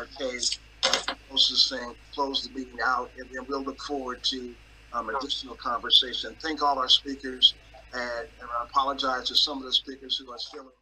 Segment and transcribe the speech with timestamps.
[0.00, 0.38] Mayor Kay
[1.28, 4.54] close this thing, close the meeting out, and then we'll look forward to
[4.92, 6.34] um, additional conversation.
[6.40, 7.54] Thank all our speakers,
[7.92, 10.72] and, and I apologize to some of the speakers who are still.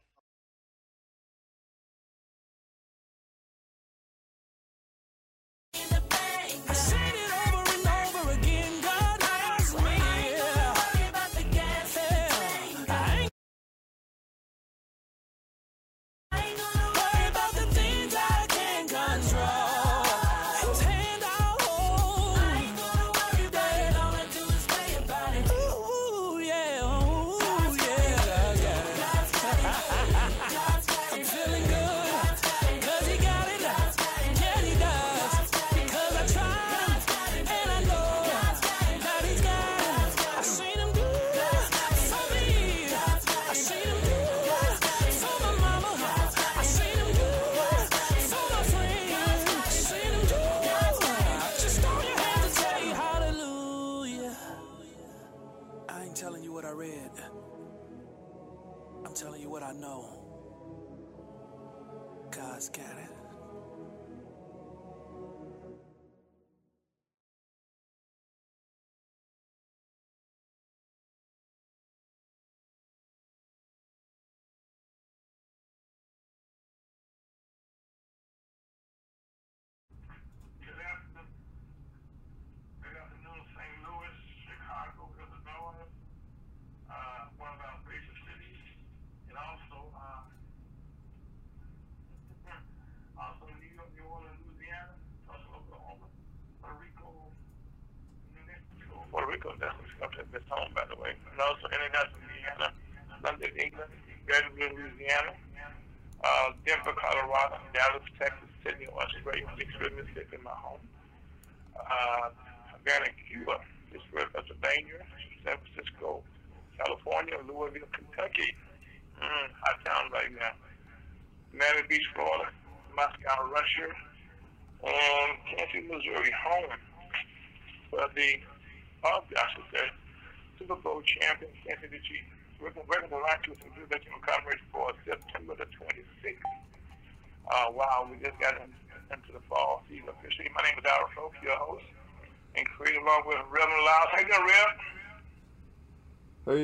[6.71, 7.08] I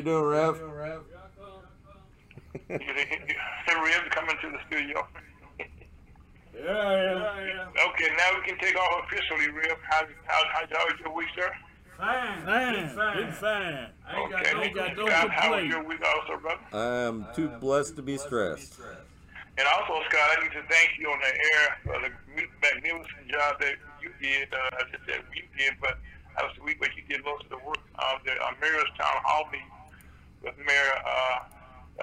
[0.05, 0.61] doing, Rev?
[2.69, 5.07] Hey, Rev, coming to the studio.
[6.55, 7.89] Yeah, yeah, yeah.
[7.91, 9.77] Okay, now we can take off officially, Rev.
[9.91, 11.51] How's, how's, how's, how's your week, sir?
[11.99, 13.87] Fine, Fine, fine, been fine.
[14.07, 14.53] I ain't got okay.
[14.55, 15.69] no, ain't got no Scott, how was complaint.
[15.69, 16.61] your week also, brother?
[16.73, 18.79] I am too blessed to be stressed.
[19.59, 22.11] And also, Scott, I need to thank you on the air for the
[22.63, 24.49] magnificent job that you did.
[24.53, 25.99] Uh, I just said you did, but
[26.37, 28.91] that was the week, but you did most of the work of the uh, Mayor's
[28.99, 29.71] Town Hall meeting
[30.45, 31.39] with Mayor uh,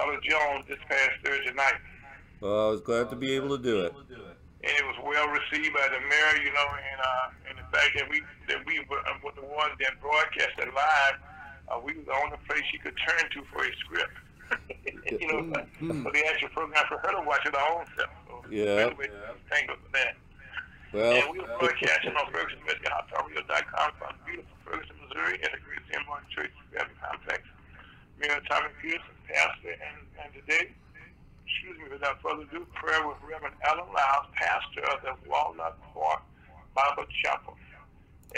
[0.02, 1.78] Ella Jones this past Thursday night.
[2.40, 3.94] Well, I was glad to be able to do it.
[3.94, 7.94] And it was well received by the mayor, you know, and uh, and the fact
[7.98, 11.16] that we that we were, uh, were the ones that broadcast it live,
[11.70, 14.14] uh, we were the only place she could turn to for a script.
[15.18, 18.10] you know, for, for the actual program for her to watch it her own self.
[18.28, 18.86] So, Yeah.
[18.92, 19.08] anyway,
[19.50, 20.14] Thank you for that.
[20.92, 26.06] and we were broadcasting on Ferguson, com from beautiful Ferguson, Missouri, at the Great St.
[26.06, 27.42] Martin Church Family Complex.
[28.22, 30.70] Mayor Tommy Pearson, pastor, and, and today,
[31.42, 36.22] excuse me, without further ado, prayer with Reverend Allen Lyles, pastor of the Walnut Park
[36.70, 37.58] Bible Chapel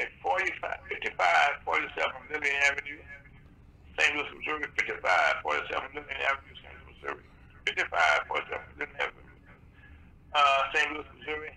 [0.00, 2.00] at 45, 55, 47
[2.32, 2.96] Lillian Avenue,
[4.00, 4.16] St.
[4.16, 5.04] Louis, Missouri, 55,
[5.44, 6.72] 47 Lillian Avenue, St.
[6.80, 7.24] Louis, Missouri,
[7.68, 9.36] 55, 47 Lillian Avenue,
[10.32, 10.88] uh, St.
[10.96, 11.52] Louis, Missouri,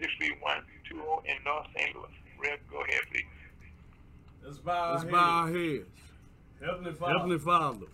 [0.00, 1.92] 63120 in North St.
[1.92, 2.16] Louis.
[2.40, 3.28] Rev, go ahead, please.
[4.40, 6.11] Let's bow, Let's our bow our heads.
[6.62, 7.86] Heavenly Father, Heavenly Father,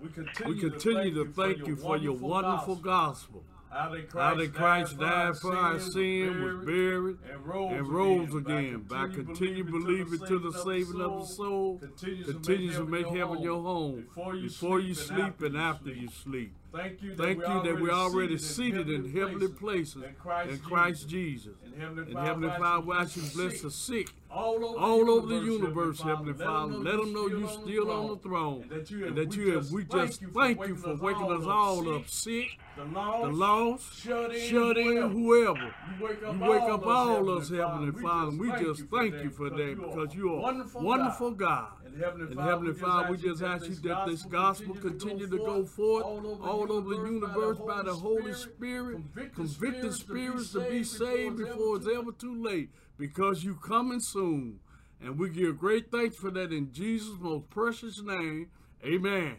[0.00, 3.44] we continue, we continue to thank you for your wonderful gospel.
[3.70, 8.86] How that that Christ died for our sin, was buried, and rose, and rose again
[8.88, 11.78] by continue believing to the saving of the soul.
[11.78, 14.06] continues to make heaven your home.
[14.40, 16.54] before you sleep and after you sleep.
[16.72, 20.02] Thank you, Thank you that we're already seated in heavenly places.
[20.02, 21.54] in Christ Jesus.
[21.64, 25.40] And Heavenly And Heavenly Father, I should bless the sick all over, all over the
[25.40, 26.74] universe, Heavenly Father.
[26.74, 28.62] Let them know you're still on the throne.
[28.62, 31.46] And that you have, And that you have, we just thank you for waking us
[31.46, 32.58] all up sick.
[32.76, 35.58] the lost, shut in, shut in, whoever.
[35.58, 39.48] You wake up, You wake all, up us, Heavenly Father, we just thank you for
[39.48, 41.68] that because you are wonderful, wonderful God.
[41.86, 45.64] And Heavenly Father, Heavenly Father, we just ask you that this gospel continue to go
[45.64, 48.98] forth all over the universe by the Holy Spirit,
[49.34, 54.60] convicting spirits to be saved before it's ever too late, because you coming soon.
[55.00, 58.48] And we give great thanks for that in Jesus' most precious name.
[58.84, 59.36] Amen.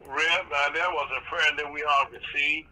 [0.00, 2.68] Rev, now that was a prayer that we all received,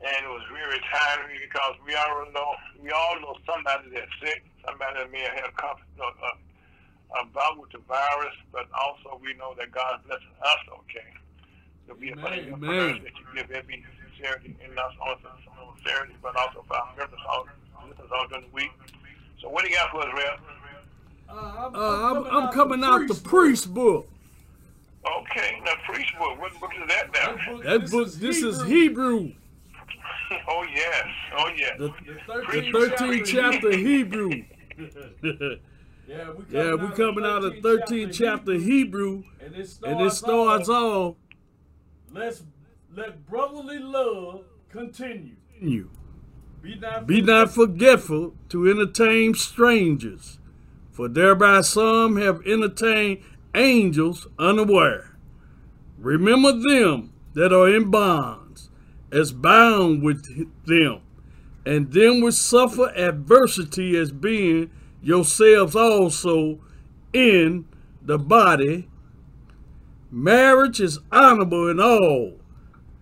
[0.00, 4.44] and it was very timely because we all know we all know somebody that's sick,
[4.64, 6.36] somebody that may have had a, comp- uh,
[7.18, 11.10] uh, with the virus, but also we know that God's blessing us, okay.
[11.88, 15.28] So we are praying for that you give every sincerity in us, also
[15.76, 17.46] sincerity, but also for our members all,
[17.78, 18.72] all during the week.
[19.40, 20.40] So what do you got for us, Rev?
[21.28, 21.78] Uh, I'm, Uh,
[22.10, 24.08] I'm, I'm coming out the priest book.
[25.06, 26.40] Okay, now priest book.
[26.40, 27.60] What book is that now?
[27.62, 29.32] That book, this is Hebrew.
[30.48, 31.06] Oh yes,
[31.38, 31.78] oh yes.
[31.78, 34.42] The, The the 13th chapter Hebrew.
[36.08, 40.10] Yeah, we Yeah, we coming out of 13th chapter Hebrew, and it starts, and it
[40.12, 41.14] starts off, off.
[42.12, 42.42] Let's
[42.94, 45.36] let brotherly love continue.
[45.60, 45.90] You
[46.62, 50.38] Be not be not forgetful to entertain strangers,
[50.90, 53.22] for thereby some have entertained
[53.54, 55.16] angels unaware.
[55.98, 58.70] Remember them that are in bonds,
[59.12, 61.00] as bound with them,
[61.64, 64.70] and them which suffer adversity as being
[65.02, 66.58] yourselves also
[67.12, 67.64] in
[68.02, 68.88] the body.
[70.10, 72.38] Marriage is honorable in all,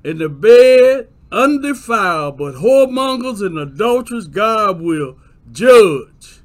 [0.03, 5.19] in the bed undefiled, but whoremongers and adulterers God will
[5.51, 6.41] judge.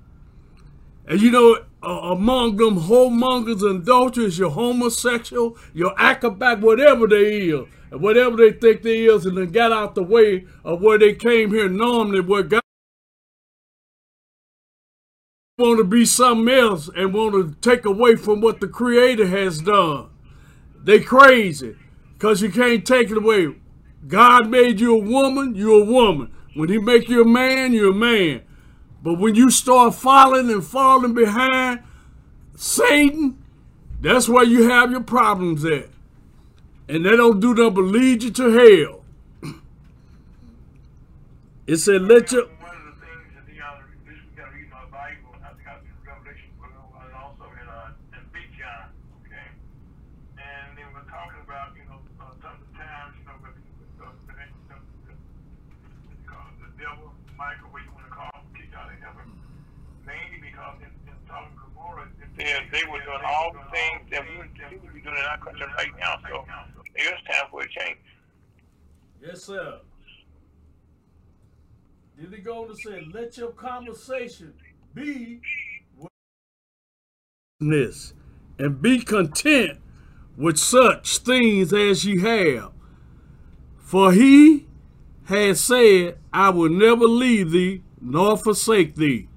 [1.08, 7.50] And you know, uh, among them whoremongers and adulterers, your homosexual, your acrobat, whatever they
[7.50, 10.98] is, and whatever they think they is, and then got out the way of where
[10.98, 12.62] they came here normally, where God
[15.58, 19.60] want to be something else and want to take away from what the Creator has
[19.60, 20.10] done.
[20.82, 21.76] They crazy,
[22.18, 23.56] cause you can't take it away.
[24.08, 26.32] God made you a woman, you're a woman.
[26.56, 28.42] When He make you a man, you're a man.
[29.04, 31.82] But when you start falling and falling behind
[32.56, 33.40] Satan,
[34.02, 35.90] that's where you have your problems at.
[36.88, 39.04] And they don't do nothing but lead you to hell.
[41.68, 44.72] It said, let your One of the things that the other, this we gotta read
[44.74, 48.50] my Bible, I think I was in Revelation, but and also in, uh, in Big
[48.58, 48.90] John,
[49.22, 49.54] okay?
[50.42, 53.54] And they were talking about, you know, uh, some of the times, you know, with,
[53.54, 55.16] with, uh, with, the, the, the,
[56.26, 59.30] the, the devil, Michael, what you wanna call him, kicked out of heaven.
[60.10, 62.10] Mainly because in, in Sodom and Gomorrah,
[62.80, 64.54] they, were doing all the things that we would,
[64.94, 66.46] be doing in our country right now, so
[66.96, 68.00] it's time for a change.
[69.22, 69.80] Yes, sir.
[72.18, 74.54] Then they go on to say, let your conversation
[74.94, 75.42] be
[77.60, 78.14] this
[78.58, 79.80] and be content
[80.38, 82.72] with such things as ye have.
[83.78, 84.68] For he
[85.26, 89.28] has said, I will never leave thee nor forsake thee.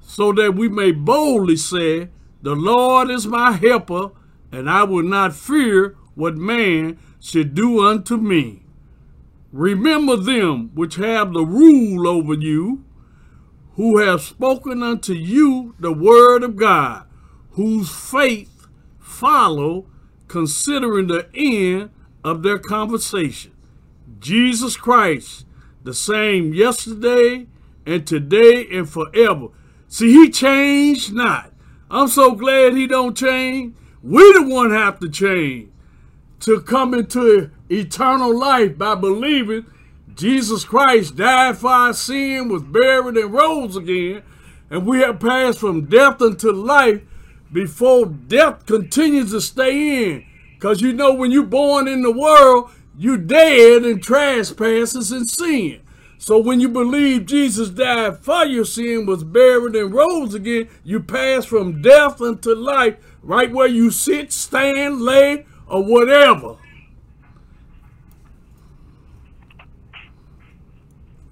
[0.00, 2.10] So that we may boldly say,
[2.42, 4.10] The Lord is my helper,
[4.50, 8.64] and I will not fear what man should do unto me.
[9.52, 12.84] Remember them which have the rule over you,
[13.76, 17.04] who have spoken unto you the word of God,
[17.52, 18.66] whose faith
[18.98, 19.86] follow,
[20.26, 21.90] considering the end
[22.24, 23.52] of their conversation.
[24.18, 25.46] Jesus Christ,
[25.84, 27.46] the same yesterday
[27.86, 29.48] and today and forever.
[29.88, 31.51] See, he changed not.
[31.92, 33.74] I'm so glad he don't change.
[34.02, 35.68] We the one have to change
[36.40, 39.66] to come into eternal life by believing
[40.14, 44.22] Jesus Christ died for our sin, was buried, and rose again,
[44.70, 47.02] and we have passed from death unto life
[47.52, 50.24] before death continues to stay in.
[50.54, 55.82] Because you know, when you're born in the world, you're dead in trespasses and sin.
[56.22, 61.00] So when you believe Jesus died for your sin, was buried, and rose again, you
[61.00, 66.58] pass from death unto life right where you sit, stand, lay, or whatever.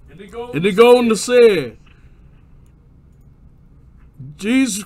[0.09, 1.77] and they go And they go on to say,
[4.35, 4.83] Jesus,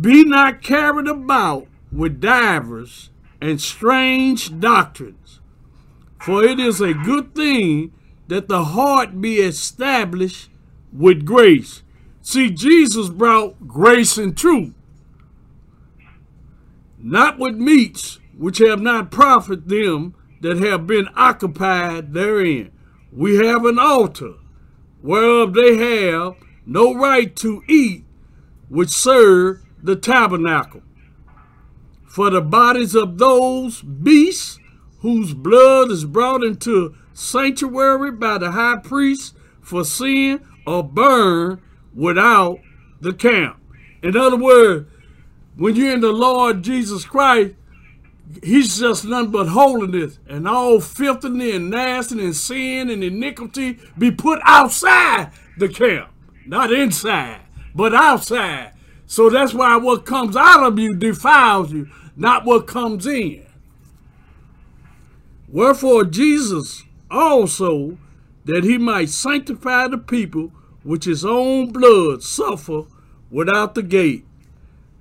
[0.00, 3.10] be not carried about with divers
[3.42, 5.40] and strange doctrines,
[6.18, 7.92] for it is a good thing
[8.28, 10.50] that the heart be established
[10.92, 11.82] with grace.
[12.22, 14.72] See, Jesus brought grace and truth,
[16.98, 22.70] not with meats which have not profit them that have been occupied therein.
[23.12, 24.34] We have an altar
[25.02, 26.34] whereof they have
[26.66, 28.04] no right to eat,
[28.68, 30.82] which serve the tabernacle.
[32.06, 34.58] For the bodies of those beasts
[35.00, 41.62] whose blood is brought into sanctuary by the high priest for sin or burn
[41.94, 42.58] without
[43.00, 43.56] the camp.
[44.02, 44.90] In other words,
[45.56, 47.54] when you're in the Lord Jesus Christ,
[48.42, 54.10] He's just nothing but holiness, and all filthiness and nasty and sin and iniquity be
[54.10, 56.08] put outside the camp,
[56.46, 57.42] not inside,
[57.74, 58.72] but outside.
[59.06, 63.46] So that's why what comes out of you defiles you, not what comes in.
[65.46, 66.82] Wherefore Jesus
[67.14, 67.96] also,
[68.44, 70.52] that he might sanctify the people
[70.82, 72.82] which his own blood suffer
[73.30, 74.24] without the gate.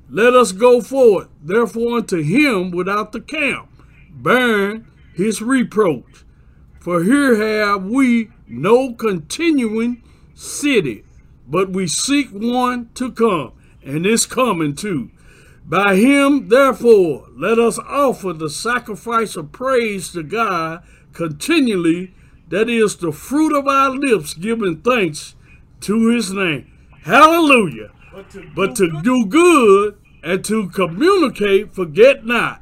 [0.10, 3.68] Let us go forth, therefore, unto him without the camp,
[4.10, 6.24] bearing his reproach.
[6.80, 10.04] For here have we no continuing
[10.36, 11.04] city,
[11.48, 13.54] but we seek one to come,
[13.84, 15.10] and is coming too.
[15.66, 22.14] By him, therefore, let us offer the sacrifice of praise to God continually,
[22.50, 25.36] that is the fruit of our lips, giving thanks
[25.82, 26.72] to his name.
[27.04, 27.92] Hallelujah.
[28.12, 32.62] But to, But do to do good and to communicate, forget not,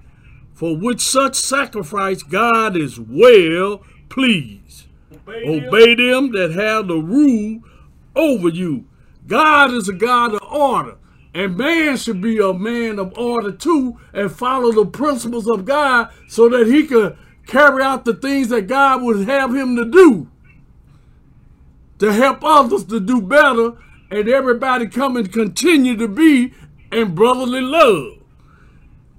[0.54, 4.88] for which such sacrifice God is well pleased.
[5.12, 7.62] obey them, Obey them that have the rule
[8.16, 8.86] over you.
[9.28, 10.98] God is a God of order,
[11.34, 16.10] and man should be a man of order too, and follow the principles of God
[16.28, 20.30] so that he could carry out the things that God would have him to do.
[22.00, 23.78] To help others to do better,
[24.10, 26.54] and everybody come and continue to be
[26.92, 28.18] in brotherly love.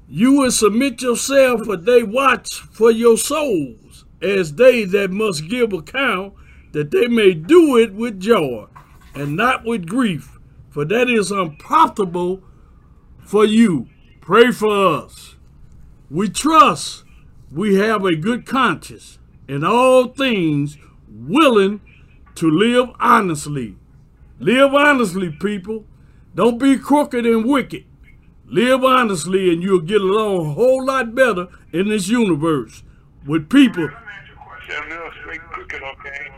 [0.08, 5.72] You will submit yourself, for they watch for your souls, as they that must give
[5.72, 6.34] account,
[6.72, 8.66] that they may do it with joy,
[9.14, 10.38] and not with grief,
[10.70, 12.42] for that is unprofitable
[13.24, 13.88] for you.
[14.20, 15.36] Pray for us.
[16.10, 17.01] We trust
[17.54, 21.80] we have a good conscience, in all things willing
[22.34, 23.76] to live honestly.
[24.38, 25.84] Live honestly, people.
[26.34, 27.84] Don't be crooked and wicked.
[28.46, 32.82] Live honestly, and you'll get along a whole lot better in this universe
[33.26, 33.88] with people.
[35.50, 36.32] Cricket, okay?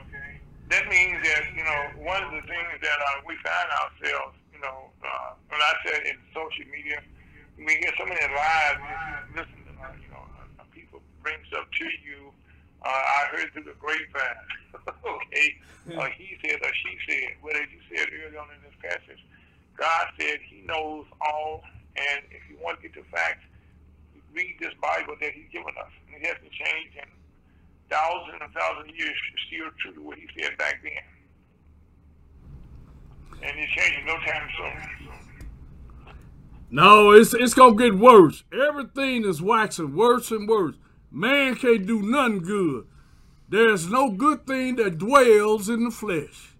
[0.71, 4.61] That means that, you know, one of the things that uh, we find ourselves, you
[4.61, 7.01] know, uh, when I said in social media,
[7.59, 8.77] we hear so many lies,
[9.37, 10.45] listen to, uh, you know, uh,
[11.25, 12.31] people bring stuff to you.
[12.85, 14.45] Uh, I heard through the grapevine,
[15.05, 15.57] okay?
[15.97, 19.25] Uh, he said or she said, well, as you said earlier on in this passage,
[19.77, 21.65] God said he knows all,
[21.97, 23.45] and if you want to get the facts,
[24.35, 25.91] read this Bible that he's given us.
[26.13, 27.09] And it hasn't changed in
[27.89, 29.17] thousands and thousands of years.
[29.33, 30.93] It's still true to what he said back then.
[33.43, 35.09] And it's changing no time soon.
[36.71, 38.43] No, it's it's gonna get worse.
[38.53, 40.75] Everything is waxing worse and worse.
[41.15, 42.89] Man can't do nothing good.
[43.49, 46.57] There's no good thing that dwells in the flesh.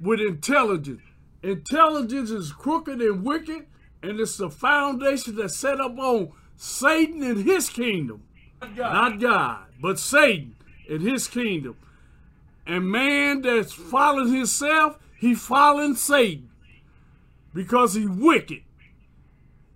[0.00, 1.02] With intelligence.
[1.42, 3.66] Intelligence is crooked and wicked,
[4.02, 8.22] and it's the foundation that's set up on Satan and his kingdom.
[8.60, 8.78] God.
[8.78, 10.56] Not God, but Satan
[10.88, 11.76] and his kingdom.
[12.66, 16.48] And man that's following himself, he following Satan
[17.52, 18.62] because he's wicked.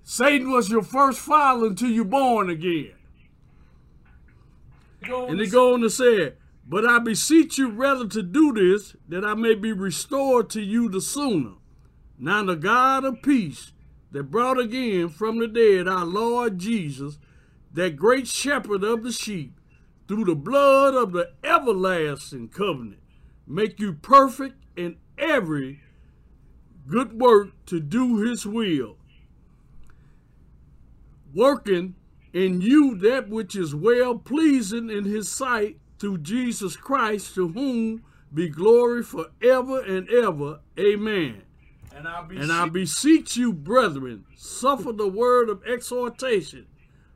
[0.03, 2.95] Satan was your first father until you born again.
[5.03, 6.35] And he go on to say,
[6.67, 10.89] But I beseech you rather to do this, that I may be restored to you
[10.89, 11.55] the sooner.
[12.19, 13.73] Now the God of peace,
[14.11, 17.19] that brought again from the dead our Lord Jesus,
[17.73, 19.61] that great shepherd of the sheep,
[20.09, 23.01] through the blood of the everlasting covenant,
[23.47, 25.81] make you perfect in every
[26.87, 28.97] good work to do his will,
[31.35, 31.95] working
[32.33, 38.03] in you that which is well pleasing in his sight through Jesus Christ, to whom
[38.33, 40.61] be glory forever and ever.
[40.79, 41.43] Amen.
[41.95, 46.67] And I beseech, And I beseech you, brethren, suffer the word of exhortation,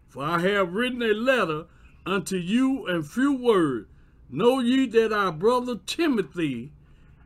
[0.09, 1.67] for I have written a letter
[2.05, 3.87] unto you in few words.
[4.29, 6.73] Know ye that our brother Timothy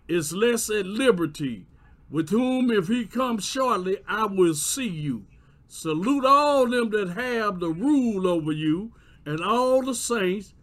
[0.09, 1.67] is less at liberty,
[2.11, 5.25] with whom, if he comes shortly, I will see you.
[5.69, 8.93] Salute all them that have the rule over you,
[9.25, 10.55] and all the saints.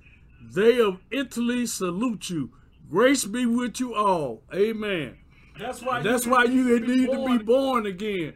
[0.42, 2.52] They of Italy salute you.
[2.90, 4.44] Grace be with you all.
[4.54, 5.18] Amen.
[5.58, 8.34] that's why That's you why need you to need to be born again.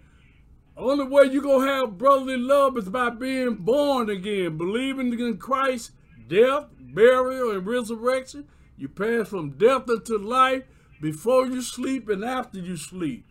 [0.75, 5.91] Only way you gonna have brotherly love is by being born again, believing in Christ,
[6.27, 8.47] death, burial, and resurrection.
[8.77, 10.63] You pass from death into life
[11.01, 13.25] before you sleep and after you sleep.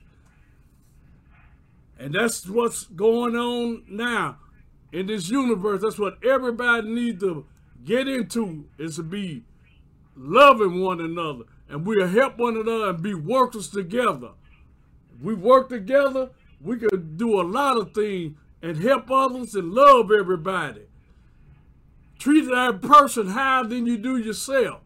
[1.98, 4.38] And that's what's going on now
[4.92, 5.82] in this universe.
[5.82, 7.46] That's what everybody needs to
[7.84, 9.44] get into is to be
[10.14, 11.44] loving one another.
[11.68, 14.30] And we'll help one another and be workers together.
[15.14, 19.72] If we work together, we can do a lot of things and help others and
[19.72, 20.82] love everybody.
[22.18, 24.80] Treat that person higher than you do yourself.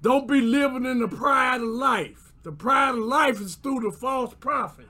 [0.00, 2.32] Don't be living in the pride of life.
[2.42, 4.88] The pride of life is through the false prophet.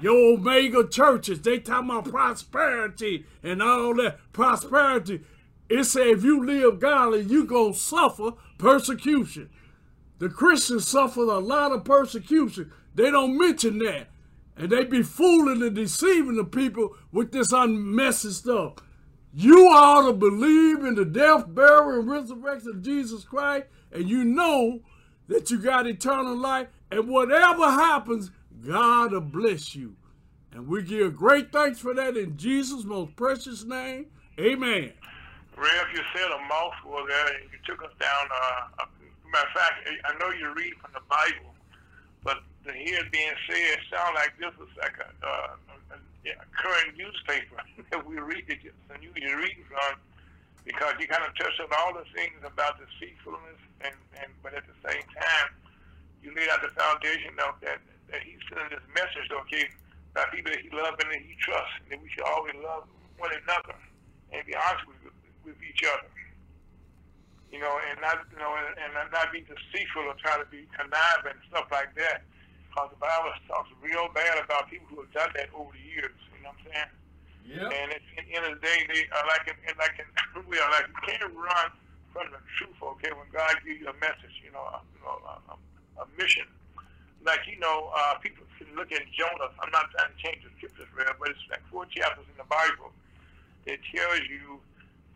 [0.00, 4.18] Your Omega churches, they talking about prosperity and all that.
[4.32, 5.22] Prosperity.
[5.68, 9.50] It say if you live godly, you gonna suffer persecution.
[10.18, 12.72] The Christians suffer a lot of persecution.
[12.94, 14.08] They don't mention that.
[14.56, 18.74] And they be fooling and deceiving the people with this unmessy stuff.
[19.32, 24.24] You ought to believe in the death, burial, and resurrection of Jesus Christ, and you
[24.24, 24.80] know
[25.28, 26.66] that you got eternal life.
[26.90, 28.32] And whatever happens,
[28.66, 29.96] God will bless you.
[30.52, 34.06] And we give great thanks for that in Jesus' most precious name.
[34.38, 34.92] Amen.
[35.56, 38.24] Rev, you said a mouthful there, and you took us down.
[38.32, 38.88] Uh, a,
[39.30, 39.74] matter of fact,
[40.04, 41.54] I know you read from the Bible,
[42.24, 45.54] but to hear it being said, sounds like this is like a, uh,
[45.94, 45.96] a,
[46.34, 48.58] a current newspaper that we read it,
[48.90, 50.00] and you you're reading from,
[50.64, 54.64] because you kind of touched on all the things about deceitfulness, and, and but at
[54.66, 55.48] the same time,
[56.24, 57.78] you laid out the foundation of that
[58.10, 59.70] that he's sending this message, okay,
[60.12, 62.86] about people that he loves and that he trusts, and that we should always love
[63.18, 63.78] one another
[64.34, 65.10] and be honest with,
[65.46, 66.10] with each other.
[67.50, 70.70] You know, and not you know, and, and not be deceitful or try to be
[70.70, 72.22] conniving and stuff like that.
[72.70, 76.14] Because the Bible talks real bad about people who have done that over the years.
[76.30, 76.92] You know what I'm saying?
[77.50, 77.66] Yeah.
[77.66, 80.06] And at the end of the day, they are like, in, like in,
[80.46, 81.74] we are like, you can't run
[82.14, 83.10] from the truth, okay?
[83.10, 85.54] When God gives you a message, you know, a, you know, a, a,
[86.02, 86.46] a mission.
[87.24, 89.52] Like, you know, uh, people look at Jonah.
[89.60, 92.48] I'm not trying to change the scriptures, real, but it's like four chapters in the
[92.48, 92.92] Bible
[93.66, 94.60] that tells you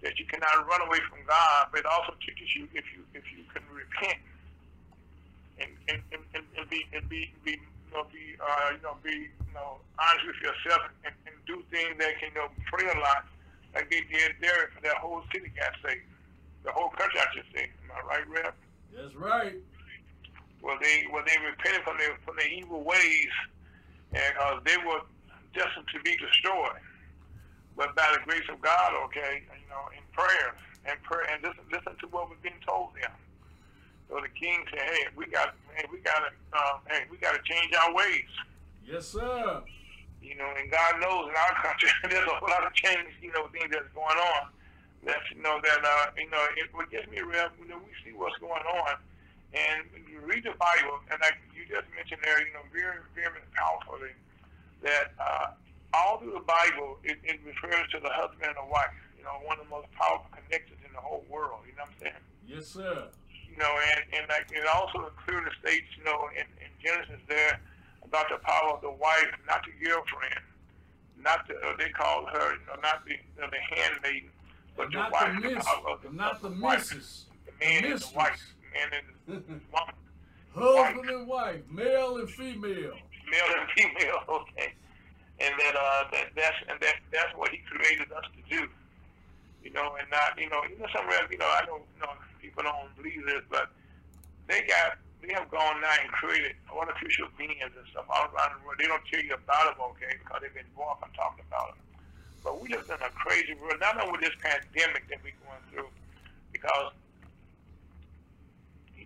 [0.04, 3.24] that you cannot run away from God, but it also teaches you if you if
[3.32, 4.20] you can repent
[5.56, 9.00] and and, and, and, and be and be be you know be uh, you know
[9.00, 12.84] be you know honest with yourself and, and do things that can you know pray
[12.84, 13.24] a lot
[13.74, 16.04] like they did there for that whole city got saved.
[16.64, 17.64] The whole country I should say.
[17.84, 18.54] Am I right, Rev?
[18.92, 19.56] That's right.
[20.64, 23.34] Well they well they repented from their from their evil ways
[24.14, 25.04] and uh, they were
[25.52, 26.80] destined to be destroyed
[27.76, 31.64] but by the grace of God, okay, you know, in prayers and prayer and listen,
[31.72, 33.10] listen to what was being told them.
[34.08, 37.34] So the king said, "Hey, we got, hey, we got to, uh, hey, we got
[37.34, 38.30] to change our ways."
[38.86, 39.62] Yes, sir.
[40.22, 43.32] You know, and God knows in our country there's a whole lot of change, you
[43.32, 44.54] know, things that's going on.
[45.04, 47.48] That's you know that uh, you know it what gets me real.
[47.58, 48.94] You know, we see what's going on,
[49.54, 53.40] and you read the Bible, and like you just mentioned there, you know, very very
[53.54, 54.12] powerfully
[54.82, 55.12] that.
[55.18, 55.54] Uh,
[55.96, 58.90] all through the Bible, it, it refers to the husband and the wife.
[59.16, 61.62] You know, one of the most powerful connections in the whole world.
[61.70, 62.22] You know what I'm saying?
[62.50, 63.06] Yes, sir.
[63.30, 67.60] You know, and and like it also clearly states, you know, in, in Genesis there
[68.02, 70.42] about the power of the wife, not the girlfriend,
[71.22, 74.30] not the uh, they call her, you know, not the uh, the handmaiden,
[74.76, 77.26] but the Not wife, the the power of the, not the wife, missus.
[77.46, 78.10] the man and mistress.
[78.10, 78.42] the wife,
[78.82, 78.90] and
[79.26, 79.34] the
[79.72, 79.94] woman,
[80.54, 82.94] Husband and wife, male and female.
[83.30, 84.20] male and female.
[84.28, 84.72] Okay.
[85.40, 88.68] and that uh that that's and that that's what he created us to do.
[89.62, 92.12] You know, and not you know, you know some you know, I don't you know
[92.40, 93.70] people don't believe this, but
[94.46, 98.60] they got they have gone now and created artificial beings and stuff all around the
[98.66, 98.76] world.
[98.78, 101.80] They don't tell you about them, okay, because they've been born from talking about them.
[102.44, 105.64] But we live in a crazy world, not only with this pandemic that we're going
[105.72, 105.88] through,
[106.52, 106.92] because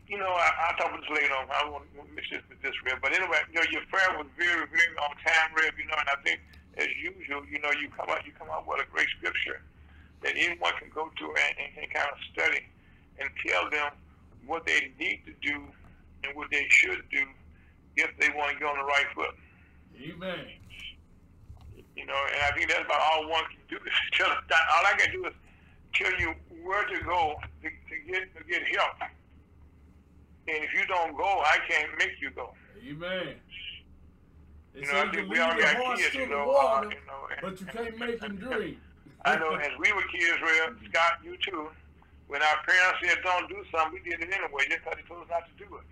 [0.09, 1.47] you know, I, I'll talk about this later on.
[1.53, 1.85] I won't
[2.16, 2.99] mix this with this, Rev.
[3.01, 5.77] But anyway, you know, your prayer was very, very on time, Rev.
[5.77, 6.40] You know, and I think,
[6.81, 9.61] as usual, you know, you come out, you come out with a great scripture
[10.25, 12.64] that anyone can go to and, and can kind of study
[13.21, 13.92] and tell them
[14.47, 15.61] what they need to do
[16.25, 17.23] and what they should do
[17.97, 19.35] if they want to get on the right foot.
[20.01, 20.47] Amen.
[21.97, 23.77] You know, and I think that's about all one can do.
[23.85, 25.35] Is tell, all I can do is
[25.92, 26.33] tell you
[26.64, 29.11] where to go to, to get to get help.
[30.48, 32.54] And if you don't go, I can't make you go.
[32.88, 33.34] Amen.
[34.74, 36.26] It You know, I says to think we lead all the got kids, you the
[36.30, 38.78] know, uh, water, you know, but you can't make them drink.
[39.24, 41.68] I know as we were kids, Real, Scott, you too,
[42.28, 45.22] when our parents said don't do something, we did it anyway just because they told
[45.24, 45.82] us not to do it.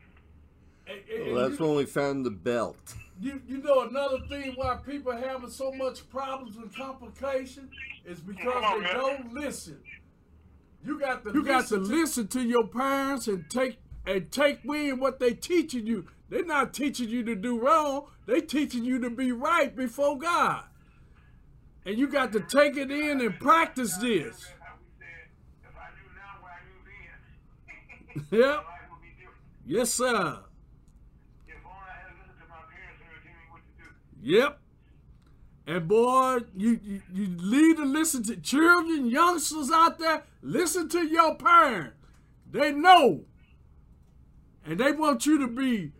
[0.89, 2.95] And- and- Well, and that's you- when we found the belt.
[3.21, 7.71] you you know another thing why people are having so much problems and complications
[8.05, 8.95] is because on, they man.
[8.95, 9.83] don't listen.
[10.85, 14.89] You got to you got to listen to your parents and take and take me
[14.91, 16.07] in what they teaching you.
[16.29, 18.07] They're not teaching you to do wrong.
[18.27, 20.65] They teaching you to be right before God.
[21.85, 24.47] And you got to take it in and practice this.
[28.31, 28.65] Yep.
[29.67, 30.39] Yes, sir.
[34.23, 34.59] Yep.
[35.67, 40.23] And boy, you, you you need to listen to children, youngsters out there.
[40.43, 41.97] Listen to your parents.
[42.51, 43.25] They know,
[44.67, 45.93] and they want you to be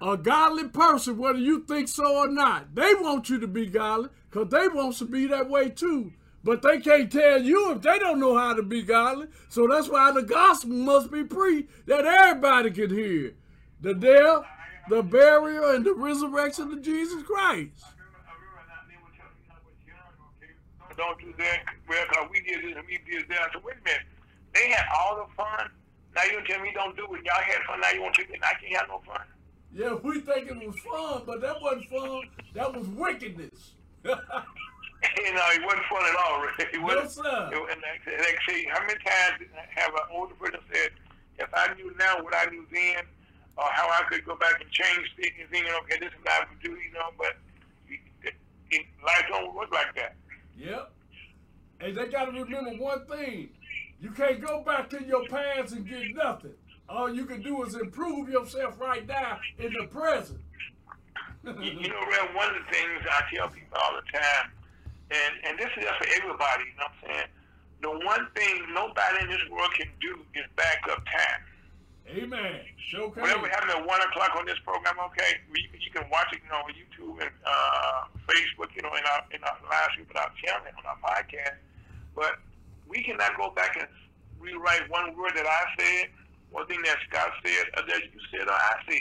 [0.00, 2.74] a godly person, whether you think so or not.
[2.74, 6.12] They want you to be godly because they want to be that way too.
[6.44, 9.28] But they can't tell you if they don't know how to be godly.
[9.48, 13.34] So that's why the gospel must be preached that everybody can hear.
[13.80, 14.44] The death,
[14.88, 17.84] the burial, and the resurrection of Jesus Christ.
[20.96, 21.60] Don't do that.
[21.88, 23.50] Well, we did this and we did that.
[23.52, 24.02] Said, wait a minute.
[24.54, 25.70] They had all the fun.
[26.14, 27.24] Now you tell me you don't do it.
[27.24, 27.80] Y'all had fun.
[27.80, 28.40] Now you want to take it.
[28.42, 29.22] I can't have no fun.
[29.74, 32.22] Yeah, we think it was fun, but that wasn't fun.
[32.54, 33.72] That was wickedness.
[34.04, 36.40] you know, it wasn't fun at all.
[36.42, 36.70] Really.
[36.74, 37.04] It wasn't.
[37.04, 37.48] Yes, sir.
[37.52, 40.90] It, and like, like say, how many times have an older person said,
[41.38, 43.04] if I knew now what I knew then,
[43.56, 46.46] or how I could go back and change things, thinking, okay, this is what I
[46.48, 47.36] would do, you know, but
[47.88, 48.34] it,
[48.70, 50.16] it, life don't work like that.
[50.58, 50.92] Yep.
[51.80, 53.48] And they got to remember one thing.
[54.02, 56.54] You can't go back to your past and get nothing.
[56.88, 60.40] All you can do is improve yourself right now in the present.
[61.44, 64.50] You, you know, Rev, one of the things I tell people all the time,
[65.12, 67.28] and, and this is just for everybody, you know what I'm saying?
[67.82, 71.42] The one thing nobody in this world can do is back up time.
[72.10, 72.60] Amen.
[72.90, 76.26] Show Whatever happened at 1 o'clock on this program, okay, you, can- you can watch
[76.32, 79.90] it, you know, on YouTube and uh, Facebook, you know, in our, in our live
[79.94, 81.62] stream, our channel, on our podcast.
[82.14, 82.42] But
[82.92, 83.88] we cannot go back and
[84.38, 86.08] rewrite one word that I said,
[86.50, 89.00] one thing that Scott said, or that you said, or I said.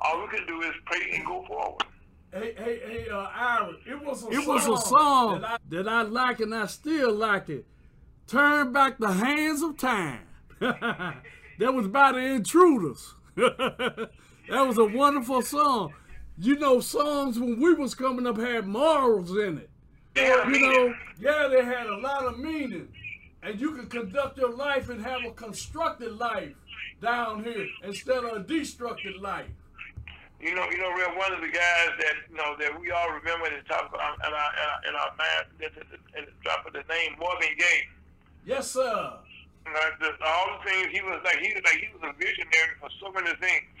[0.00, 1.84] All we can do is pray and go forward.
[2.32, 5.56] Hey, hey, hey, uh, Aaron, it was a It song was a song that I,
[5.68, 7.64] that I like and I still like it.
[8.26, 10.22] Turn back the hands of time.
[10.58, 11.14] that
[11.60, 13.14] was by the intruders.
[13.36, 14.10] that
[14.50, 15.94] was a wonderful song.
[16.36, 19.70] You know, songs when we was coming up had morals in it.
[20.16, 22.88] You know, yeah, they had a lot of meaning.
[23.42, 26.54] And you can conduct your life and have a constructed life
[27.02, 29.50] down here instead of a destructive life.
[30.40, 33.08] You know, you know, Real, one of the guys that you know that we all
[33.10, 36.32] remember at the top of our, in our, in our, in our mind, at the,
[36.44, 37.88] top of the name Marvin Gaye.
[38.44, 39.12] Yes, sir.
[39.64, 42.90] The, all the things he was like, he was like he was a visionary for
[43.00, 43.72] so many things.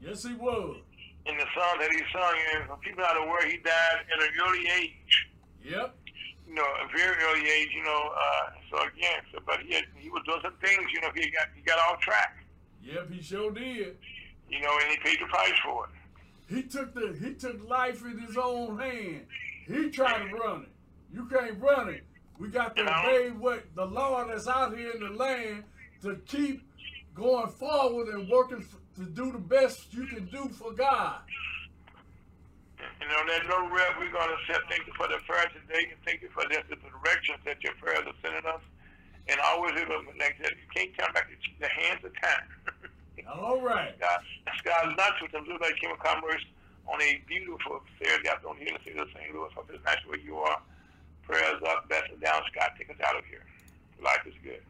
[0.00, 0.76] Yes, he was.
[1.24, 4.22] In the song that he sung, and for people out of where he died at
[4.22, 5.28] an early age.
[5.64, 5.94] Yep.
[6.46, 7.68] You know, a very early age.
[7.74, 10.86] You know, uh, so again, so but he had, he was doing some things.
[10.92, 12.44] You know, he got he got off track.
[12.82, 13.96] Yep, he sure did.
[14.50, 16.54] You know, and he paid the price for it.
[16.54, 19.26] He took the he took life in his own hand.
[19.66, 20.68] He tried to run it.
[21.14, 22.04] You can't run it.
[22.38, 23.02] We got to You know?
[23.06, 25.64] obey what the law that's out here in the land
[26.02, 26.62] to keep
[27.14, 31.20] going forward and working to do the best you can do for God.
[33.00, 35.90] And on that note, Rev, we're going to say thank you for the prayer today
[35.90, 38.62] and thank you for the, the directions that your prayers are sending us.
[39.28, 42.46] And always remember, like that, you can't turn back the, the hands of time.
[43.32, 43.96] All right.
[43.98, 44.20] God,
[44.64, 45.44] God is not to them.
[45.48, 46.44] Just like Kim Commerce
[46.86, 49.32] on a beautiful Saturday afternoon here in the city of St.
[49.32, 49.48] Louis.
[49.56, 50.60] Hope it's nice where you are.
[51.24, 52.42] Prayers up, blessings down.
[52.52, 53.44] Scott, take us out of here.
[54.02, 54.60] Life is good.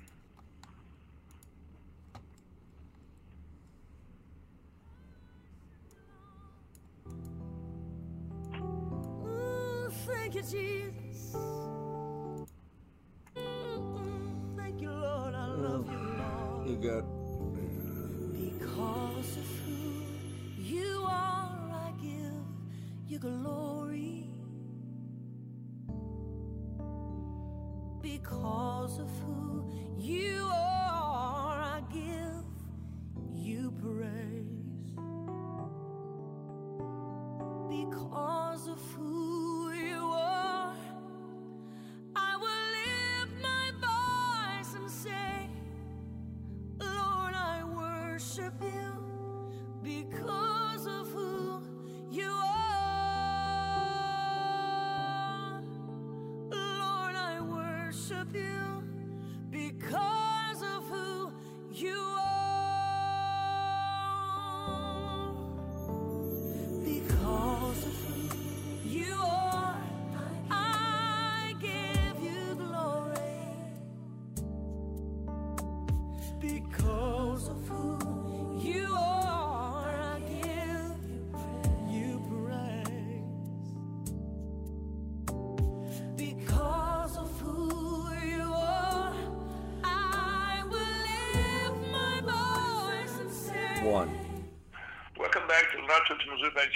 [10.06, 11.36] Thank you, Jesus.
[14.56, 15.34] Thank you, Lord.
[15.34, 16.70] I love oh, you, Lord.
[16.70, 17.04] You got
[18.58, 19.82] Because of who
[20.62, 22.32] you are, I give
[23.08, 24.24] you glory.
[28.02, 29.64] Because of who
[29.98, 30.93] you are,
[48.36, 49.50] worship you
[49.82, 51.62] because of who
[52.10, 52.82] you are.
[56.50, 58.83] Lord, I worship you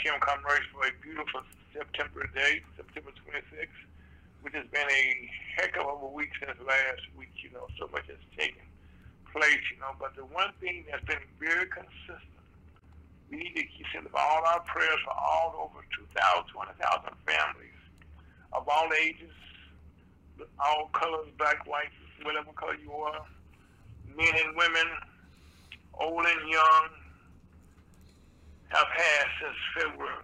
[0.09, 3.77] Kim Commerce for a beautiful September day, September 26th,
[4.41, 5.05] which has been a
[5.53, 7.29] heck of a week since last week.
[7.45, 8.65] You know, so much has taken
[9.29, 9.93] place, you know.
[10.01, 12.25] But the one thing that's been very consistent,
[13.29, 16.09] we need to keep sending all our prayers for all over 2,000,
[16.57, 17.77] 20,000 families
[18.57, 19.37] of all ages,
[20.57, 21.93] all colors, black, white,
[22.25, 23.29] whatever color you are,
[24.17, 24.89] men and women,
[26.01, 26.97] old and young,
[28.79, 30.23] have had since February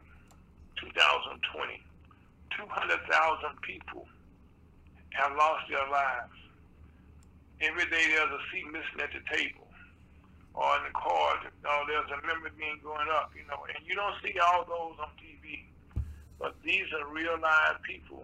[0.78, 1.82] 2020.
[2.54, 3.02] 200,000
[3.66, 4.06] people
[5.10, 6.38] have lost their lives.
[7.60, 9.66] Every day there's a seat missing at the table
[10.54, 13.98] or in the car, or there's a member being going up, you know, and you
[13.98, 15.66] don't see all those on TV.
[16.38, 18.22] But these are real live people,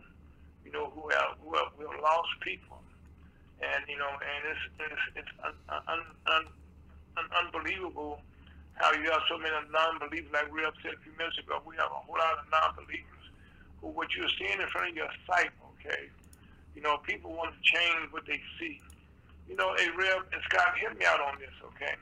[0.65, 2.79] you know, who have, who have, who have lost people.
[3.59, 6.45] And, you know, and it's, it's, it's un, un, un,
[7.19, 8.23] un, unbelievable
[8.81, 11.61] how you have so many non-believers, like we said a few minutes ago.
[11.69, 13.25] We have a whole lot of non-believers
[13.81, 16.09] who, what you're seeing in front of your sight, okay?
[16.75, 18.81] You know, people want to change what they see.
[19.49, 21.93] You know, hey, Rev and Scott, hear me out on this, okay?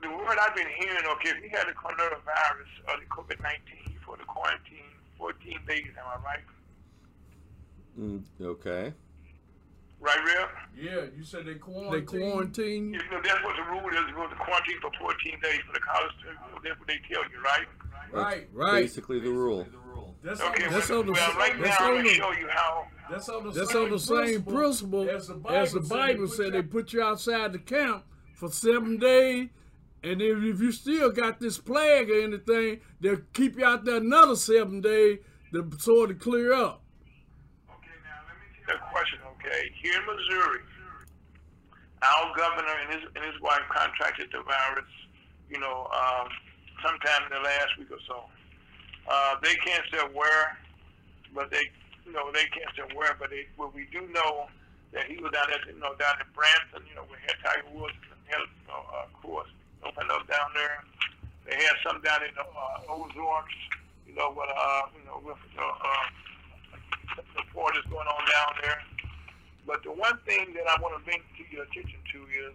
[0.00, 4.16] The word I've been hearing, okay, if you had the coronavirus or the COVID-19 for
[4.16, 6.46] the quarantine, 14 days, am I right?
[7.98, 8.92] Mm, okay.
[10.04, 10.48] Right, Rev?
[10.76, 11.92] Yeah, you said they quarantine.
[11.92, 12.30] They quarantine.
[12.30, 12.92] quarantine.
[12.92, 14.04] You know, that's what the rule is.
[14.08, 16.42] You go to quarantine for 14 days for the college students.
[16.62, 17.66] That's what they tell you, right?
[18.12, 18.48] Right.
[18.52, 18.82] Right.
[18.82, 19.66] Basically the rule.
[20.22, 22.10] That's Okay, on That's well, on the- well, right that's now I'm on going to
[22.10, 22.86] the- show you how.
[23.10, 26.52] That's on the That's same on the same principle as the as the Bible said
[26.54, 29.48] they put you outside the camp for seven days.
[30.02, 33.96] And if, if you still got this plague or anything, they'll keep you out there
[33.96, 35.18] another seven days
[35.52, 36.82] to sort of clear up.
[37.70, 39.70] Okay, now let me ask you a question, okay?
[39.82, 40.60] Here in Missouri,
[42.02, 44.90] our governor and his and his wife contracted the virus,
[45.48, 46.28] you know, um,
[46.82, 48.24] sometime in the last week or so.
[49.08, 50.56] Uh, they can't say where,
[51.34, 51.68] but they,
[52.06, 54.48] you know, they can't say where, but they, well, we do know
[54.92, 57.68] that he was down at, you know, down in Branson, you know, we had Tiger
[57.74, 57.92] Woods,
[58.24, 59.48] held, you know, uh, course,
[59.84, 60.80] opened up down there.
[61.44, 63.60] They had some down in the uh, Ozarks,
[64.08, 66.06] you know, with, uh, you know, with, uh, uh,
[67.16, 68.80] the report is going on down there.
[69.66, 72.54] But the one thing that I want to bring to your attention to is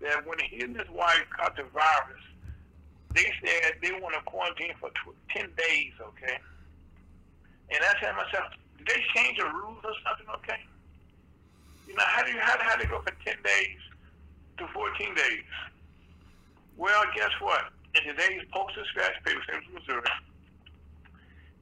[0.00, 2.24] that when he and his wife caught the virus,
[3.14, 6.36] they said they want to quarantine for tw- 10 days, okay?
[7.72, 10.60] And I said to myself, did they change the rules or something, okay?
[11.88, 13.80] You know, how do you, how, how do they go from 10 days
[14.58, 15.48] to 14 days?
[16.76, 17.72] Well, guess what?
[17.96, 19.64] In today's Post-Dispatch paper, St.
[19.72, 20.02] Missouri,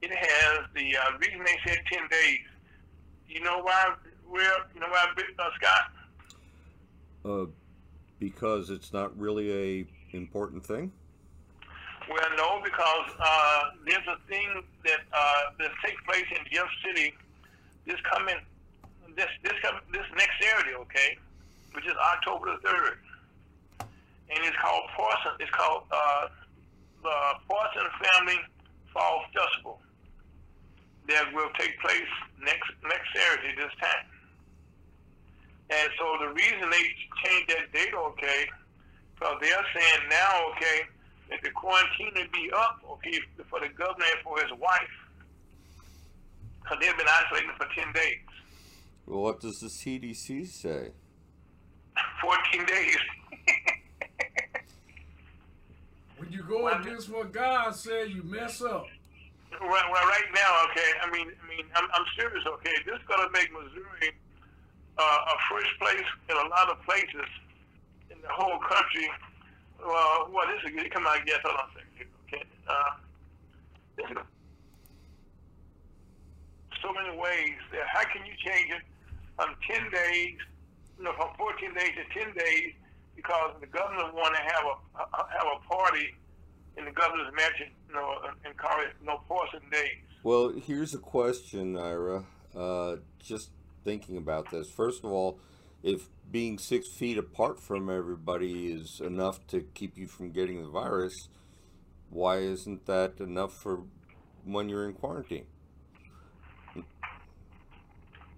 [0.02, 2.44] it has the uh, reason they said 10 days.
[3.28, 3.94] You know why,
[4.28, 4.40] Will?
[4.74, 5.06] You know why,
[5.38, 5.92] uh, Scott?
[7.24, 7.46] Uh,
[8.18, 10.92] because it's not really a important thing.
[12.08, 17.14] Well, no, because uh, there's a thing that uh, that takes place in Jeff City
[17.86, 18.36] this coming
[19.16, 21.16] this this com- this next Saturday, okay,
[21.72, 22.98] which is October the third,
[23.80, 25.32] and it's called Parson.
[25.40, 26.28] It's called uh,
[27.02, 27.16] the
[27.48, 28.40] Parson Family
[28.92, 29.80] Fall Festival
[31.08, 34.13] that will take place next next Saturday this time.
[35.70, 36.84] And so the reason they
[37.24, 38.46] changed that date, okay,
[39.14, 40.82] because they're saying now, okay,
[41.30, 44.94] that the quarantine would be up, okay, for the governor and for his wife,
[46.62, 48.18] because they've been isolating for 10 days.
[49.06, 50.90] Well, what does the CDC say?
[52.20, 52.96] 14 days.
[56.16, 58.86] When you go against what God said, you mess up.
[59.60, 60.90] Well, well, right now, okay.
[61.02, 62.44] I mean, I mean, I'm, I'm serious.
[62.46, 64.14] Okay, this is gonna make Missouri
[64.98, 67.28] uh, a first place in a lot of places
[68.10, 69.08] in the whole country.
[69.80, 70.92] Well, what is it?
[70.92, 71.38] come on, guess.
[71.44, 72.08] Hold on a second.
[72.28, 74.22] Okay, uh,
[76.82, 77.58] so many ways.
[77.92, 78.82] How can you change it
[79.36, 80.36] from 10 days,
[80.98, 82.72] you know, from 14 days to 10 days?
[83.16, 84.74] Because the governor want to have a
[85.32, 86.14] have a party
[86.76, 90.02] in the governor's mansion, you know, and call it no Parson Days.
[90.24, 92.24] Well, here's a question, Ira.
[92.56, 93.50] Uh, just
[93.84, 94.68] thinking about this.
[94.68, 95.38] First of all,
[95.82, 100.68] if being six feet apart from everybody is enough to keep you from getting the
[100.68, 101.28] virus,
[102.10, 103.82] why isn't that enough for
[104.44, 105.46] when you're in quarantine?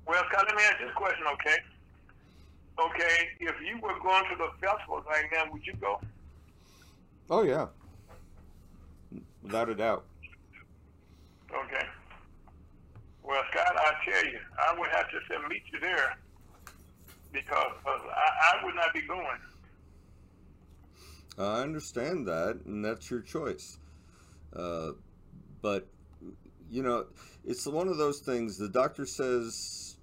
[0.07, 1.57] Well, Scott, let me ask this question, okay?
[2.79, 6.01] Okay, if you were going to the festival right now, would you go?
[7.31, 7.67] Oh yeah,
[9.43, 10.05] without a doubt.
[11.51, 11.87] Okay.
[13.27, 16.17] Well, Scott, I tell you, I would have to say meet you there
[17.33, 19.27] because uh, I, I would not be going.
[21.39, 23.79] I understand that, and that's your choice.
[24.55, 24.93] Uh,
[25.61, 25.87] but
[26.71, 27.07] you know,
[27.45, 28.57] it's one of those things.
[28.57, 29.97] The doctor says,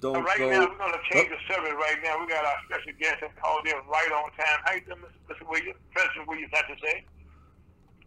[0.00, 1.36] "Don't right go." now, we're going to change Oh.
[1.36, 2.18] the subject right now.
[2.18, 4.60] We got our special guest that called in right on time.
[4.64, 5.36] How you doing, Mr.
[5.36, 5.48] Mr.
[5.48, 5.78] Williams?
[5.92, 7.04] President Williams, have to say.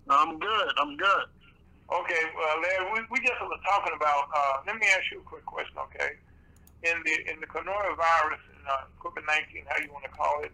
[0.10, 0.68] I'm good.
[0.78, 1.26] I'm good.
[1.90, 4.30] Okay, well, Larry, we, we just was talking about.
[4.30, 6.22] Uh, let me ask you a quick question, okay?
[6.86, 10.54] In the in the coronavirus, and, uh, COVID nineteen, how you want to call it,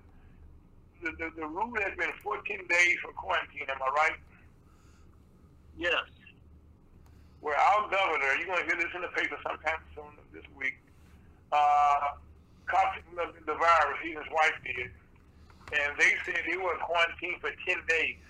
[1.04, 2.40] the, the the rule has been 14
[2.72, 3.68] days for quarantine.
[3.68, 4.18] Am I right?
[5.78, 6.08] Yes.
[7.42, 10.80] Where our governor, you're going to hear this in the paper sometime soon this week,
[11.52, 12.16] uh,
[12.66, 14.00] caught the, the virus.
[14.02, 14.90] He and his wife did,
[15.78, 18.24] and they said they were quarantined for 10 days,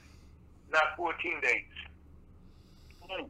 [0.73, 1.69] not 14 days.
[3.09, 3.29] Hmm.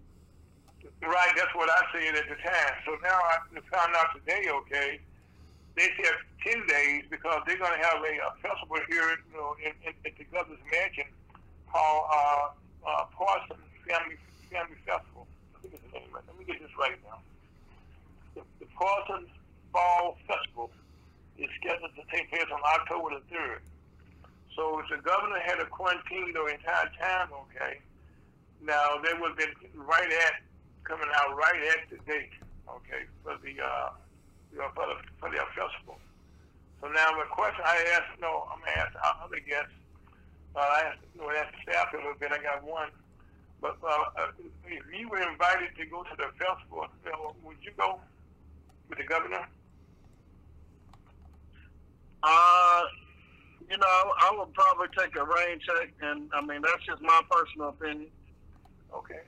[1.03, 2.73] Right, that's what I said at the time.
[2.85, 3.37] So now I
[3.69, 4.99] found out today, okay,
[5.75, 9.55] they said 10 days because they're going to have a, a festival here, you know,
[9.59, 11.05] in, in, at the governor's mansion
[11.71, 12.47] called uh,
[12.87, 13.57] uh, Parson
[13.87, 14.17] Family
[14.49, 15.27] Family Festival.
[15.61, 17.19] Let me get this right now.
[18.35, 19.27] The, the Parson
[19.73, 20.71] Fall Festival
[21.37, 23.59] is scheduled to take place on October the 3rd.
[24.55, 27.83] So if the governor had a quarantine the entire time, okay,
[28.65, 29.53] now they would have been
[29.85, 30.41] right at
[30.83, 32.33] coming out right at the date,
[32.69, 33.89] okay, for the uh,
[34.51, 35.97] you know, for the for their festival.
[36.81, 39.73] So now the question I asked, no, I'm gonna ask our other guests.
[40.55, 42.31] Uh, I asked, you know, ask the staff a little bit.
[42.31, 42.89] I got one,
[43.61, 44.31] but uh, uh,
[44.65, 46.87] if you were invited to go to the festival,
[47.43, 47.99] would you go
[48.89, 49.45] with the governor?
[52.23, 52.81] Uh,
[53.69, 57.21] you know, I would probably take a rain check, and I mean that's just my
[57.29, 58.07] personal opinion.
[59.01, 59.21] Okay.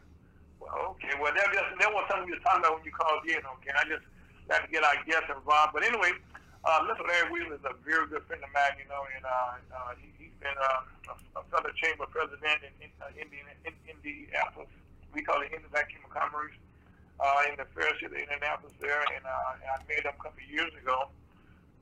[0.59, 1.13] Well, okay.
[1.19, 3.43] Well, that just that was something you were talking about when you called in.
[3.59, 4.05] Okay, I just
[4.49, 5.75] had to get our guests involved.
[5.75, 6.15] But anyway,
[6.63, 7.03] uh, Mr.
[7.03, 8.79] Larry Wheeler is a very good friend of mine.
[8.79, 12.63] You know, and uh, uh, he, he's been uh, a, a fellow chamber president
[13.03, 13.27] uh, in
[13.85, 14.71] Indianapolis.
[15.13, 16.55] We call it Indianapolis Chamber of Commerce
[17.19, 19.03] uh, in the fair city of Indianapolis there.
[19.15, 21.09] And, uh, I met him a couple of years ago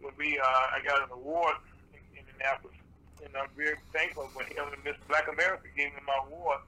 [0.02, 1.56] when we uh, I got an award
[1.94, 2.76] in Indianapolis.
[3.24, 6.60] And I'm very thankful when him and Miss Black America gave me my award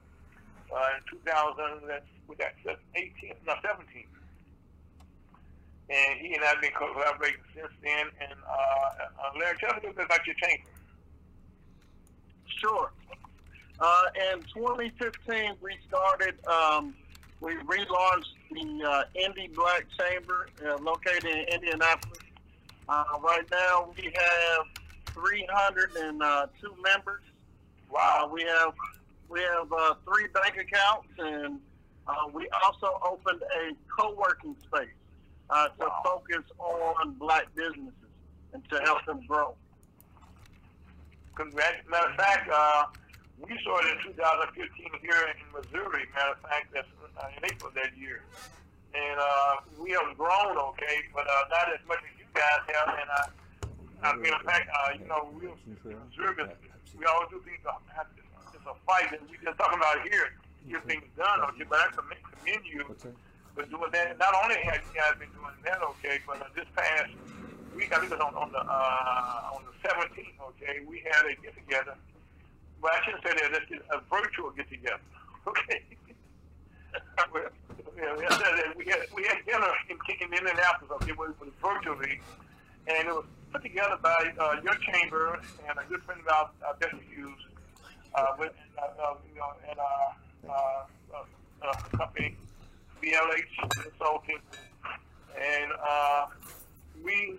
[1.10, 4.04] 2000, that's, with that, that's 18, no, 17.
[5.90, 8.06] And he and I have been collaborating since then.
[8.20, 10.68] And uh, uh, Larry, tell me a little bit about your chamber.
[12.46, 12.90] Sure.
[13.80, 16.34] Uh, in 2015, we started.
[16.46, 16.94] Um,
[17.40, 22.18] we relaunched the uh, Indy Black Chamber uh, located in Indianapolis.
[22.88, 24.66] Uh, right now, we have
[25.14, 27.22] 302 members.
[27.96, 28.72] Uh, we have
[29.28, 31.60] we have uh, three bank accounts, and
[32.06, 34.88] uh, we also opened a co-working space
[35.50, 36.00] uh, to Wow.
[36.04, 37.92] focus on black businesses
[38.52, 39.54] and to help them grow.
[41.34, 41.76] Congrats.
[41.88, 42.84] Matter of fact, uh,
[43.38, 46.04] we started in 2015 here in Missouri.
[46.14, 46.88] Matter of fact, that's
[47.36, 48.22] in April that year.
[48.94, 52.88] And uh, we have grown, okay, but uh, not as much as you guys have.
[52.88, 56.48] And uh, uh, matter of fact, uh, you know, we Missouri,
[56.98, 57.60] we always do things.
[58.68, 60.36] A fight, and we just talking about here,
[60.68, 61.64] get things done, okay.
[61.68, 62.84] But I commend you
[63.54, 64.18] for doing that.
[64.18, 67.10] Not only have you guys been doing that, okay, but uh, this past
[67.74, 71.24] week, I think it was on, on the uh, on the 17th, okay, we had
[71.26, 71.96] a get together.
[72.80, 73.50] Well, I shouldn't say that.
[73.50, 75.02] This is a virtual get together,
[75.48, 75.82] okay.
[77.98, 82.20] We had, we had dinner in, in Indianapolis, okay, it was, it was virtually,
[82.86, 86.48] and it was put together by uh, your chamber and a good friend of ours,
[86.62, 87.47] uh, Hughes,
[88.18, 92.36] uh, with uh, uh, you know, and uh, uh, uh, uh, company
[93.02, 94.38] BLH Consulting,
[95.38, 96.26] and uh,
[97.04, 97.36] we,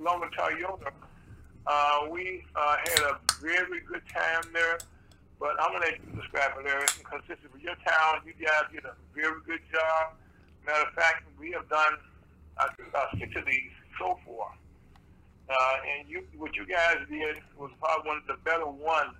[0.00, 0.90] along with Toyota,
[1.66, 4.78] uh, we uh, had a very good time there.
[5.38, 8.22] But I'm gonna let you describe it, Larry, because this is your town.
[8.24, 10.14] You guys did a very good job.
[10.64, 11.98] Matter of fact, we have done,
[12.58, 14.54] I think, about six of these so far.
[15.50, 19.14] Uh, and you, what you guys did was probably one of the better ones.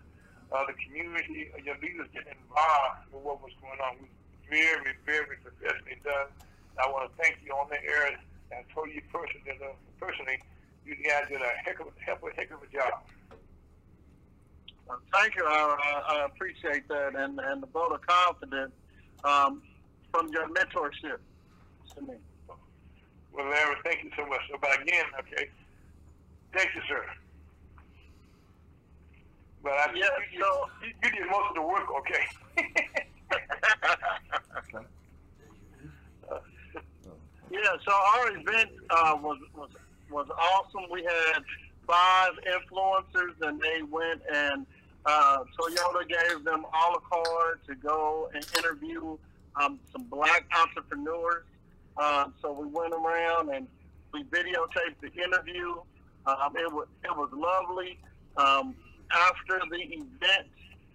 [0.53, 3.97] Uh, the community, uh, your leaders get involved with what was going on.
[4.05, 4.09] We
[4.53, 6.29] very, very successfully done.
[6.77, 8.13] I want to thank you on the air.
[8.53, 10.37] I told you personally, uh, personally,
[10.85, 12.93] you guys did a heck of, a heck of, a heck of a job.
[14.91, 15.45] Uh, Thank you.
[15.47, 18.73] I, I I appreciate that and, and the vote of confidence
[19.25, 19.63] um,
[20.13, 21.17] from your mentorship
[21.97, 22.17] to me.
[23.33, 24.41] Well, Larry, thank you so much.
[24.61, 25.49] But again, okay,
[26.53, 27.01] thank you, sir.
[29.63, 32.25] But I, Yeah, you, so- you, you did most of the work, okay?
[37.51, 39.69] Yeah, so our event uh, was, was
[40.11, 40.91] was awesome.
[40.91, 41.43] We had
[41.87, 44.67] five influencers, and they went and
[45.05, 49.19] uh, Toyota gave them all a card to go and interview
[49.61, 51.45] um, some black entrepreneurs.
[52.03, 53.67] Um, so we went around and
[54.15, 55.75] we videotaped the interview.
[56.27, 57.99] Um, it was it was lovely.
[58.39, 58.75] Um,
[59.13, 60.49] after the event,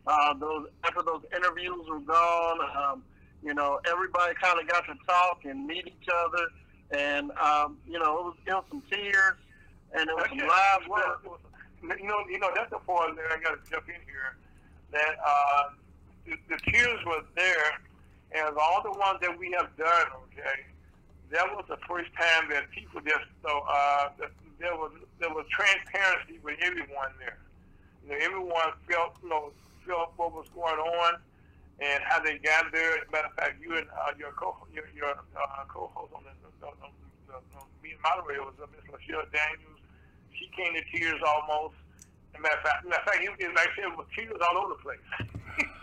[0.08, 3.04] uh, those after those interviews were gone, um,
[3.44, 6.48] you know, everybody kind of got to talk and meet each other,
[7.00, 9.36] and um, you know, it was, it was some tears
[9.94, 10.90] and it was some Yeah, laughter.
[10.90, 11.40] well,
[11.82, 14.36] You know, you know that's the part that I got to jump in here.
[14.92, 15.64] That uh,
[16.26, 17.72] the, the tears were there,
[18.36, 20.66] and all the ones that we have done, okay,
[21.32, 25.46] that was the first time that people just so uh, that there was there was
[25.52, 27.38] transparency with everyone there.
[28.08, 29.52] You know, everyone felt you know
[29.84, 31.20] felt what was going on
[31.84, 32.96] and how they got there.
[32.96, 36.24] As a matter of fact, you and uh, your co your, your uh, co-host on
[36.24, 36.88] the, the, the,
[37.28, 39.84] the, the meeting moderator was uh, Miss Michelle Daniels.
[40.32, 41.76] She came to tears almost.
[42.32, 44.08] As a matter of fact, matter of fact, it, it, like I said, it was
[44.16, 45.04] tears all over the place.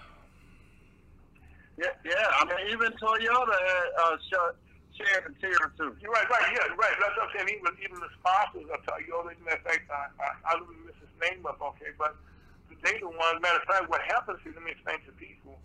[1.75, 2.31] Yeah, yeah.
[2.39, 4.55] I mean, even Toyota had, uh, sh-
[4.95, 5.91] shared a tear or two.
[5.99, 6.95] You're right, right, yeah, right.
[7.03, 7.51] That's what I'm saying.
[7.51, 10.63] Even even the sponsors of Toyota, as a matter of fact, I, I, I
[11.03, 12.17] his name up, okay, but
[12.85, 13.41] they the ones.
[13.41, 15.57] Matter of fact, what happens is, let me explain to people.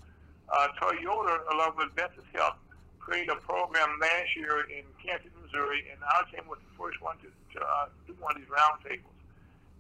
[0.48, 2.56] Uh, Toyota, along with Ventus Health,
[2.98, 7.20] created a program last year in Kansas, Missouri, and our team was the first one
[7.20, 9.20] to, to uh, do one of these roundtables.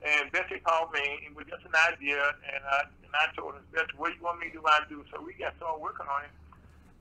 [0.03, 3.63] And Betsy called me and with just an idea, and I, and I told her,
[3.71, 4.63] Betsy, what do you want me to do?
[4.67, 5.03] I do.
[5.11, 6.33] So we got started working on it.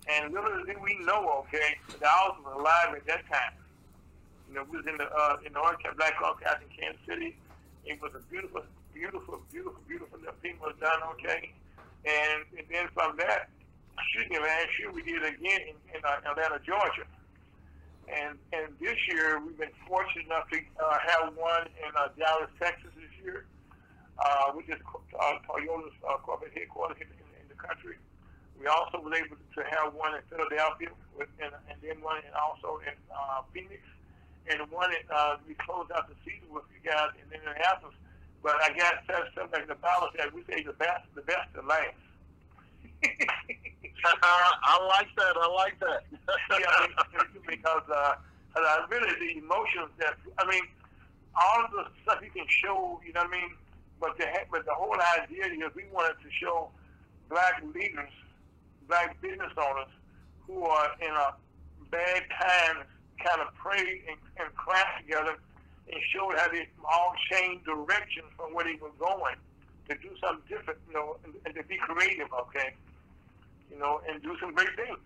[0.08, 3.52] And little we know, okay, the Owls was alive at that time.
[4.48, 7.00] You know, we was in the uh, in the Orange Black Hawk House in Kansas
[7.06, 7.36] City.
[7.88, 8.62] It was a beautiful,
[8.92, 11.56] beautiful, beautiful, beautiful little thing was done, okay.
[12.04, 13.48] And, and then from that,
[13.96, 17.08] excuse me, last year we did it again in, in uh, Atlanta, Georgia.
[18.08, 22.48] And and this year we've been fortunate enough to uh, have one in uh, Dallas,
[22.60, 23.44] Texas this year,
[24.20, 27.96] uh, which is uh, Toyota's uh, corporate headquarters in, in, in the country.
[28.60, 32.32] We also were able to have one in Philadelphia, with, and, and then one in,
[32.32, 33.80] also in uh, Phoenix,
[34.50, 37.94] and one in, uh, we closed out the season with you guys in Indianapolis.
[38.42, 41.52] But I guess that's something like the balance that we say the best, the best
[41.54, 41.98] to last.
[44.04, 45.34] I like that.
[45.36, 46.02] I like that.
[46.58, 46.66] yeah,
[46.98, 48.14] I because uh,
[48.56, 50.62] uh, really the emotions that I mean,
[51.34, 53.50] all of the stuff you can show, you know what I mean.
[54.00, 56.70] But the but the whole idea is we wanted to show
[57.28, 58.12] black leaders,
[58.86, 59.90] black business owners
[60.46, 61.34] who are in a
[61.90, 62.84] bad time,
[63.24, 65.36] kind of pray and, and cry together
[65.90, 69.36] and show how they all changed direction from where they were going
[69.88, 72.74] to do something different, you know, and, and to be creative, okay,
[73.70, 74.98] you know, and do some great things.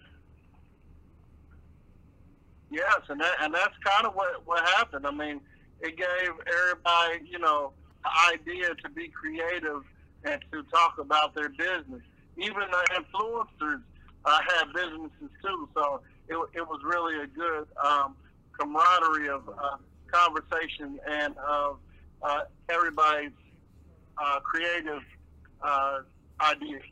[2.70, 5.06] Yes, and that, and that's kind of what what happened.
[5.06, 5.40] I mean,
[5.80, 9.82] it gave everybody, you know, the idea to be creative
[10.24, 12.00] and to talk about their business.
[12.38, 13.82] Even the influencers
[14.24, 18.16] uh, had businesses too, so it, it was really a good um,
[18.58, 19.76] camaraderie of uh,
[20.10, 21.78] conversation and of
[22.22, 23.32] uh, everybody's
[24.18, 25.02] uh, creative
[25.62, 26.00] uh,
[26.40, 26.82] ideas.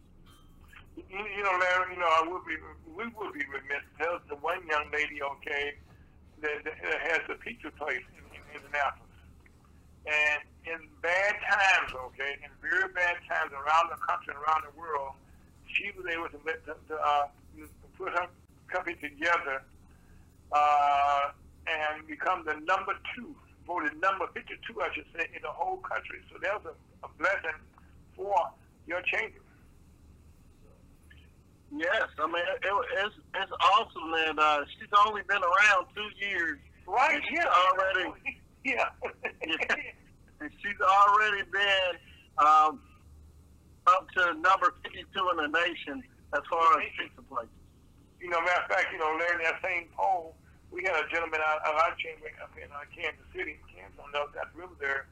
[0.97, 1.05] You,
[1.37, 2.57] you know, Larry, you know, I would be,
[2.87, 3.85] we would be remiss.
[3.99, 5.74] There's the one young lady, okay,
[6.43, 9.07] that, that has a pizza place in, in Indianapolis.
[10.07, 14.78] And in bad times, okay, in very bad times around the country and around the
[14.78, 15.14] world,
[15.66, 17.26] she was able to, let, to uh,
[17.97, 18.26] put her
[18.73, 19.62] company together
[20.53, 21.21] uh,
[21.66, 23.35] and become the number two,
[23.66, 26.18] voted number 52, I should say, in the whole country.
[26.33, 27.59] So that was a, a blessing
[28.16, 28.35] for
[28.87, 29.39] your chamber.
[31.73, 32.59] Yes, I mean it,
[32.99, 37.45] it's it's awesome that uh, she's only been around two years, Right, yeah.
[37.47, 38.89] already- Yeah.
[40.41, 41.93] and she's already been
[42.39, 42.81] um,
[43.87, 46.03] up to number 52 in the nation
[46.35, 47.49] as far as pizza places.
[48.21, 50.37] You know, matter of fact, you know, Larry, that same poll,
[50.71, 54.12] we had a gentleman out of our chamber up in uh, Kansas City, Kansas, on
[54.14, 55.09] the that river there,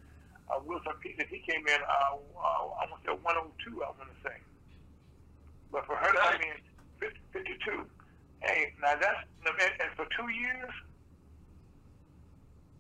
[0.53, 1.25] uh, Wilson Peter.
[1.27, 4.37] He came in, uh, uh, I want to say 102, I want to say.
[5.73, 6.57] But for her to come in
[7.03, 7.85] 50, 52,
[8.47, 10.73] hey, now that's, and for two years,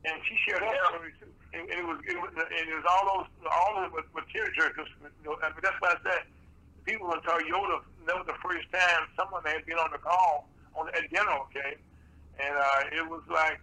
[0.06, 0.88] and she shared her Yeah.
[0.94, 1.32] story too.
[1.52, 4.24] And, and it was, it was, and it was all those, all those with, with
[4.30, 4.86] tear jerkers.
[5.02, 6.22] You know, I mean, that's why I said
[6.86, 10.88] people in Toyota, that was the first time someone had been on the call on
[10.96, 11.76] at dinner, okay,
[12.40, 13.60] and uh, it was like,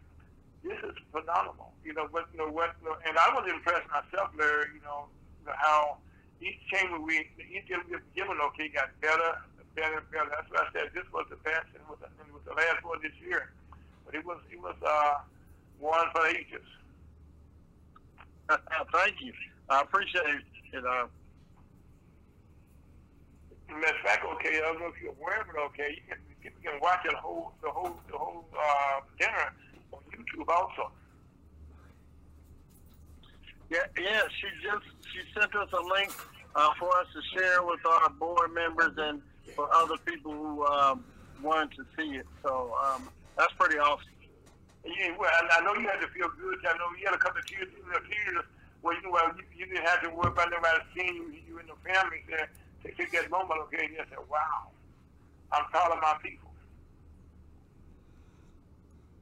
[0.62, 2.06] this is phenomenal, you know.
[2.14, 2.78] But you know what?
[2.82, 4.78] You know, and I was impressed myself, Larry.
[4.78, 5.10] You know
[5.50, 5.98] how
[6.42, 9.42] each chamber we each given, okay, got better,
[9.74, 10.30] better, better.
[10.30, 12.54] That's why I said this was the best, and it was, and it was the
[12.54, 13.50] last one this year.
[14.06, 15.26] But it was it was uh,
[15.82, 16.66] one for ages.
[18.94, 19.34] Thank you.
[19.70, 20.86] I appreciate it.
[20.86, 21.10] Uh,
[23.70, 26.18] Matter of fact, okay, I don't know if you're aware of it, okay, you can,
[26.44, 29.52] you can watch the whole, the whole, the whole uh, dinner
[29.92, 30.92] on YouTube also.
[33.70, 34.22] Yeah, yeah.
[34.40, 36.12] She just she sent us a link
[36.56, 39.22] uh, for us to share with our board members and
[39.56, 41.04] for other people who um,
[41.42, 42.28] wanted to see it.
[42.44, 44.06] So um, that's pretty awesome.
[44.86, 46.60] Yeah, well, I, I know you had to feel good.
[46.70, 48.46] I know you had a couple of tears, tears
[48.82, 51.68] where you, well, you, you didn't have to worry about nobody seeing you, you and
[51.68, 52.50] the family there
[52.86, 54.70] to take that moment, okay, and said, wow,
[55.52, 56.50] I'm proud of my people.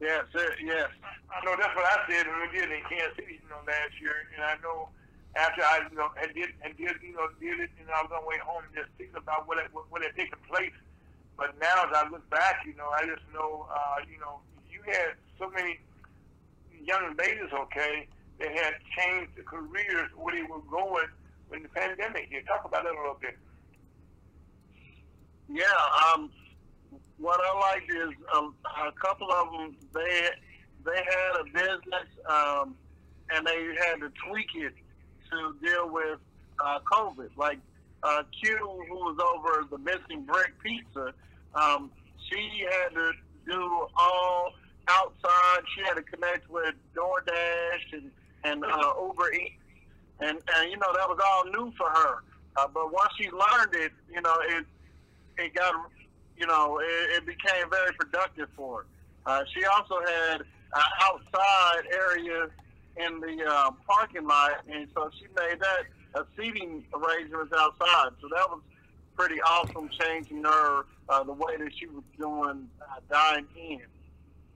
[0.04, 0.92] Yes, uh, yes.
[1.32, 3.96] I know that's what I said when we did in Kansas City, you know, last
[4.04, 4.92] year, and I know
[5.36, 8.12] after I, you know, and did and did, you know, did it, and I was
[8.12, 10.76] on the way home just thinking about what it, what, what had taken place.
[11.38, 14.84] But now, as I look back, you know, I just know, uh, you know, you
[14.86, 15.80] had so many
[16.84, 18.06] young ladies, okay,
[18.40, 21.10] that had changed their careers where they were going
[21.50, 22.46] when the pandemic hit.
[22.46, 23.38] Talk about that a little bit.
[25.50, 25.66] Yeah.
[26.14, 26.30] Um,
[27.18, 29.76] what I liked is um, a couple of them.
[29.94, 30.30] They
[30.86, 32.76] they had a business, um,
[33.30, 34.74] and they had to tweak it
[35.32, 36.20] to deal with
[36.64, 37.30] uh, COVID.
[37.38, 37.60] Like
[38.04, 38.58] uh, Q,
[38.90, 41.14] who was over the missing brick pizza,
[41.56, 41.92] um,
[42.30, 43.12] she had to
[43.46, 44.54] do all
[44.88, 45.64] outside.
[45.76, 48.12] She had to connect with DoorDash and
[48.44, 49.56] and uh, Uber Eats,
[50.20, 52.24] and and you know that was all new for her.
[52.56, 54.66] Uh, but once she learned it, you know it
[55.38, 55.74] it got
[56.38, 58.86] you know it, it became very productive for her.
[59.26, 62.50] Uh, she also had an outside area
[62.98, 68.12] in the uh, parking lot, and so she made that a seating arrangements outside.
[68.22, 68.62] So that was
[69.16, 73.82] pretty awesome, changing her uh, the way that she was doing uh, dine in.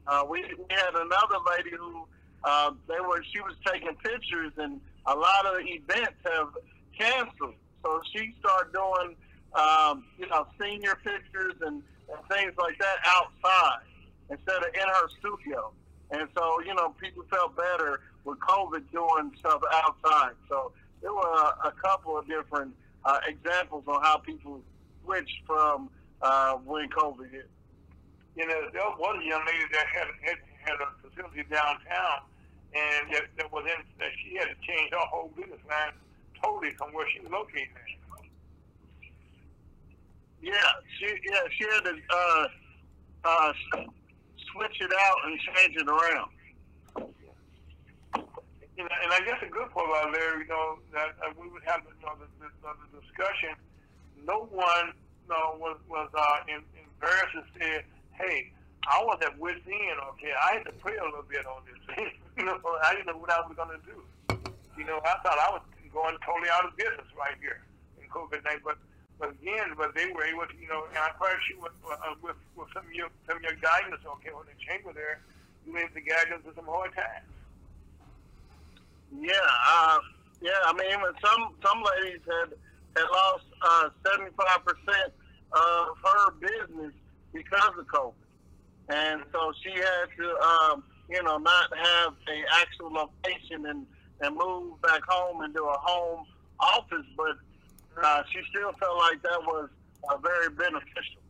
[0.08, 2.06] Uh, we, we had another lady who
[2.44, 6.50] uh, they were she was taking pictures, and a lot of events have
[6.98, 7.56] canceled.
[7.84, 9.16] So she started doing
[9.58, 13.86] um, you know senior pictures and, and things like that outside
[14.30, 15.72] instead of in her studio.
[16.12, 20.34] And so, you know, people felt better with COVID doing stuff outside.
[20.50, 22.74] So there were a, a couple of different
[23.06, 24.62] uh, examples on how people
[25.04, 25.90] switched from
[26.22, 27.50] uh, when COVID hit.
[28.36, 32.22] You know, there was a young lady that had had, had a facility downtown,
[32.74, 35.94] and that, that was in that she had to change her whole business line
[36.42, 37.70] totally from where she was located.
[40.42, 40.54] Yeah,
[41.00, 42.48] she yeah she had to uh,
[43.26, 43.54] uh,
[44.52, 46.32] switch it out and change it around.
[48.78, 51.64] You and I guess a good part about there, you know, that uh, we would
[51.66, 53.58] have you know, the, the, the discussion.
[54.26, 54.94] No one
[55.26, 57.82] you know, was was uh, in, embarrassed and said,
[58.14, 58.54] "Hey,
[58.86, 59.98] I was at wit's end.
[60.14, 62.08] Okay, I had to pray a little bit on this.
[62.38, 63.98] you know, I didn't know what I was going to do.
[64.78, 67.66] You know, I thought I was going totally out of business right here
[67.98, 68.78] in COVID nineteen, but
[69.20, 72.14] but again, but they were able to, you know, and I'm quite sure with, uh,
[72.22, 75.22] with, with some of your, some of your guidance, okay, when the chamber there,
[75.66, 77.28] you to guide them through some hard times.
[79.12, 79.34] Yeah,
[79.68, 80.00] uh,
[80.42, 80.52] yeah.
[80.66, 82.54] I mean, even some some ladies had
[82.96, 83.46] had lost
[84.38, 85.14] five percent
[85.52, 86.94] of her business
[87.34, 88.14] because of COVID,
[88.90, 93.86] and so she had to, um, you know, not have a actual location and
[94.22, 96.26] and move back home do a home
[96.60, 97.38] office, but
[98.04, 99.70] uh, she still felt like that was
[100.10, 101.22] uh, very beneficial.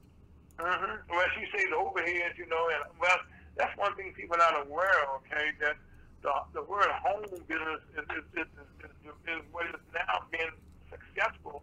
[0.59, 0.95] Mm-hmm.
[1.09, 3.17] Well, she said overhead, you know, and well,
[3.55, 5.77] that's one thing people are not aware of, okay, that
[6.21, 8.49] the, the word home business is, is, is,
[8.83, 10.53] is, is what is now being
[10.89, 11.61] successful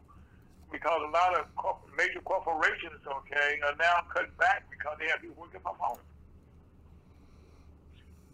[0.71, 5.21] because a lot of corp- major corporations, okay, are now cut back because they have
[5.21, 5.99] people working from home.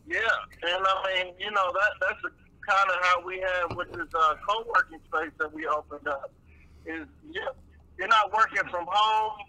[0.08, 0.24] Yeah,
[0.64, 2.22] and I mean, you know, that that's
[2.66, 6.32] kind of how we have with this uh, co-working space that we opened up.
[7.30, 7.40] Yeah,
[7.98, 9.46] you're not working from home,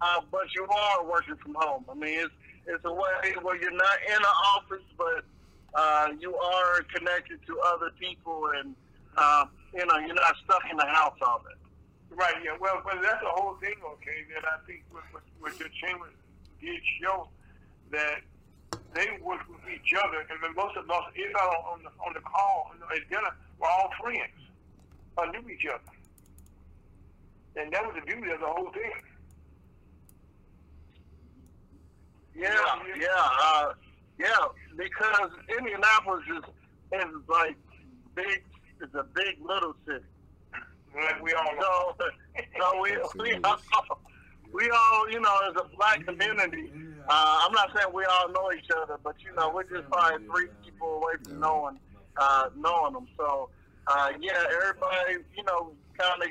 [0.00, 1.84] uh, but you are working from home.
[1.90, 2.34] I mean, it's
[2.66, 5.24] it's a way where you're not in an office, but
[5.74, 8.74] uh, you are connected to other people, and
[9.16, 11.56] uh, you know, you're not stuck in the house all day.
[12.12, 12.56] Right, yeah.
[12.60, 16.10] Well, but that's the whole thing, okay, that I think with, with, with your chamber
[16.60, 17.28] did show
[17.92, 18.20] that
[18.94, 22.72] they work with each other, and most of most everybody on the on the call
[22.80, 24.34] know, at dinner were all friends,
[25.16, 25.92] or knew each other,
[27.56, 28.92] and that was the beauty of the whole thing.
[32.34, 32.54] Yeah,
[32.96, 33.06] yeah,
[33.42, 33.72] uh,
[34.18, 34.28] yeah.
[34.76, 36.44] Because Indianapolis is
[36.92, 37.56] is like
[38.14, 38.42] big.
[38.80, 40.04] It's a big little city.
[40.94, 41.94] Like we all know.
[41.98, 42.06] So,
[42.58, 43.58] so we we all,
[44.54, 46.72] we all you know as a black community.
[47.08, 50.26] Uh, I'm not saying we all know each other, but you know we're just probably
[50.26, 51.78] three people away from knowing
[52.16, 53.06] uh, knowing them.
[53.18, 53.50] So
[53.86, 56.28] uh, yeah, everybody you know kind of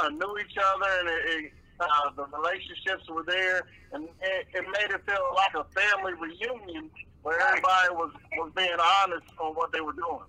[0.00, 4.64] uh, knew each other and it, it, uh, the relationships were there, and it, it
[4.66, 6.90] made it feel like a family reunion
[7.22, 10.26] where everybody was was being honest on what they were doing.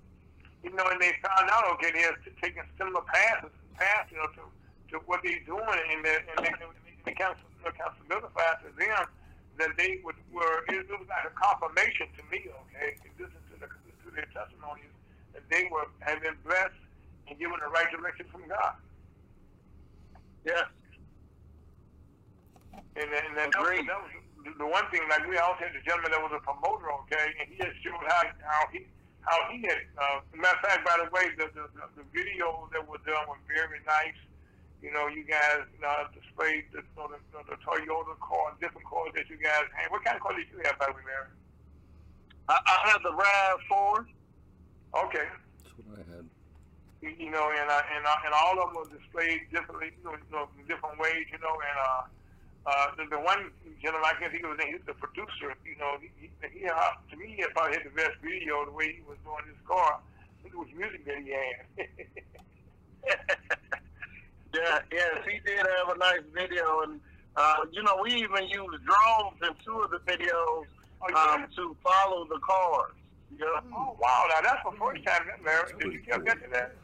[0.63, 4.43] You know, and they found out, okay, they're taking similar paths, paths, you know, to,
[4.91, 9.07] to what they're doing, and they, and they, it became, became solidified to them
[9.57, 13.39] that they would, were, it, it was like a confirmation to me, okay, to listen
[13.51, 14.91] to, the, to their testimonies,
[15.32, 16.76] that they were, had been blessed
[17.28, 18.76] and given the right direction from God.
[20.46, 20.64] Yeah.
[22.96, 24.12] And, and then that was, that was
[24.44, 27.36] the- the one thing, like we also had the gentleman that was a promoter, okay,
[27.40, 28.88] and he just showed how how he
[29.22, 29.84] how he had.
[30.00, 33.28] Uh, matter of fact, by the way, the the, the, the video that was done
[33.28, 34.16] was very nice.
[34.82, 38.88] You know, you guys uh, displayed the, you know, the, the, the Toyota car, different
[38.88, 39.92] cars that you guys had.
[39.92, 41.28] What kind of car did you have, by the way, Mary?
[42.48, 44.08] I, I had the Rav Four.
[45.04, 45.28] Okay.
[45.68, 46.24] That's what I had.
[47.02, 50.16] You know, and uh, and uh, and all of them were displayed differently, you know,
[50.18, 52.04] you know, in different ways, you know, and uh,
[52.70, 55.95] uh, the, the one gentleman I guess he was he was the producer, you know,
[56.02, 56.28] he, he,
[56.60, 59.47] he uh, to me he probably had the best video the way he was doing
[59.47, 60.00] his car.
[60.43, 61.88] It was music that he had.
[64.52, 67.00] Yeah, yes, he did have a nice video, and
[67.36, 70.66] uh, you know, we even used drones in two of the videos
[71.02, 71.36] Oh, yeah?
[71.36, 72.91] um, to follow the cars.
[73.38, 75.72] Yeah, oh wow, now that's the first time that Larry.
[75.80, 76.76] Did you ever get to that?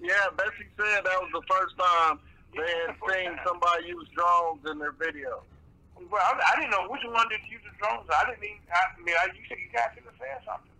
[0.00, 0.26] Yeah.
[0.36, 2.18] Betsy said that was the first time
[2.54, 5.42] they had seen somebody use drones in their video.
[6.10, 8.08] Well, I, I didn't know which one did use the drones.
[8.10, 8.58] I didn't even.
[8.70, 10.70] I, I mean, I, you said you guys should have said something.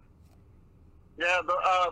[1.19, 1.91] Yeah, the uh,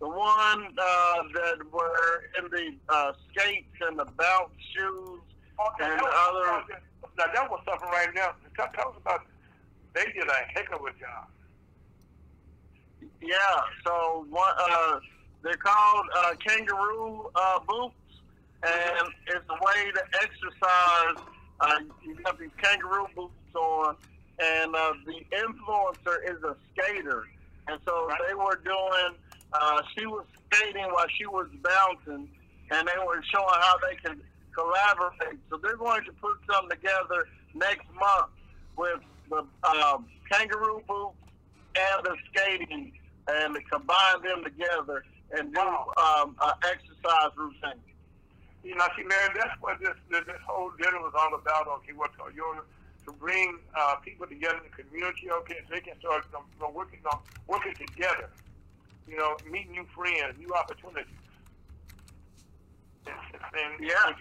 [0.00, 5.20] the one uh, that were in the uh, skates and the bounce shoes.
[5.56, 6.12] Okay, And that was,
[6.68, 6.82] other-
[7.16, 8.34] now that was something right now.
[8.56, 9.22] Tell, tell us about.
[9.94, 11.24] They did a heck of a job.
[13.22, 13.38] Yeah,
[13.84, 15.00] so one, uh,
[15.46, 17.94] they're called uh, kangaroo uh, boots,
[18.66, 21.18] and it's a way to exercise.
[21.60, 23.96] Uh, you got these kangaroo boots on,
[24.42, 27.22] and uh, the influencer is a skater,
[27.68, 28.18] and so Right.
[28.28, 29.16] they were doing.
[29.52, 32.28] Uh, she was skating while she was bouncing,
[32.72, 34.20] and they were showing how they can
[34.52, 35.38] collaborate.
[35.48, 37.24] So they're going to put something together
[37.54, 38.32] next month
[38.76, 41.16] with the um, kangaroo boots
[41.78, 42.92] and the skating
[43.28, 47.80] and to combine them together and do um, an exercise routine.
[48.62, 51.66] You know, see, man, that's what this this, this whole dinner was all about.
[51.78, 52.62] Okay, what Toyota
[53.06, 55.30] to bring uh, people together in the community.
[55.30, 58.30] Okay, so they can start you know, working on working together.
[59.06, 61.14] You know, meet new friends, new opportunities.
[63.06, 63.14] And,
[63.54, 64.12] and, Yeah.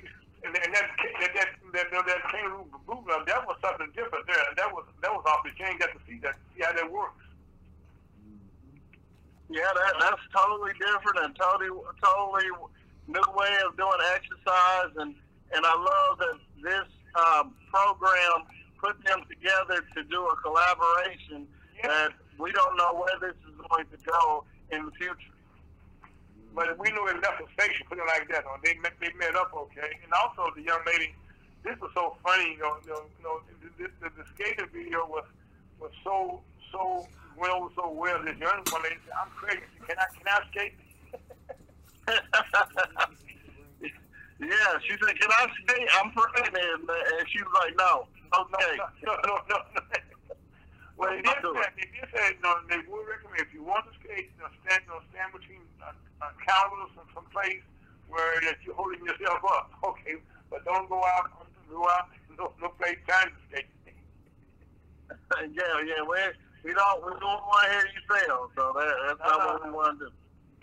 [0.45, 0.85] And, and that
[1.21, 4.37] that that that, that, that kangaroo boot that was something different there.
[4.55, 5.79] That was that was off the chain.
[5.79, 7.24] Got to see that, see how that works.
[9.49, 11.69] Yeah, that, that's totally different and totally
[12.03, 12.49] totally
[13.07, 15.13] new way of doing exercise and
[15.53, 18.49] and I love that this um, program
[18.81, 21.87] put them together to do a collaboration Yeah.
[21.87, 25.31] that we don't know where this is going to go in the future.
[26.53, 28.43] But we know it left a space, put it like that.
[28.63, 29.91] They met, they met up okay.
[30.03, 31.13] And also the young lady,
[31.63, 32.53] this was so funny.
[32.53, 33.39] You know, you know, you know
[33.77, 35.25] the, the, the skating video was
[35.79, 36.41] was so
[36.71, 37.07] so
[37.37, 38.23] well so well.
[38.23, 39.63] This young one lady said, "I'm crazy.
[39.87, 40.75] Can I can I skate?"
[44.39, 45.89] yeah, she said, "Can I skate?
[45.99, 49.85] I'm pregnant," and, and she was like, "No, okay." No, no, no, no.
[50.97, 51.73] well, they did I'll do say, it.
[51.77, 54.81] they did say, you they would recommend if you want to skate, you know, stand,
[54.87, 57.61] you know, stand between uh, uh, counters and some place
[58.09, 60.17] where that you're holding yourself up, okay,
[60.49, 61.29] but don't go out,
[61.69, 63.69] go out, no, no place time to skate.
[65.53, 66.17] yeah, yeah, we
[66.65, 69.69] we don't we don't want to hear you fail, so that, that's not what we
[69.69, 70.11] want to do.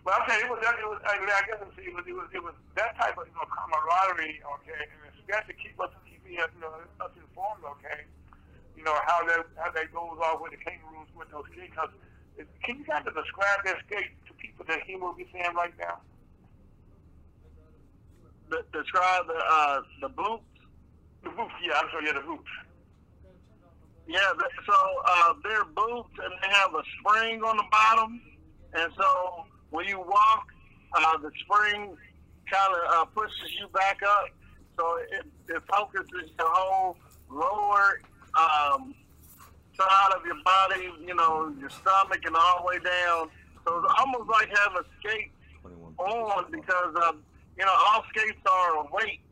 [0.02, 2.04] But I'm saying it was, it was, I, mean, I guess it was, it was,
[2.10, 5.94] it was, it was that type of, you know, camaraderie, okay, and especially keep us,
[6.10, 8.10] keep me, uh, you know, us informed, okay,
[8.74, 11.94] you know, how that, how that goes off with the kangaroos with those kids, because
[12.66, 15.74] can you kind of describe that skate to people that he will be saying right
[15.78, 16.02] now?
[18.50, 20.50] De- describe the uh, the boots.
[21.22, 22.50] The boots, yeah, I'm sorry, yeah, the boots.
[24.06, 24.18] Yeah,
[24.66, 24.74] so
[25.06, 28.20] uh, they're boots and they have a spring on the bottom,
[28.74, 30.46] and so when you walk,
[30.94, 31.96] uh, the spring
[32.50, 34.24] kind of uh, pushes you back up,
[34.78, 36.96] so it, it focuses your whole
[37.30, 38.00] lower
[38.38, 38.94] um,
[39.78, 43.28] side of your body, you know, your stomach and all the way down.
[43.64, 45.32] So it's almost like having skates
[45.62, 45.94] 21.
[45.98, 47.22] on because um,
[47.56, 49.22] you know all skates are weights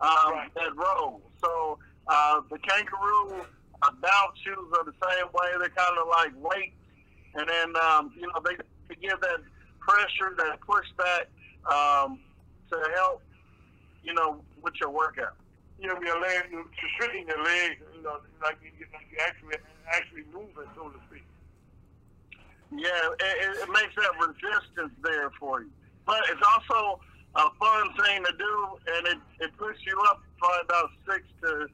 [0.00, 0.54] um, Right.
[0.54, 1.22] that roll.
[1.42, 3.44] So uh, the kangaroo
[3.90, 5.50] bounce shoes are the same way.
[5.58, 6.78] They're kind of like weights,
[7.34, 8.54] and then um, you know they,
[8.88, 9.40] they give that
[9.80, 11.26] pressure, that pushback
[11.66, 12.18] um,
[12.70, 13.22] to help
[14.02, 15.34] you know, with your workout.
[15.78, 18.86] You know, your leg, you're restricting your legs, you know, like you, you
[19.26, 19.56] actually
[19.90, 21.24] actually moving, so to speak.
[22.70, 25.70] Yeah, it, it, it makes that resistance there for you.
[26.06, 27.00] But it's also
[27.34, 28.54] a fun thing to do,
[28.94, 31.66] and it, it puts you up probably about six to,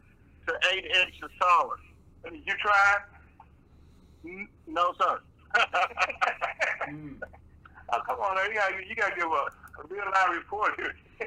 [0.47, 1.77] to eight inches taller.
[2.33, 2.99] You try
[4.67, 5.21] No, sir.
[7.91, 9.49] Oh, come on, you got you to give a,
[9.81, 10.95] a real live report here.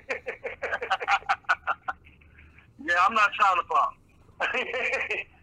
[2.85, 3.93] yeah, I'm not trying to fall.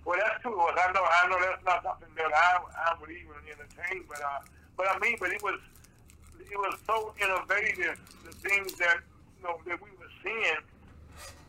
[0.05, 0.61] well, that's true.
[0.61, 4.39] I know, I know that's not something that I, I would even entertain, but uh,
[4.77, 5.59] but I mean, but it was,
[6.39, 7.99] it was so innovative.
[8.25, 9.01] The things that
[9.39, 10.63] you know that we were seeing,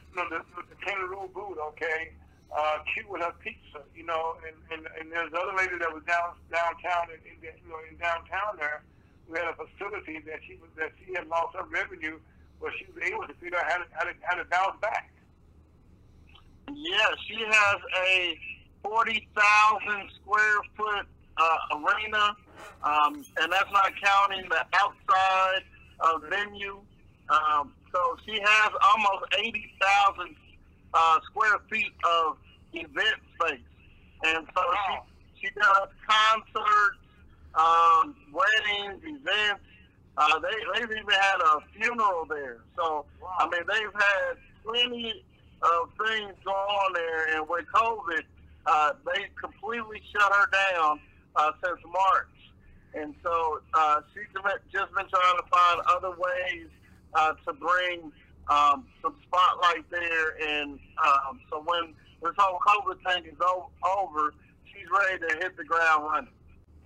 [0.09, 2.11] you know, the, the kangaroo boot, okay,
[2.49, 6.03] uh, cute with her pizza, you know, and and and there's another lady that was
[6.05, 8.81] down downtown in, in you know in downtown there.
[9.29, 12.17] We had a facility that she was that she had lost her revenue,
[12.61, 15.13] but she was able to figure out how to how to, how to bounce back.
[16.69, 18.37] Yeah, she has a
[18.83, 21.05] 40,000 square foot
[21.37, 22.35] uh, arena,
[22.83, 25.63] um, and that's not counting the outside
[25.99, 26.79] uh, venue.
[27.29, 30.35] Um, so she has almost 80,000
[30.93, 32.37] uh, square feet of
[32.73, 33.59] event space.
[34.23, 36.99] And so she, she does concerts,
[37.55, 39.63] um, weddings, events.
[40.17, 42.57] Uh, they, they've even had a funeral there.
[42.75, 43.05] So,
[43.39, 45.23] I mean, they've had plenty
[45.61, 48.23] of things go on there, and with COVID,
[48.65, 50.99] uh, they completely shut her down
[51.35, 52.27] uh, since March.
[52.93, 56.67] And so uh, she's just been trying to find other ways
[57.13, 58.11] uh, to bring
[58.49, 60.35] um, some spotlight there.
[60.41, 64.33] And um, so when this whole COVID thing is o- over,
[64.67, 66.35] she's ready to hit the ground running.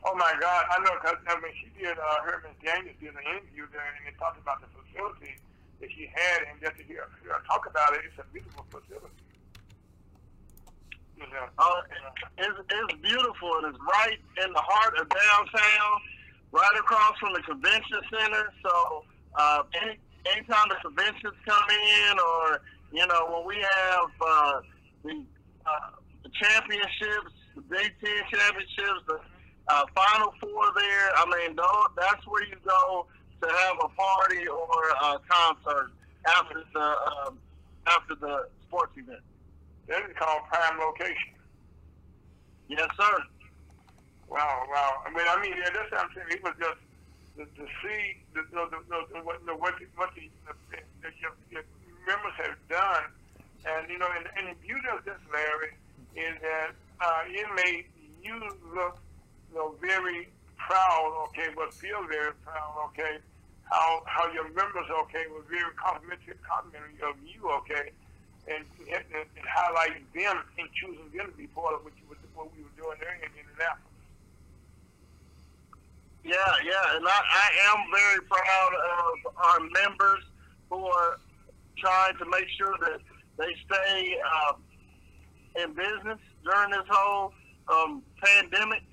[0.03, 0.95] Oh my God, I know.
[0.99, 1.95] Cause I mean, she did.
[1.95, 5.39] Uh, her and Daniels did an interview there, and they talked about the facility
[5.79, 8.67] that she had, and just to hear, hear her talk about it, it's a beautiful
[8.67, 9.15] facility.
[11.15, 11.81] You know, Uh,
[12.37, 13.51] it's, it's beautiful.
[13.63, 15.93] and It's right in the heart of downtown,
[16.51, 18.43] right across from the convention center.
[18.65, 19.05] So
[19.39, 22.61] uh, any anytime the conventions come in, or
[22.91, 24.61] you know when we have uh,
[25.03, 25.23] the,
[25.65, 29.19] uh, the championships, the Big Ten championships, the
[29.67, 31.09] uh, Final Four there.
[31.15, 31.57] I mean,
[31.95, 33.07] that's where you go
[33.41, 35.91] to have a party or a concert
[36.27, 36.87] after the
[37.27, 37.37] um,
[37.87, 39.19] after the sports event.
[39.87, 41.35] that is called prime location.
[42.69, 43.17] Yes, sir.
[44.29, 45.03] Wow, wow.
[45.05, 46.27] I mean, I mean, yeah, that's what I'm saying.
[46.31, 46.79] It was just
[47.37, 48.01] to, to see
[48.33, 50.53] the, the, the, the, what, the, what, the, what the, the,
[51.01, 51.63] the, your, your
[52.05, 53.05] members have done.
[53.65, 55.73] And, you know, and, and the beauty of this, Larry,
[56.15, 57.85] is that uh, it made
[58.21, 58.35] you
[58.75, 58.99] look,
[59.51, 63.19] you know, very proud, okay, but feel very proud, okay,
[63.69, 67.91] how how your members, okay, were very complimentary, complimentary of you, okay,
[68.47, 72.05] and, and, and highlighting them and choosing them to be part of what, you,
[72.35, 73.92] what we were doing there in Indianapolis.
[76.23, 80.23] Yeah, yeah, and I, I am very proud of our members
[80.69, 81.19] who are
[81.77, 82.99] trying to make sure that
[83.37, 84.63] they stay um,
[85.59, 87.33] in business during this whole
[87.67, 88.83] um, pandemic,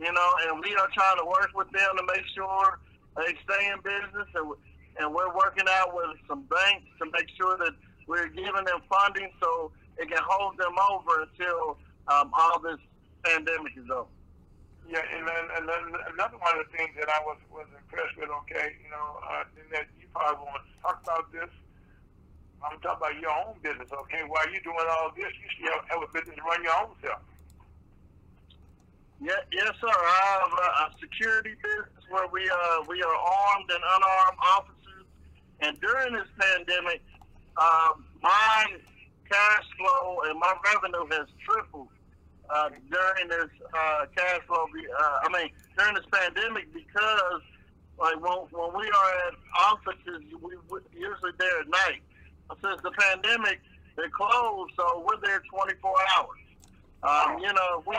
[0.00, 2.80] you know, and we are trying to work with them to make sure
[3.16, 4.52] they stay in business, and,
[4.98, 7.72] and we're working out with some banks to make sure that
[8.08, 11.78] we're giving them funding so it can hold them over until
[12.08, 12.78] um, all this
[13.24, 14.08] pandemic is over.
[14.90, 18.18] Yeah, and then, and then another one of the things that I was was impressed
[18.18, 21.46] with, okay, you know, uh, and that you probably want to talk about this.
[22.58, 24.26] I'm talking about your own business, okay?
[24.26, 27.22] While you're doing all this, you should have, have a business run your own self.
[29.22, 29.94] Yeah, yes, sir.
[29.94, 35.06] I have a, a security business where we uh we are armed and unarmed officers,
[35.60, 37.04] and during this pandemic,
[37.60, 38.64] um, my
[39.30, 41.94] cash flow and my revenue has tripled
[42.52, 44.66] uh, during this uh, cash flow.
[44.74, 47.42] be- Uh, I mean, during this pandemic because
[47.98, 49.34] like when when we are at
[49.66, 52.02] offices, we we usually there at night.
[52.62, 53.60] Since the pandemic,
[53.96, 56.40] they closed, so we're there 24 hours.
[57.02, 57.96] Um, you know, if we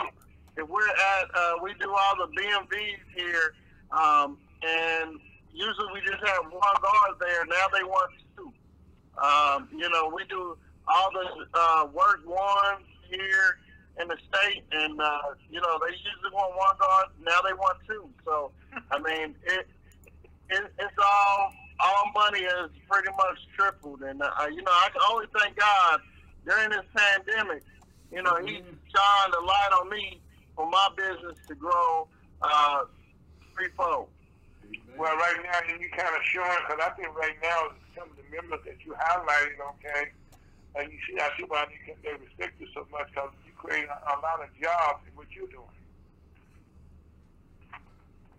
[0.62, 3.54] if we're at uh, we do all the BMVs here,
[3.90, 5.18] um, and
[5.54, 7.44] usually we just have one guard there.
[7.46, 8.52] Now they want two.
[9.22, 10.56] Um, you know, we do
[10.88, 13.58] all the uh, work ones here
[14.00, 15.18] in the state, and uh,
[15.50, 17.06] you know they usually want one guard.
[17.24, 18.08] Now they want two.
[18.24, 18.52] So
[18.90, 19.66] I mean, it,
[20.50, 25.02] it it's all all money has pretty much tripled, and uh, you know I can
[25.10, 26.00] only thank God
[26.46, 27.62] during this pandemic.
[28.10, 30.20] You know, He shined a light on me
[30.54, 32.08] for my business to grow
[32.42, 32.84] uh,
[33.54, 34.08] threefold.
[34.96, 38.16] Well, right now, and you kind of showing, because I think right now, some of
[38.16, 40.12] the members that you highlighted, okay,
[40.76, 43.32] and you see, I see why they, they respect you so much because
[43.62, 45.70] create a, a lot of jobs in what you're doing.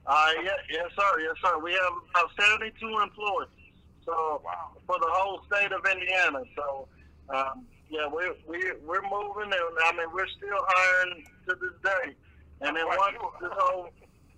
[0.06, 1.12] Uh, yeah, yes, sir.
[1.24, 1.58] Yes, sir.
[1.64, 3.50] We have about 72 employees.
[4.06, 4.76] So Wow.
[4.86, 6.44] for the whole state of Indiana.
[6.58, 6.88] So
[7.30, 12.16] um, yeah, we're we we're moving, and I mean we're still hiring to this day.
[12.60, 13.32] And then once sure.
[13.40, 13.88] this whole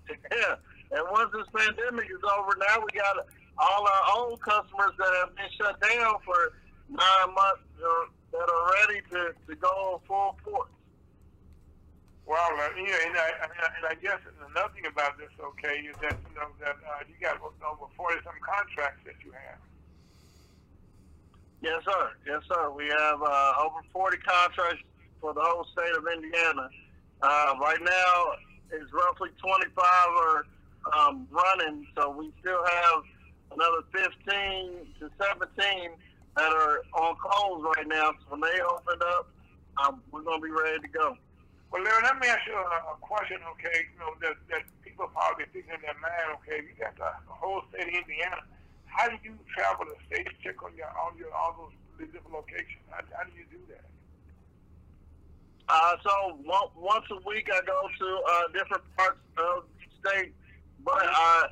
[0.10, 0.56] yeah,
[0.92, 3.26] and once this pandemic is over, now we got
[3.58, 6.54] all our old customers that have been shut down for
[6.90, 10.70] nine months uh, that are ready to, to go full force.
[12.26, 14.18] Well, uh, and I, and I, and I guess
[14.50, 18.18] another thing about this, okay, is that you know that uh, you got over forty
[18.26, 19.62] some contracts that you have.
[21.62, 22.12] Yes, sir.
[22.28, 22.70] Yes, sir.
[22.72, 24.84] We have uh, over 40 contracts
[25.20, 26.70] for the whole state of Indiana.
[27.22, 28.14] Uh, right now,
[28.72, 30.46] it's roughly 25 are
[30.94, 33.02] um, running, so we still have
[33.52, 35.90] another 15 to 17
[36.38, 38.12] that are on calls right now.
[38.22, 39.32] So when they open up,
[39.84, 41.18] um, we're going to be ready to go.
[41.76, 43.84] Well, Larry, let me ask you a, a question, okay?
[43.92, 47.68] You know that that people probably thinking in their mind, okay, you got the whole
[47.68, 48.40] state of Indiana.
[48.88, 52.80] How do you travel the state check on your on your all those different locations?
[52.88, 53.92] How, how do you do that?
[55.68, 60.32] Uh, so one, once a week I go to uh, different parts of the state,
[60.80, 61.52] but I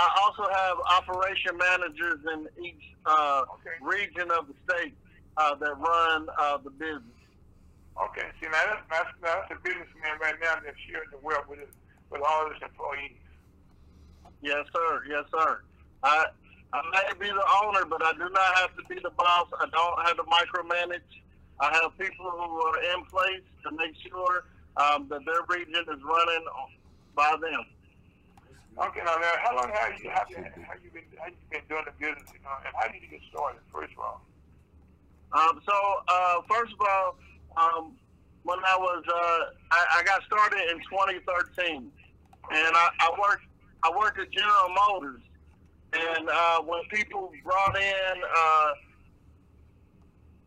[0.00, 3.76] I also have operation managers in each uh, Okay.
[3.84, 4.96] region of the state
[5.36, 7.17] uh, that run uh, the business.
[7.96, 11.60] Okay, see now that's that's, that's a businessman right now that's sharing the wealth with
[11.60, 11.72] his,
[12.10, 13.18] with all his employees.
[14.42, 15.02] Yes, sir.
[15.08, 15.62] Yes, sir.
[16.02, 16.26] I
[16.72, 19.48] I may be the owner, but I do not have to be the boss.
[19.58, 21.10] I don't have to micromanage.
[21.60, 24.44] I have people who are in place to make sure
[24.76, 26.44] um, that their region is running
[27.16, 27.64] by them.
[28.78, 31.66] Okay, now Larry, how long have you have you, have you been have you been
[31.68, 32.30] doing the business?
[32.30, 33.58] You know, and how did you get started?
[33.74, 34.22] First of all.
[35.32, 35.74] Um, so
[36.06, 37.18] uh, first of all,
[37.56, 37.92] um,
[38.44, 41.92] when I was uh, I, I got started in 2013, and
[42.50, 43.44] I, I worked
[43.82, 45.20] I worked at General Motors,
[45.92, 48.70] and uh, when people brought in uh,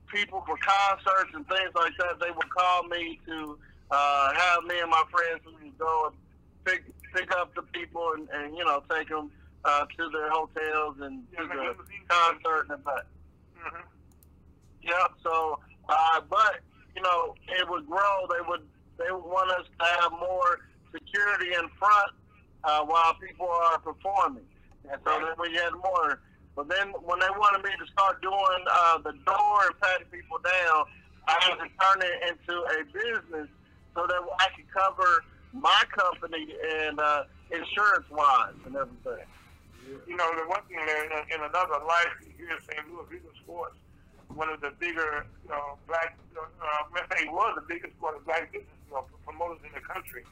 [0.07, 3.57] people for concerts and things like that, they would call me to
[3.91, 6.15] uh, have me and my friends who would go and
[6.65, 6.83] pick
[7.13, 9.31] pick up the people and, and you know take them
[9.65, 11.75] uh, to their hotels and to the
[12.07, 13.05] concert and back.
[13.57, 13.87] Mm-hmm.
[14.81, 15.07] Yeah.
[15.23, 16.61] So, uh, but
[16.95, 18.27] you know, it would grow.
[18.29, 18.63] They would
[18.97, 20.59] they would want us to have more
[20.91, 22.11] security in front
[22.63, 24.45] uh, while people are performing,
[24.89, 26.19] and so then we had more.
[26.55, 30.37] But then when they wanted me to start doing uh, the door and patting people
[30.43, 30.83] down,
[31.27, 33.47] I had to turn it into a business
[33.95, 35.23] so that I could cover
[35.53, 36.47] my company
[36.83, 39.25] and uh, insurance wise and everything.
[40.07, 42.87] You know, the one thing in, in another life here in St.
[42.87, 43.75] Louis, Eagle Sports,
[44.35, 48.51] one of the bigger, you know, black, uh, he was the biggest one of black
[48.51, 50.23] business you know, promoters in the country.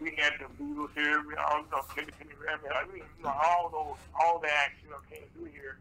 [0.00, 3.70] We had the Beatles here, we all, you know, Grammy, I mean, you know, all
[3.72, 5.78] those, all the acts, you know, came through here.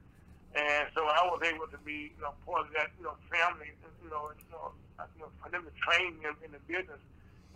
[0.55, 3.75] And so I was able to be, you know, part of that, you know, family,
[3.99, 4.71] you know, you know,
[5.19, 7.01] you know for them to train them in the business.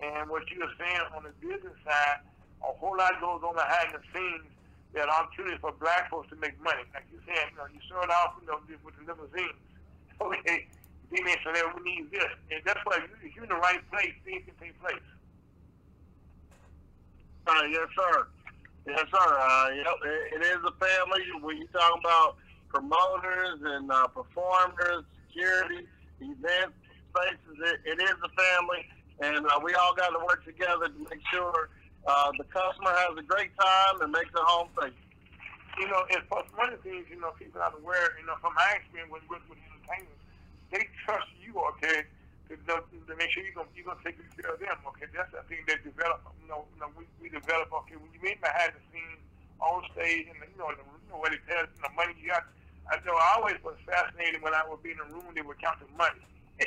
[0.03, 2.19] And what you were saying on the business side,
[2.59, 4.51] a whole lot goes on behind the scenes
[4.93, 6.83] that opportunities for black folks to make money.
[6.91, 9.55] Like you said, you know, you start off, you know, with the limousines.
[10.21, 10.67] Okay,
[11.11, 12.31] then they say, we need this.
[12.51, 15.01] And that's why if you're in the right place, things can take place.
[17.47, 18.27] Uh, yes, sir.
[18.85, 19.29] Yes, sir.
[19.39, 21.23] Uh, yep, it, it is a family.
[21.41, 22.37] When you're talking about
[22.69, 25.87] promoters and uh, performers, security,
[26.21, 26.77] events,
[27.09, 28.85] spaces, it, it is a family,
[29.21, 31.69] and uh, we all got to work together to make sure
[32.07, 34.93] uh, the customer has a great time and makes it home safe.
[35.79, 38.53] You know, plus one of the things, you know, people are aware, you know, from
[38.53, 39.59] my experience with, with, with
[39.89, 40.21] entertainers,
[40.71, 42.05] they trust you, okay,
[42.49, 45.05] to, to make sure you're going you're gonna take good care of them, okay?
[45.13, 46.21] That's the thing they develop.
[46.41, 49.21] You know, you know we, we develop, okay, when you meet behind the scenes,
[49.59, 52.29] on stage, and, you know, the, you know what it tells, you know, money you
[52.31, 52.45] got.
[52.89, 55.61] I know I always was fascinated when I would be in a room, they would
[55.61, 56.25] count the money.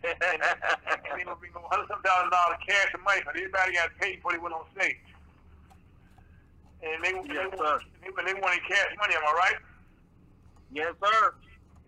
[0.00, 4.38] and they would bring $100 thousand cash and money, but everybody got paid before they
[4.38, 4.96] went on stage.
[6.80, 7.80] And they, Yes, they, sir.
[8.00, 9.60] they, they wanted cash money, am I right?
[10.72, 11.34] yes, sir.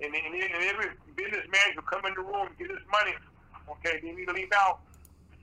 [0.03, 3.13] And, then- and, every businessman who come in the room and get his money,
[3.71, 4.81] okay, they need to leave out.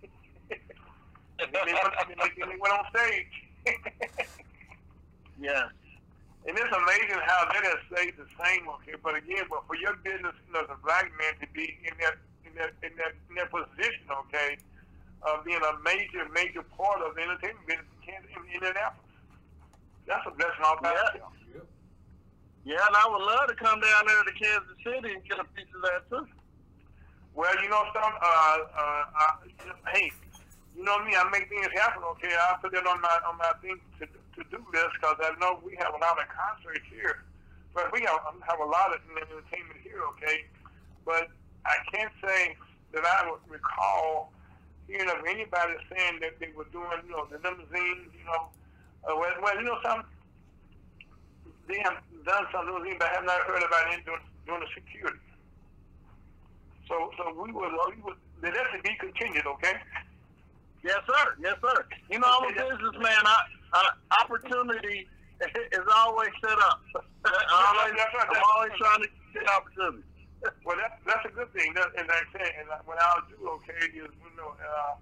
[0.51, 3.33] and then they went, and then they went on stage.
[5.39, 5.69] Yes.
[6.47, 8.97] And it's amazing how that has stayed the same, okay.
[9.03, 11.93] But again, but for your business, you know, as a black man to be in
[12.01, 14.57] that in that in that in that position, okay,
[15.29, 19.13] of being a major major part of the entertainment business in, in Indianapolis,
[20.07, 21.05] that's a blessing all by Yeah.
[21.13, 21.36] itself.
[22.67, 25.47] Yeah, and I would love to come down there to Kansas City and get a
[25.55, 26.27] piece of that too.
[27.31, 28.11] Well, you know some.
[28.19, 30.11] Uh, uh, uh, hey,
[30.75, 31.15] you know me.
[31.15, 32.03] I make things happen.
[32.19, 35.31] Okay, I put it on my on my thing to to do this because I
[35.39, 37.23] know we have a lot of concerts here,
[37.71, 40.03] but we have have a lot of entertainment here.
[40.19, 40.43] Okay,
[41.07, 41.31] but
[41.63, 42.57] I can't say
[42.91, 44.33] that I would recall
[44.91, 48.11] hearing of anybody saying that they were doing, you know, the limousines.
[48.11, 48.51] You know,
[49.07, 50.03] uh, well, well, you know something.
[51.47, 55.19] Some limousines, have not heard about any doing, doing the security.
[56.87, 59.73] So, so we would, we would, let it be continued, okay?
[60.83, 61.35] Yes, sir.
[61.41, 61.85] Yes, sir.
[62.09, 63.21] You know, I'm a businessman.
[63.25, 63.37] I,
[63.73, 63.81] I,
[64.23, 65.07] opportunity
[65.41, 66.79] is always set up.
[66.95, 68.29] always, that's right.
[68.29, 70.03] I'm always trying to get opportunity.
[70.63, 71.73] Well, that's that's a good thing.
[71.73, 74.93] That, and I said, and what I'll do, okay, is you know, uh,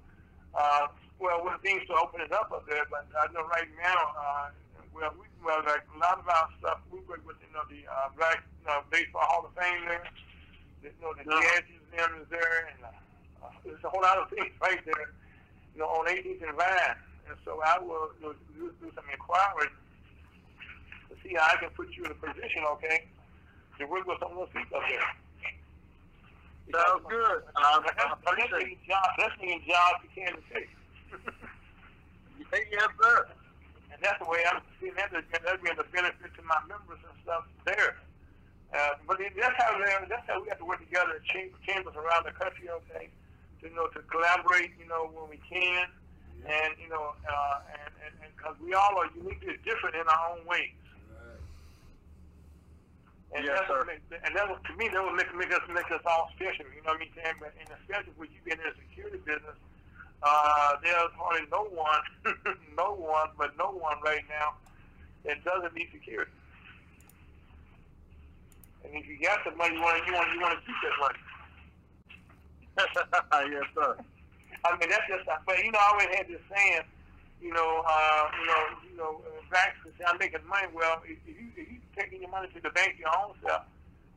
[0.55, 0.88] uh,
[1.19, 4.47] well, when things to open it up a bit, but I know right now, uh,
[4.96, 7.84] well, we well, like a lot of our stuff, we work with you know the
[7.84, 10.08] uh, Black uh, Baseball Hall of Fame there.
[10.82, 11.41] The, you know, the Uh-huh.
[11.43, 15.12] Jazz Museum is there, and uh, uh, there's a whole lot of things right there,
[15.76, 16.96] you know, on 18th and Vine.
[17.28, 19.68] And so I will you know, do, do some inquiry
[21.10, 23.06] to see how I can put you in a position, okay,
[23.80, 25.10] to work with some of those people up there.
[26.74, 27.41] Sounds good.
[27.56, 29.14] I, I Let's appreciate need jobs.
[29.20, 30.70] Let's need jobs to Kansas City.
[32.54, 32.68] it.
[32.72, 33.28] Yes, sir.
[34.06, 35.10] And that's the way I'm seeing that.
[35.10, 37.97] That'd be a benefit to my members and stuff there.
[38.70, 39.74] Uh, but it- that's how
[40.06, 41.18] that's how we have to work together.
[41.26, 43.10] Chambers, chambers around the country, okay,
[43.62, 45.89] to you know to collaborate, you know, when we can,
[46.45, 50.45] and you know, uh, and and because we all are uniquely different in our own
[50.45, 50.78] ways.
[53.34, 53.78] And Yes, that's sir.
[53.80, 56.30] what make, and that was, to me, that would make, make us make us all
[56.38, 56.66] special.
[56.70, 57.12] You know what I mean?
[57.18, 57.36] saying?
[57.41, 59.58] But and especially with you being in the security business,
[60.26, 62.01] uh, there's hardly no one,
[62.78, 64.57] no one, but no one right now
[65.23, 66.32] that doesn't need security.
[68.84, 70.97] And if you got the money, you want you want you want to keep that
[70.97, 71.21] money.
[73.53, 73.97] yes, sir.
[74.65, 75.30] I mean, that's just.
[75.45, 76.82] But you know, I always had this saying.
[77.41, 79.21] You know, uh, you know, you know,
[79.51, 80.67] banks say I'm making money.
[80.73, 83.69] Well, if if you if you taking your money to the bank your own self,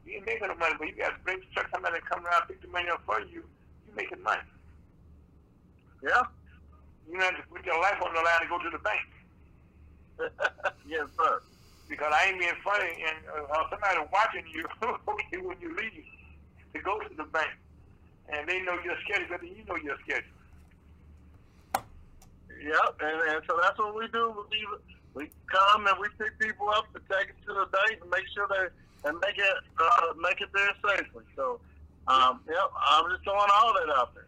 [0.06, 0.74] you ain't making no money.
[0.78, 3.44] But you got to bring check somebody come around pick the money up for you.
[3.84, 4.40] You making money.
[6.02, 6.22] Yeah.
[7.10, 9.00] You have to put your life on the line to go to the bank
[10.88, 11.42] yes, sir.
[11.88, 16.04] because I ain't being funny and uh, somebody watching you okay, when you leave
[16.74, 17.50] to go to the bank,
[18.28, 20.36] and they know your schedule better than you know your schedule.
[22.60, 24.34] Yep, and, and so that's what we do.
[24.50, 24.66] We,
[25.14, 28.26] we come and we pick people up to take them to the date and make
[28.34, 28.68] sure they
[29.08, 31.24] and make it uh, make it there safely.
[31.36, 31.60] So,
[32.08, 34.26] um, yep, I'm just throwing all that out there.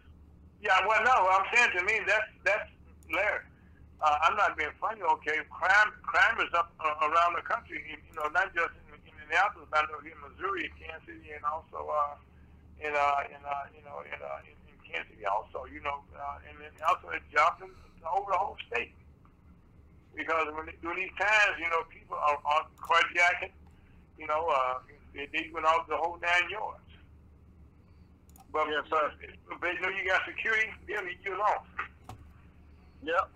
[0.61, 2.68] Yeah, well, no, I'm saying to me that's that's
[3.08, 3.44] Larry.
[4.00, 5.40] Uh, I'm not being funny, okay?
[5.48, 7.80] Crime crime is up uh, around the country.
[7.88, 12.16] You know, not just in, in Minneapolis, but in Missouri, Kansas City, and also uh,
[12.76, 15.64] in uh, in uh, you know in, uh, in, in Kansas City also.
[15.64, 17.72] You know, uh, and then also in Joplin,
[18.04, 18.92] over the whole state.
[20.12, 23.56] Because when during these times, you know, people are, are carjacking.
[24.18, 24.84] You know, uh,
[25.16, 26.89] they, they went out the whole nine yards.
[28.53, 29.12] But, Yes, sir.
[29.61, 31.62] but you know, you got security, they'll leave you alone.
[33.03, 33.30] Yep.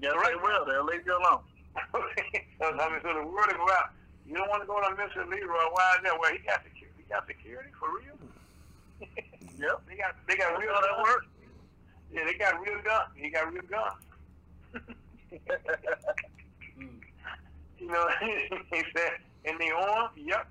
[0.00, 0.32] Yes, Right.
[0.32, 0.64] they will.
[0.64, 1.42] They'll leave you alone.
[1.76, 3.90] I mean, so the word will go out.
[4.26, 5.28] You don't want to go to Mr.
[5.28, 5.68] Leroy.
[5.72, 6.18] Why is that?
[6.18, 6.94] Well, he got security.
[6.96, 8.16] He got security for real.
[9.58, 9.82] Yep.
[9.88, 11.02] They got they got real that guns.
[11.08, 11.24] work?
[12.12, 13.10] Yeah, they got real guns.
[13.16, 13.98] He got real guns.
[17.78, 19.12] You know, he said,
[19.44, 20.48] and they on, yep.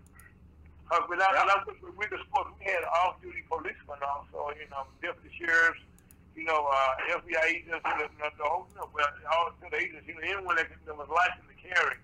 [0.88, 4.68] Uh, when I, when I was with the sports, we had off-duty policemen also, you
[4.72, 5.84] know, deputy sheriffs,
[6.32, 10.08] you know, uh, FBI agents, you know, the whole, you know, well, all the agents,
[10.08, 12.00] you know, anyone that, that was licensed to carry.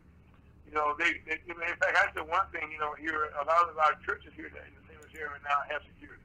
[0.68, 3.32] You know, they, they, you know, in fact, I said one thing, you know, here,
[3.40, 6.24] a lot of our churches here in the same area now have security.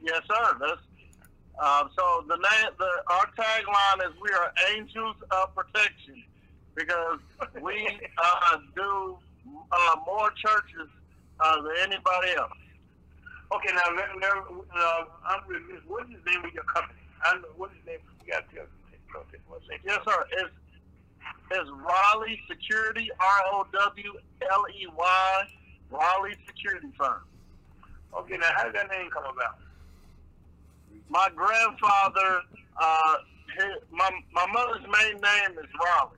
[0.00, 0.56] Yes, sir.
[0.58, 0.80] That's
[1.60, 6.24] um, so the name, the our tagline is "We are angels of protection"
[6.74, 7.18] because
[7.60, 7.86] we
[8.22, 10.88] uh, do uh, more churches
[11.40, 12.52] uh, than anybody else.
[13.52, 15.82] Okay, now, let, let, uh, I'm remiss.
[15.86, 17.00] What is the name of your company?
[17.24, 17.48] I don't know.
[17.56, 18.00] What is the name?
[18.24, 19.38] You got to tell me.
[19.48, 19.80] What's the name?
[19.84, 20.24] Yes, sir.
[20.40, 20.54] It's
[21.50, 24.12] it's Rowley Security, R O W
[24.50, 25.42] L E Y,
[25.90, 27.20] Rowley Security Firm.
[28.16, 29.58] Okay, now, how did that name come about?
[31.10, 32.40] My grandfather,
[32.80, 33.16] uh,
[33.56, 36.16] his, my my mother's main name is Rowley.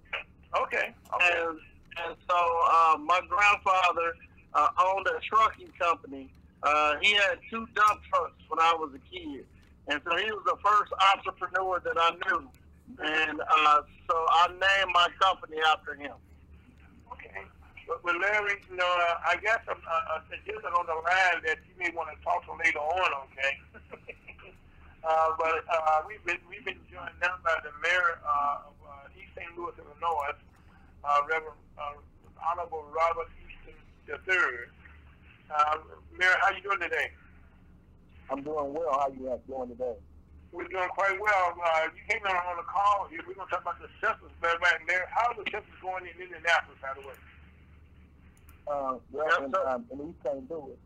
[0.63, 1.43] Okay, okay.
[1.49, 1.59] and
[2.03, 2.37] and so
[2.71, 4.17] uh, my grandfather
[4.55, 6.31] uh, owned a trucking company.
[6.63, 9.45] Uh, he had two dump trucks when I was a kid,
[9.89, 12.49] and so he was the first entrepreneur that I knew.
[13.03, 16.15] And uh, so I named my company after him.
[17.87, 21.45] But, but Larry, you know, uh, I got some uh, a suggestion on the line
[21.45, 23.53] that you may want to talk to later on, okay?
[25.05, 29.21] uh, but uh, we've been we've been joined now by the mayor uh, of uh,
[29.21, 29.53] East St.
[29.57, 30.33] Louis, Illinois,
[31.05, 32.01] uh, Reverend uh,
[32.41, 33.77] Honorable Robert Eastern
[34.09, 34.69] III.
[35.53, 35.77] Uh,
[36.17, 37.13] mayor, how you doing today?
[38.31, 38.97] I'm doing well.
[38.99, 39.95] How you guys doing today?
[40.53, 41.57] We're doing quite well.
[41.61, 43.21] Uh, you came in on the call here.
[43.27, 46.17] We're going to talk about the census, but right there, how's the census going in
[46.17, 47.19] Indianapolis, by the way?
[48.65, 50.41] Uh, well, Yes, and, um, and East St.
[50.49, 50.79] Louis.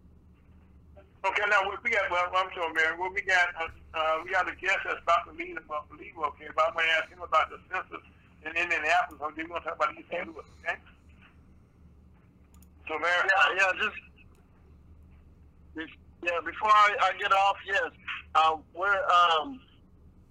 [1.26, 2.96] Okay, now what we got, well, I'm sorry, Mary.
[2.98, 5.94] What we got, uh, uh, we got a guest that's about to leave, about to
[5.98, 8.02] leave, okay, but I'm going to ask him about the census
[8.44, 9.20] in Indianapolis?
[9.20, 10.26] We're going to talk about East St.
[10.26, 10.78] Louis, okay?
[12.88, 13.96] So, Mary, Yeah, yeah, just
[16.22, 16.40] yeah.
[16.44, 17.90] Before I, I get off, yes,
[18.34, 19.60] uh, we're um,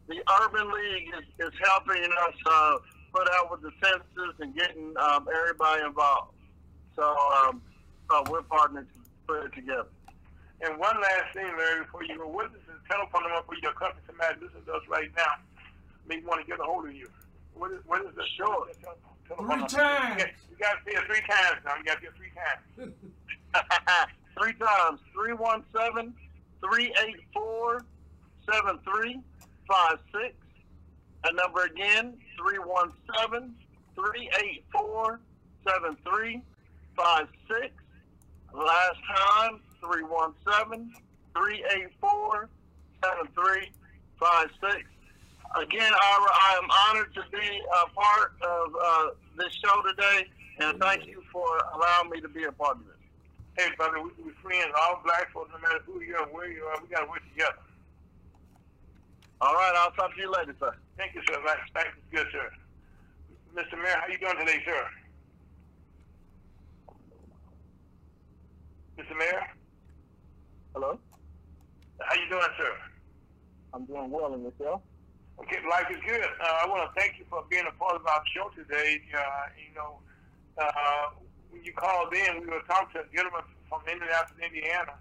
[0.07, 2.75] the Urban League is, is helping us uh,
[3.13, 6.33] put out with the census and getting um, everybody involved.
[6.95, 7.61] So um,
[8.09, 9.89] uh, we're partners to put it together.
[10.61, 13.73] and one last thing, Mary, before you go, what is the telephone number for your
[13.73, 15.33] company, somebody listening to us right now,
[16.07, 17.07] may want to get a hold of you?
[17.57, 18.49] What is, what is the show?
[18.49, 18.97] what is the tele-
[19.27, 20.23] telephone Three times.
[20.49, 21.75] You got to say it three times now.
[21.77, 22.63] You got to say it three times.
[24.39, 24.99] Three times.
[25.15, 26.13] 317
[26.61, 27.85] 384
[28.45, 30.35] 7356.
[31.23, 33.55] A number again 317
[33.95, 35.19] 384
[35.65, 37.73] 7356.
[38.53, 40.93] Last time 317
[41.33, 42.49] 384
[43.03, 44.85] 7356.
[45.55, 50.27] Again, Ira, I am honored to be a part of uh, this show today,
[50.59, 52.93] and thank you for allowing me to be a part of this.
[53.57, 56.63] Hey, brother, we, we friends, all black folks, no matter who you are, where you
[56.63, 57.57] are, we got to work together.
[59.41, 60.73] All right, I'll talk to you later, sir.
[60.97, 61.39] Thank you, sir.
[61.45, 62.51] Thank thank you, good, sir.
[63.55, 63.81] Mr.
[63.81, 64.87] Mayor, how you doing today, sir?
[68.99, 69.17] Mr.
[69.17, 69.47] Mayor,
[70.73, 70.99] Hello.
[72.01, 72.73] how you doing, sir?
[73.73, 74.81] I'm doing well, and yourself?
[75.37, 76.25] Okay, life is good.
[76.41, 78.97] Uh, I want to thank you for being a part of our show today.
[79.13, 80.01] Uh, you know,
[80.57, 81.13] uh,
[81.53, 84.97] when you called in, we were talking to a gentleman from Indianapolis, Indiana,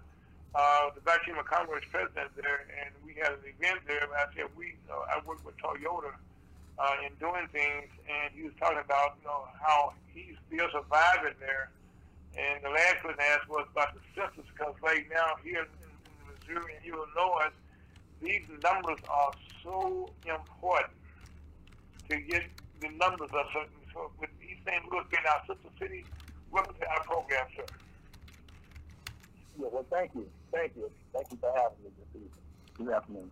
[0.53, 4.05] uh, the of Commerce president there, and we had an event there.
[4.13, 8.53] I said we, uh, I work with Toyota uh, in doing things, and he was
[8.61, 11.73] talking about you know how he's still surviving there.
[12.37, 16.21] And the last question asked was about the census, because right now here in, in
[16.29, 17.49] Missouri and Illinois,
[18.21, 19.31] these numbers are
[19.63, 20.93] so important
[22.09, 22.43] to get
[22.81, 23.47] the numbers up.
[23.53, 23.69] certain.
[23.93, 24.83] so with East St.
[24.91, 26.05] Louis being our sister city,
[26.51, 27.65] welcome to our program, sir.
[29.59, 29.67] Yeah.
[29.71, 30.25] Well, thank you.
[30.51, 30.89] Thank you.
[31.13, 32.31] Thank you for having me this evening.
[32.77, 33.31] Good afternoon.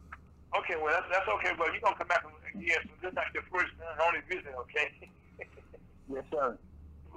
[0.58, 3.16] Okay, well, that's, that's okay, but you're going to come back again, so this is
[3.16, 4.90] not your first and only visit, okay?
[6.06, 6.54] Yes, sir.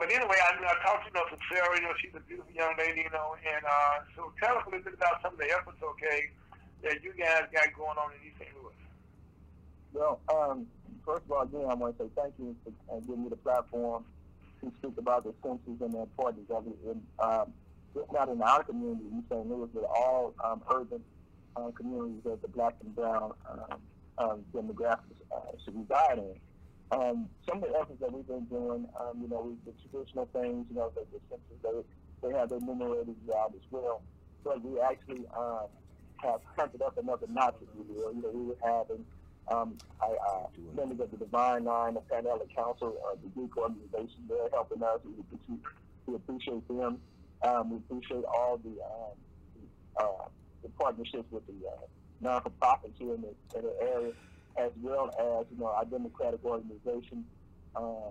[0.00, 2.72] but anyway, I, I talked to, you know, Sarah, you know, she's a beautiful young
[2.80, 5.44] lady, you know, and uh, so tell us a little bit about some of the
[5.52, 6.32] efforts, okay,
[6.82, 8.50] that you guys got going on in East St.
[8.54, 8.74] Louis.
[9.92, 10.66] Well, um,
[11.04, 13.36] first of all, again, I want to say thank you for uh, giving me the
[13.36, 14.04] platform
[14.60, 16.78] to speak about the census and the importance of it.
[16.86, 17.52] And um,
[17.94, 19.48] just not in our community, in St.
[19.48, 21.02] Louis, but all um, urban
[21.56, 23.80] uh, communities that the black and brown um,
[24.18, 26.34] um, demographics uh, should reside in.
[26.90, 30.26] Um, some of the efforts that we've been doing, um, you know, we, the traditional
[30.32, 31.84] things, you know, the, the census,
[32.22, 34.02] they, they have their numerated job as well.
[34.42, 35.66] But we actually um,
[36.22, 38.12] have turned it up another notch, if you will.
[38.12, 39.04] You know, we were having
[39.50, 40.46] um, I, uh,
[40.76, 45.00] members of the Divine Nine, the Panhellenic Council, uh, the Greek organization, they're helping us.
[45.04, 45.60] We appreciate,
[46.06, 47.00] we appreciate them.
[47.42, 49.16] Um, we appreciate all the, um,
[49.96, 50.28] uh,
[50.62, 51.86] the partnerships with the uh,
[52.20, 54.12] non-for-profits here in the, in the area,
[54.56, 57.24] as well as, you know, our democratic organization,
[57.76, 58.10] um,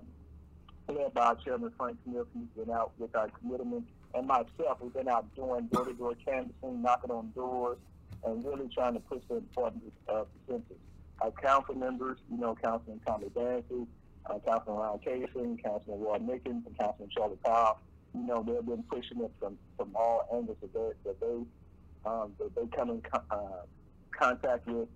[0.88, 5.10] led by chairman, Frank Smith, who's been out with our commitment, and myself, we've been
[5.10, 7.78] out doing door-to-door canvassing, knocking on doors,
[8.26, 10.77] and really trying to push the importance of the census
[11.22, 13.88] our council members, you know, Councilman Tommy Dancy,
[14.30, 17.80] uh, Councilman Ron Casey, Councilman Roy Nickens, and Councilman Charlie Powell,
[18.14, 22.34] you know, they've been pushing it from, from all angles that they, that they, um,
[22.39, 23.65] that they come in co- uh,
[24.11, 24.88] contact with.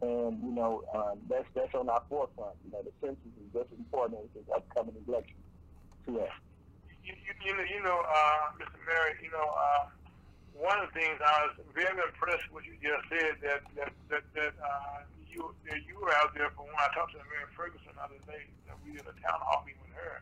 [0.00, 2.54] And, you know, um, that's, that's on our forefront.
[2.64, 5.42] You know, the census is just as important as the upcoming election
[6.06, 6.30] to us.
[7.02, 8.78] You, you, you know, you know, uh, Mr.
[8.86, 9.90] Merritt, you know, uh,
[10.58, 14.24] one of the things I was very impressed with you just said that that that,
[14.34, 17.94] that uh, you that you were out there for when I talked to Mary Ferguson
[17.94, 20.14] the other day that we did a town hall meeting with her,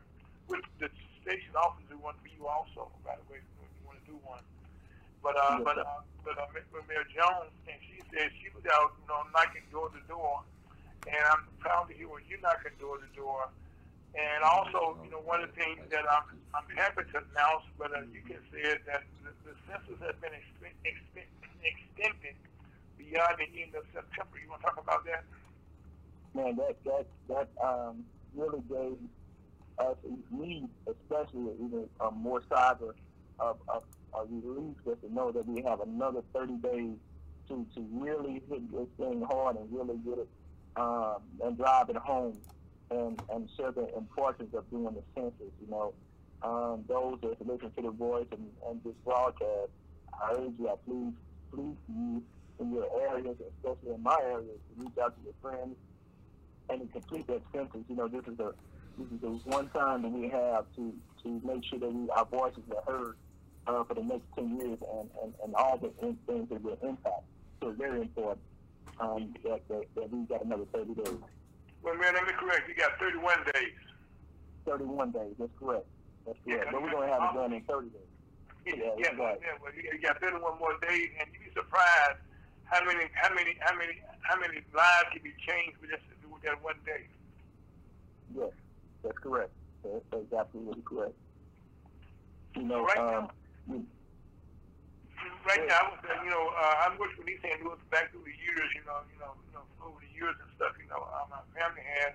[0.52, 0.88] with the
[1.24, 4.44] station officer one for you also, by the way, if you want to do one.
[5.24, 8.92] But uh, but uh, but uh, Ma- Mayor Jones, and she said she was out,
[9.00, 10.44] you know, knocking door to door,
[11.08, 13.48] and I'm proud to hear when you knocking door to door,
[14.16, 18.00] And also, you know, one of the things that I'm, I'm happy to announce, whether
[18.08, 22.36] you can say it, that the, the census has been expe- expe- extended
[22.96, 24.40] beyond the end of September.
[24.40, 25.24] You want to talk about that?
[26.36, 28.96] man, that that that um, really gave
[29.78, 29.96] us,
[30.30, 32.92] me especially, even um, more cyber
[33.38, 33.82] of, of
[34.14, 36.96] a relief just to know that we have another 30 days
[37.48, 40.28] to to really hit this thing hard and really get it
[40.76, 42.38] um, and drive it home
[42.90, 45.52] and and share the importance of doing the census.
[45.60, 45.94] You know,
[46.42, 49.70] um, those that listen to the voice and, and this broadcast,
[50.12, 51.12] I urge you, I please,
[51.52, 52.22] please you
[52.58, 55.76] in your areas, especially in my areas, to reach out to your friends
[56.68, 57.80] and complete that census.
[57.88, 58.52] You know, this is a
[58.98, 60.92] this is the one time that we have to
[61.22, 63.16] to make sure that we, our voices are heard
[63.66, 66.78] uh, for the next ten years and, and, and all the in, things that will
[66.82, 67.24] impact.
[67.60, 68.40] So it's very important
[69.00, 71.18] um, that, that, that we've got another 30 days.
[71.86, 72.66] Well, man, let me correct.
[72.66, 73.78] You got 31 days.
[74.66, 75.86] 31 days, that's correct.
[76.26, 76.66] That's Yeah.
[76.72, 78.10] But we're going to have it done in 30 days.
[78.66, 79.38] Yeah, Yeah, yeah, right.
[79.38, 82.18] yeah, well, you, got 31 more days, and you'd be surprised
[82.64, 86.42] how many, how many, how many, how many lives can be changed with just with
[86.42, 87.06] that one day.
[88.34, 88.50] Yes,
[89.04, 89.54] that's correct.
[89.84, 91.14] That's, that's absolutely correct.
[92.56, 93.30] You know, Right um,
[93.70, 93.86] now-
[95.46, 97.58] Right now, uh, you know, uh, I'm working with these St.
[97.90, 100.74] Back through the years, you know, you know, you know, over the years and stuff.
[100.78, 102.14] You know, uh, my family has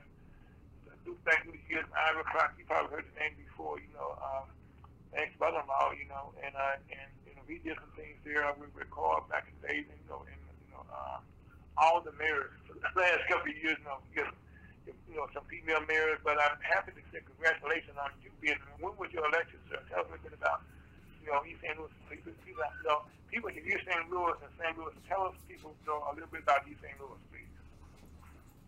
[0.87, 1.87] uh, through back through the years.
[1.91, 4.47] Ira Clark, you probably heard the name before, you know, um,
[5.15, 8.43] ex-brother-in-law, you know, and uh, and you know, he did some things there.
[8.47, 11.19] I recall back in the days, you know, and you know, uh,
[11.79, 15.83] all the mayors for the last couple of years, you know, you know, some female
[15.87, 16.19] mayors.
[16.23, 18.59] But I'm happy to say congratulations on you being.
[18.79, 19.79] When was your election, sir?
[19.91, 20.63] Tell us a bit about
[21.23, 21.77] you know, East St.
[21.77, 24.09] Louis, people, people, you know, people in East St.
[24.09, 24.77] Louis and St.
[24.77, 26.93] Louis, tell us people you know, a little bit about East St.
[26.99, 27.51] Louis, please.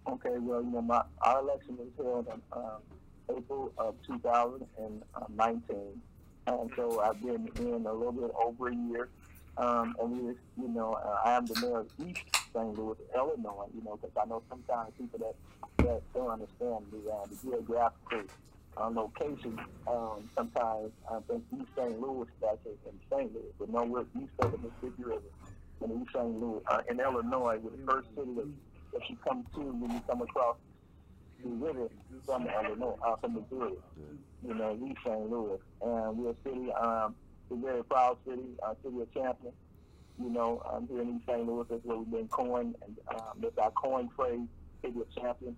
[0.07, 2.81] Okay, well, you know, my our election was held in um,
[3.30, 6.01] April of 2019,
[6.47, 9.09] and so I've been in a little bit over a year.
[9.55, 12.21] Um, and we, you know, uh, I am the mayor of East
[12.53, 12.77] St.
[12.77, 13.67] Louis, Illinois.
[13.75, 15.35] You know, because I know sometimes people that
[15.85, 18.23] that don't understand the uh, the geographical
[18.77, 19.59] uh, location.
[19.87, 21.99] Um, sometimes I think East St.
[21.99, 23.33] Louis back in in St.
[23.33, 25.21] Louis, but no, we're east of the Mississippi River
[25.83, 26.41] in East St.
[26.41, 28.47] Louis, uh, in Illinois, we're the first city that
[28.93, 30.55] that you come to when you come across
[31.43, 31.89] the river
[32.25, 33.73] from Illinois, uh, from Missouri.
[34.47, 35.29] You know, East St.
[35.29, 36.71] Louis, and we're a city.
[36.73, 37.15] Um,
[37.51, 39.53] a very proud city, uh, city of champion.
[40.21, 41.45] You know, um, here in East St.
[41.45, 44.39] Louis, that's where we've been coined, and um, that's our coin phrase,
[44.83, 45.55] city of champion.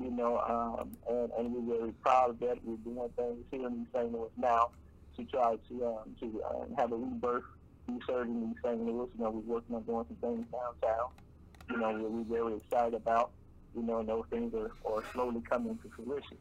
[0.00, 2.58] You know, um, and, and we're very proud of that.
[2.64, 4.12] We're doing things here in East St.
[4.12, 4.70] Louis now
[5.16, 7.44] to try to um, to um, have a rebirth.
[8.06, 8.80] Serve in East St.
[8.80, 9.08] Louis.
[9.18, 11.08] You know, we're working on doing some things downtown.
[11.70, 13.30] You know, we're, we're very excited about.
[13.74, 16.38] You know, and those things are, are slowly coming to fruition.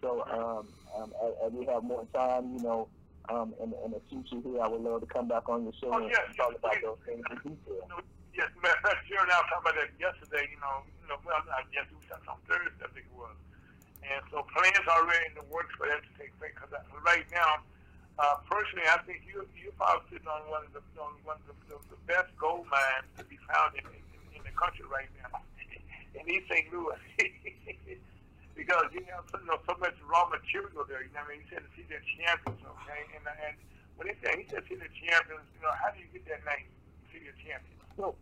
[0.00, 0.68] So um,
[1.00, 2.88] um, as, as we have more time, you know,
[3.28, 5.90] um, in, in the future here, I would love to come back on your show
[5.92, 8.02] Oh, and yes, talk yes, about those things in detail.
[8.34, 11.18] Yes, matter of fact, Sharon and I talking about that yesterday, you know, you know,
[11.26, 13.34] well, not yesterday, we talked on Thursday, I think it was.
[14.06, 17.26] And so plans are already in the works for that to take place, because right
[17.34, 17.60] now,
[18.22, 21.46] uh, personally, I think you, you're probably sitting on one of the, on one of
[21.50, 25.10] the, the, the best gold mines to be found in, in, in the country right
[25.20, 25.42] now,
[26.18, 26.70] in East St.
[26.70, 27.00] Louis.
[28.60, 31.40] because you have you know, so much raw material there, you know I mean?
[31.40, 33.02] He said the city of champions, okay?
[33.16, 33.56] And, and
[33.96, 36.44] when he said, he said city of champions, you know, how do you get that
[36.44, 36.68] name,
[37.20, 37.80] city of champions?
[37.96, 38.16] So,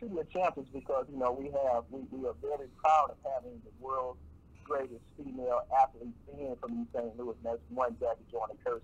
[0.00, 3.60] City of Champions because, you know, we have, we, we are very proud of having
[3.64, 4.20] the world's
[4.64, 7.16] greatest female athlete being from St.
[7.16, 8.82] Louis, and that's one Jackie Joyner Kersee.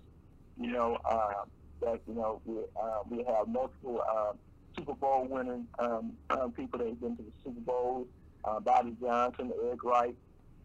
[0.59, 1.49] You know, um,
[1.81, 4.37] that, you know, we, uh, we have multiple um,
[4.77, 8.07] Super Bowl winning um, um, people that have been to the Super Bowl,
[8.45, 10.15] uh, Bobby Johnson, Eric Wright,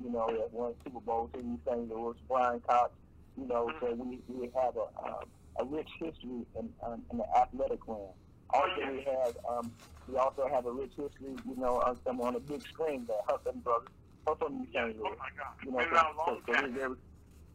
[0.02, 1.88] you know, that won Super Bowls in St.
[1.88, 2.92] Louis, Bryan Cox,
[3.36, 5.24] you know, so we, we have a, um,
[5.58, 8.12] a rich history in, um, in the athletic realm.
[8.54, 9.70] Also, we have um,
[10.08, 13.14] we also have a rich history, you know, on some on a big screen, the
[13.28, 13.88] Hudlin brothers,
[14.28, 14.96] East St.
[14.98, 15.16] Oh Louis.
[15.18, 16.94] my God, You know, so, so, so we're very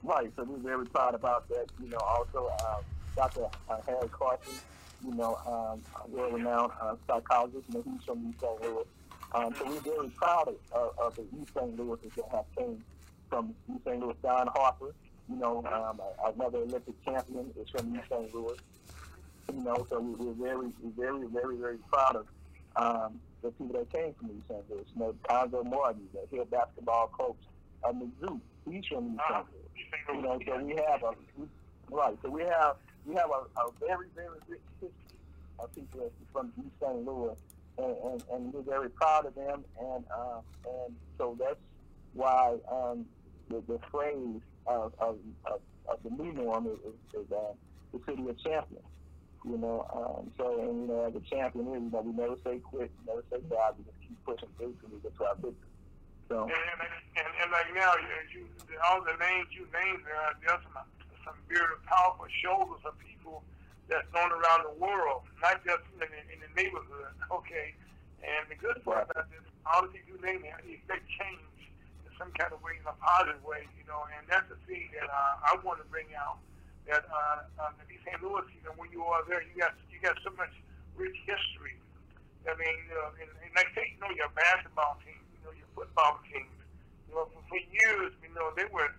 [0.04, 0.32] right.
[0.36, 1.66] So we're very proud about that.
[1.82, 2.82] You know, also uh,
[3.16, 3.46] Dr.
[3.70, 4.54] Uh, Harry Carson,
[5.06, 8.62] you know, um, a world-renowned uh, psychologist, and he's from East St.
[8.62, 8.86] Louis.
[9.34, 11.80] Um, so we're very proud of, of, of the East St.
[11.80, 12.84] Louis that have came
[13.30, 14.00] from East St.
[14.00, 14.16] Louis.
[14.22, 14.94] Dawn Harper,
[15.28, 16.00] you know, um,
[16.36, 18.34] another Olympic champion is from East St.
[18.34, 18.58] Louis.
[19.52, 22.28] You know, so we, we're very, very, very, very proud of
[22.76, 24.64] um, the people that came from East St.
[24.70, 24.86] Louis.
[24.96, 27.38] You know, Cuonzo Martin, the head basketball coach
[27.84, 28.40] of Mizzou,
[28.70, 29.22] he's from East.
[29.30, 29.46] St.
[30.08, 30.16] Louis.
[30.16, 31.48] You know, so we have a we,
[31.92, 32.18] right.
[32.22, 32.76] So we have
[33.06, 35.18] we have a, a very very rich history
[35.60, 37.06] of people from East St.
[37.06, 37.36] Louis,
[37.78, 39.64] and, and, and we're very proud of them.
[39.80, 41.60] And uh, and so that's
[42.14, 43.06] why um,
[43.50, 47.54] the, the phrase of, of, of, of the new norm is, is, is uh,
[47.92, 48.86] the city of champions.
[49.44, 52.40] You know, um, so and you know, as a champion, is, you know, we never
[52.48, 55.24] say quit, we never say die, we just keep pushing through till we get to
[55.28, 55.68] our victory.
[56.32, 56.80] So, And, and,
[57.20, 57.92] and, and like now,
[58.32, 60.88] you, you, all the names you named there, there's some,
[61.28, 63.44] some very powerful shoulders of people
[63.92, 67.12] that's known around the world, not just in the, in the neighborhood.
[67.34, 67.74] Okay,
[68.22, 71.42] and the good part about this, all the people you name there, they affect change
[72.06, 74.06] in some kind of way, in a positive way, you know.
[74.14, 76.38] And that's the thing that uh, I want to bring out.
[76.88, 78.20] That uh, uh, in St.
[78.20, 80.52] Louis, you know, when you are there, you got you got so much
[81.00, 81.80] rich history.
[82.44, 85.70] I mean, uh, and, and like say, you know, your basketball team, you know, your
[85.72, 86.52] football teams.
[87.08, 88.92] You know, for, for years, you know, they were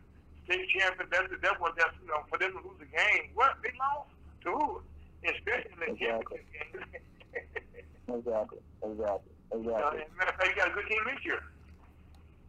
[0.49, 1.13] state champions.
[1.13, 3.37] That's that was just you know for them to lose a game.
[3.37, 4.09] What they lost
[4.45, 4.69] to who?
[5.25, 6.41] Especially in the Exactly.
[6.41, 6.89] championship
[7.37, 8.17] game.
[8.17, 10.01] exactly, exactly, you know, exactly.
[10.17, 11.43] matter of fact, you got a good team this year.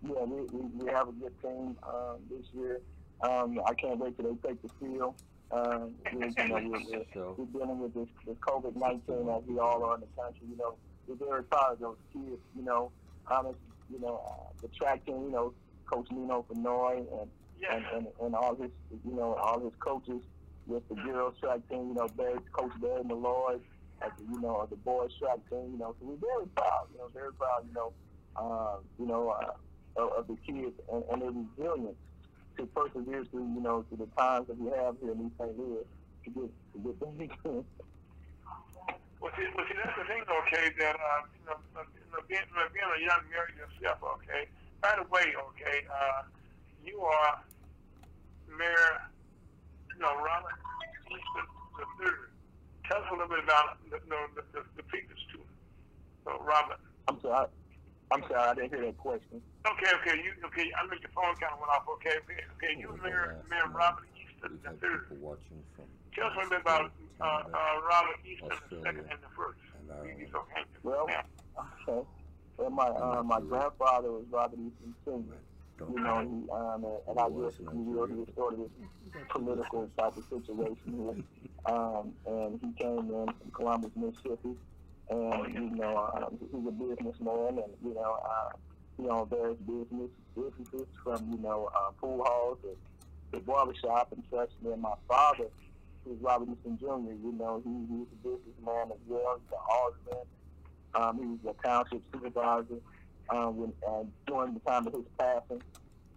[0.06, 2.80] Yeah, we, we, we have a good team um, this year.
[3.22, 5.16] Um, I can't wait till they take the field.
[5.52, 6.80] Um, we, you know, we're,
[7.16, 10.48] we're, we're dealing with this, this COVID 19 as we all are in the country.
[10.50, 10.76] You know,
[11.08, 12.42] we're very proud of those kids.
[12.58, 12.92] You know,
[13.28, 13.58] honest,
[13.92, 15.54] you know, uh, the track team, you know,
[15.92, 17.30] Coach Nino Fennoy and,
[17.62, 17.76] Yeah.
[17.76, 18.72] and, and, and all his,
[19.06, 20.22] you know, all his coaches
[20.68, 23.58] with the girls track team, you know, Barry, Coach Barry Malloy,
[24.02, 26.98] at the, you know, the boys track team, you know, so we're very proud, you
[26.98, 27.94] know, very proud, you know,
[28.36, 31.96] uh, you know, uh, of, of the kids and, and their resilience
[32.58, 35.58] to persevere through, you know, through the times that we have here in East St.
[35.58, 35.86] Louis
[36.24, 37.66] to get, to get things done.
[39.20, 42.22] Well, see, well, see, that's the thing, okay, that, uh, you know, uh, you know
[42.30, 44.48] being, being a young man yourself, okay,
[44.82, 46.22] by the way, okay, uh,
[46.86, 47.42] you are
[48.58, 49.02] Mayor,
[49.94, 50.60] you know, Robert
[51.10, 52.32] Eastern the third.
[52.88, 55.42] Tell us a little bit about the, the, the, the, previous two.
[56.24, 56.80] So, Robert.
[57.08, 57.48] I'm sorry.
[58.12, 59.42] I'm sorry, I didn't hear that question.
[59.66, 62.80] Okay, okay, you, okay, I know your phone kind of went off, okay, okay, okay,
[62.80, 65.10] you Mayor, Mayor Robert Eastern we've the had third.
[65.10, 69.06] people watching from Tell us a bit about, uh, uh, Robert Eastern the Australia, second
[69.12, 69.60] and the first.
[69.80, 70.20] and Ireland.
[70.20, 70.62] He's okay.
[70.84, 71.24] Well, Yeah.
[71.90, 72.08] okay.
[72.58, 75.38] Well, my uh, my grandfather was Robert Eastern Sr.
[75.78, 78.60] Don't You know, he, um, and, and I guess he will he was sort of
[78.60, 78.70] this
[79.30, 81.24] political type of situation here.
[81.68, 84.54] Um, and he came in from Columbus, Mississippi,
[85.10, 88.50] and you know, um, he's a businessman, and you know, uh,
[88.98, 94.24] he owns various business businesses from you know uh, pool halls to, to barbershop and
[94.32, 94.50] such.
[94.62, 95.46] And then my father,
[96.04, 99.40] who's Robert Eastern Jr., you know, he, he was a businessman as well.
[99.42, 100.28] He's an alderman.
[100.96, 102.80] Um, he was a township supervisor
[103.30, 105.62] um, when, uh, during the time of his passing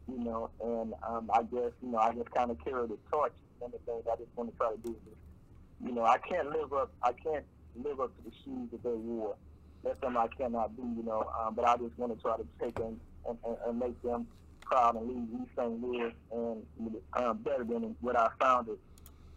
[0.08, 3.32] you know, and um, I guess, you know, I just kind of carry the torch
[3.62, 4.90] and the things I just want to try to do.
[4.90, 5.16] Is,
[5.84, 7.44] you know, I can't live up, I can't
[7.82, 9.36] live up to the shoes that they wore.
[9.84, 12.46] That's something I cannot do, you know, um, but I just want to try to
[12.60, 12.98] take and,
[13.28, 14.26] and, and make them
[14.60, 15.82] proud and leave East St.
[15.82, 16.62] Louis and
[17.14, 18.78] um, better than what I found it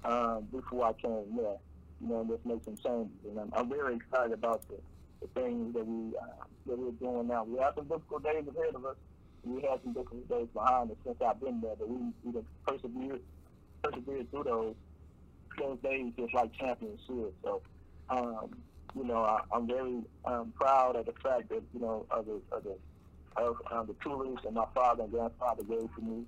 [0.03, 1.57] um, before I came there,
[2.01, 3.15] you know, and just make some changes.
[3.30, 4.77] And I'm, I'm very excited about the,
[5.22, 7.43] the things that, we, uh, that we're doing now.
[7.43, 8.97] We have some difficult days ahead of us
[9.43, 13.22] we had some difficult days behind us since I've been there, but we we persevered
[13.84, 14.76] persevered through those
[15.57, 17.34] those days just like champions should.
[17.43, 17.61] So,
[18.11, 18.51] um,
[18.95, 22.41] you know, I, I'm very um, proud of the fact that you know of the
[22.51, 22.77] of the
[23.38, 26.25] of um, the tutelage that my father and grandfather gave to me,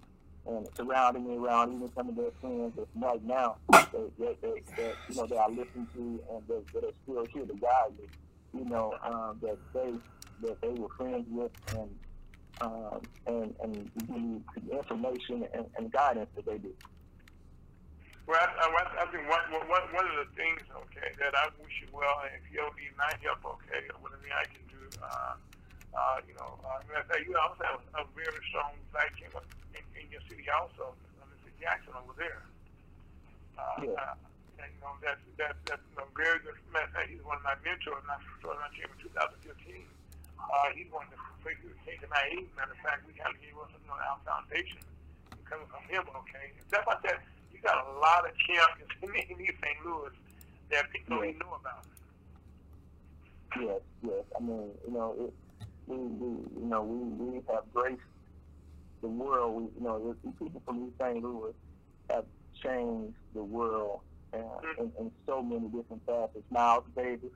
[0.47, 4.55] and surrounding me around even some of their friends that right now that, that, that,
[4.77, 7.91] that you know that I listen to and that, that are still here to guide
[7.99, 8.07] me.
[8.53, 9.93] You know, um, that they
[10.47, 11.89] that they were friends with and
[12.61, 16.75] um, and, and the information and, and guidance that they did.
[18.23, 21.75] Well, I, I, I think one, one, one of the things, okay, that I wish
[21.83, 25.35] you well, and if you'll need my help, okay, or whatever I can do, uh,
[25.91, 29.27] uh, you know, uh, of fact, you also have a very strong black team
[29.75, 31.51] in, in your city also, uh, Mr.
[31.59, 32.41] Jackson over there.
[33.59, 34.15] Uh, Yeah.
[34.15, 34.15] uh,
[34.63, 36.55] and, you know, that's, that's, that's you know, very good.
[36.71, 39.83] Matter of fact, he's one of my mentors, and I started team in 2015.
[40.39, 41.23] Uh, he's one of the
[41.83, 42.47] came to my aid.
[42.55, 44.79] Matter of fact, we kind of gave us you know, our foundation
[45.43, 46.55] coming from him, okay?
[46.71, 47.19] Stuff like that.
[47.63, 48.91] Got a lot of champions
[49.31, 49.85] in East St.
[49.85, 50.09] Louis
[50.71, 51.85] that people don't even know about.
[53.59, 54.23] Yes, yes.
[54.37, 55.33] I mean, you know, it,
[55.87, 56.27] we, we,
[56.61, 58.01] you know, we, we have graced
[59.01, 59.55] the world.
[59.55, 61.23] We, you know, the people from East St.
[61.23, 61.53] Louis
[62.09, 62.25] have
[62.61, 63.99] changed the world
[64.33, 64.37] uh,
[64.79, 66.43] in, in so many different facets.
[66.49, 67.29] Miles Davis,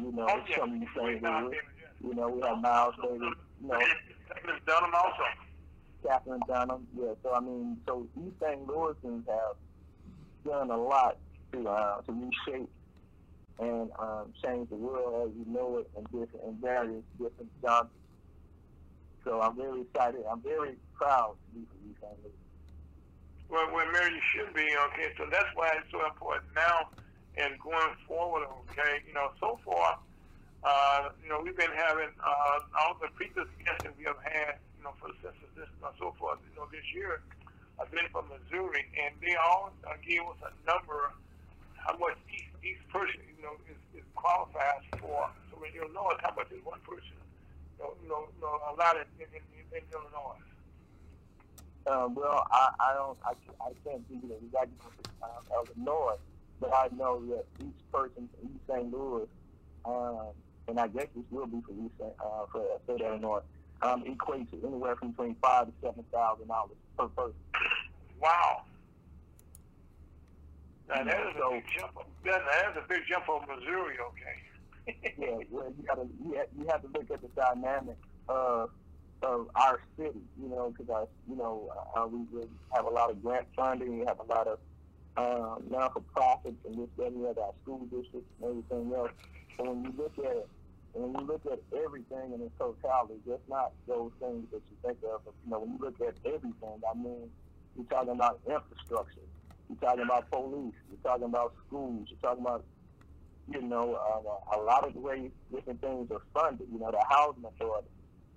[0.00, 0.56] you know, Oh, yeah.
[0.58, 1.22] from East St.
[1.22, 1.22] Louis.
[1.22, 2.08] Yeah.
[2.08, 3.18] You know, we have Miles Davis.
[3.62, 3.78] You know,
[4.66, 5.22] Dunham also.
[6.06, 6.86] Katherine Dunham.
[6.98, 8.66] Yeah, so I mean, so East St.
[8.66, 9.56] Louisans have
[10.44, 11.18] done a lot
[11.52, 12.70] to uh, to reshape
[13.60, 17.90] and um, change the world as you know it in different in various different genres.
[19.24, 20.20] So I'm very excited.
[20.30, 22.12] I'm very proud to be from East St.
[22.22, 22.32] Louis.
[23.48, 25.12] Well, well, Mary, you should be, okay?
[25.16, 26.88] So that's why it's so important now
[27.36, 29.00] and going forward, okay?
[29.06, 29.98] You know, so far,
[30.64, 34.56] uh, you know, we've been having uh, all the previous guests that we have had,
[34.84, 37.24] you know, for the census this and so forth, you know, this year,
[37.80, 41.08] I've been from Missouri, and they all uh, gave us a number
[41.80, 45.32] how much each, each person, you know, is, is qualifies for.
[45.48, 48.96] So you know how much is one person, you know, you know, you a lot
[49.00, 50.44] in, in, in, in Illinois.
[51.88, 53.32] Um, well, I, I don't, I,
[53.64, 56.20] I can't give you the exact numbers uh, of Illinois,
[56.60, 58.92] but I know that each person in St.
[58.92, 59.28] Louis,
[59.84, 60.36] um,
[60.68, 63.40] and I guess this will be for East Uh, for state Illinois,
[63.82, 67.34] um, equates to anywhere from between five to seven thousand dollars per person.
[68.20, 68.62] Wow.
[70.88, 71.96] Now that is a So- big jump.
[71.96, 72.08] Up.
[72.24, 73.96] That, that is a big jump over Missouri.
[74.00, 74.36] Okay.
[75.18, 77.96] yeah, well, you gotta you have, you have to look at the dynamic
[78.28, 78.70] of
[79.22, 83.10] of our city, you know, because our you know uh, we, we have a lot
[83.10, 84.58] of grant funding, we have a lot of
[85.16, 88.92] um, non for profits and this that and the other, our school districts and everything
[88.94, 89.10] else.
[89.56, 90.48] So when you look at it,
[90.94, 94.76] and when you look at everything in its totality, just not those things that you
[94.82, 97.30] think of, but you know, when you look at everything, I mean,
[97.76, 99.26] you're talking about infrastructure,
[99.68, 102.64] you're talking about police, you're talking about schools, you're talking about
[103.52, 106.66] you know, uh, a lot of the ways different things are funded.
[106.72, 107.88] You know, the housing authority.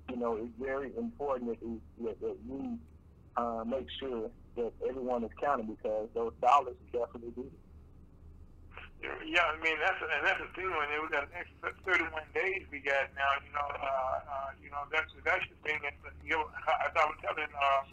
[0.10, 2.78] You know, it's very important that, we, that, that
[3.38, 7.52] uh, make sure that everyone is counted because those dollars definitely needed.
[9.02, 12.66] Yeah, I mean that's and that's the thing when it was that extra 31 days
[12.72, 13.30] we got now.
[13.46, 15.94] You know, uh, uh, you know that's that's the thing that
[16.26, 17.86] you as I was telling uh,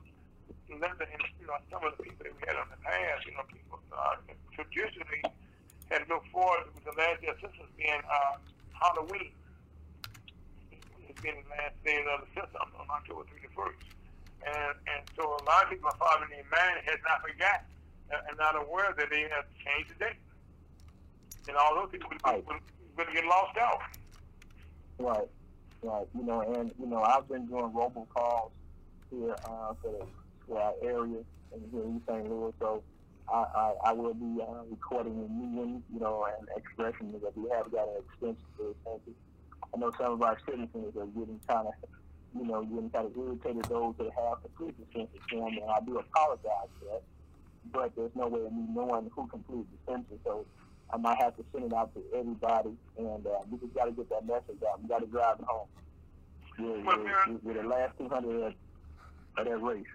[0.72, 3.26] Linda and you know some of the people that we had on the past.
[3.28, 4.16] You know, people uh,
[4.56, 5.20] traditionally
[5.90, 8.40] had looked forward with the last day of census being uh,
[8.72, 9.32] Halloween.
[11.04, 13.84] It's been the last day of the census on, October 31st.
[14.44, 17.68] And, and so a lot of people are following their mind has not forgotten
[18.12, 20.20] and, and not aware that they have changed the date.
[21.48, 22.44] And all those people Right.
[22.46, 22.56] would,
[22.96, 23.80] would get lost out.
[24.98, 25.28] Right,
[25.82, 26.06] right.
[26.14, 28.50] You know, and you know, I've been doing robocalls
[29.10, 30.06] here uh, for the
[30.46, 31.18] for our area
[31.52, 32.30] and here in St.
[32.30, 32.52] Louis.
[32.60, 32.82] So
[33.28, 37.48] I, I, I will be uh, recording the meetings, you know, and expressions that we
[37.50, 39.14] have got an extension to the census.
[39.74, 41.74] I know some of our citizens are getting kind of,
[42.38, 45.80] you know, getting kind of irritated those that have completed the census form, and I
[45.80, 47.02] do apologize for that.
[47.72, 50.44] But there's no way of me knowing who completed the census, so
[50.94, 53.90] I might have to send it out to everybody, and uh, we just got to
[53.90, 54.78] get that message out.
[54.80, 55.66] We got to drive it home.
[56.56, 58.54] We're, Well, we're, we're the last 200 of,
[59.34, 59.90] of that race.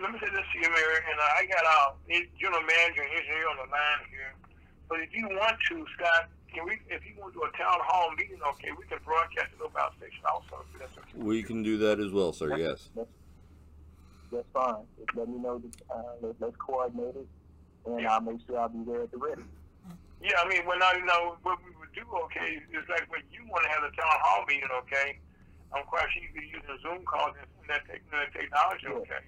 [0.00, 1.88] Let me say this to you, Mary, and uh, I got our
[2.40, 4.32] general manager and engineer on the line here.
[4.88, 6.80] But if you want to, Scott, can we?
[6.88, 9.78] If you want to do a town hall meeting, okay, we can broadcast it over
[9.78, 10.64] our station also.
[10.72, 11.12] If that's okay.
[11.22, 12.56] We can do that as well, sir.
[12.56, 12.88] Yes.
[12.96, 13.08] That's,
[14.32, 14.88] that's fine.
[14.96, 15.60] Just let me know.
[15.60, 17.28] That, uh, let, let's coordinate it,
[17.84, 18.14] and Yeah.
[18.14, 19.42] I'll make sure I'll be there at the ready.
[20.22, 23.22] Yeah, I mean, when I you know what we would do, okay, it's like when
[23.32, 25.18] you want to have a town hall meeting, okay.
[25.74, 27.36] I'm quite sure you could use a Zoom call and
[27.68, 29.02] that, tech, that technology, Yeah.
[29.02, 29.24] okay.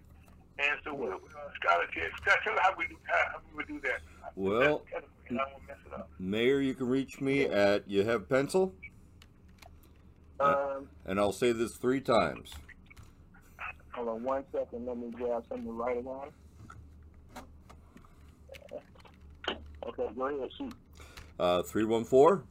[0.61, 1.19] And so, we'll, uh,
[1.61, 1.81] Scott,
[2.23, 4.01] Scott, tell me how we do how we would do that.
[4.37, 4.83] Well-
[5.29, 6.09] and I won't mess it up.
[6.21, 8.75] Mayor, you can reach me at you have pencil,
[10.39, 12.53] Um, and I'll say this three times.
[13.93, 14.87] hold on one second.
[14.87, 16.31] Let me grab something to write it on.
[19.87, 20.51] Okay, go ahead.
[20.59, 20.75] Shoot.
[21.39, 22.47] Uh, 314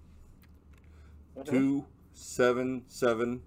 [1.38, 1.46] Mhm.
[1.46, 3.42] 277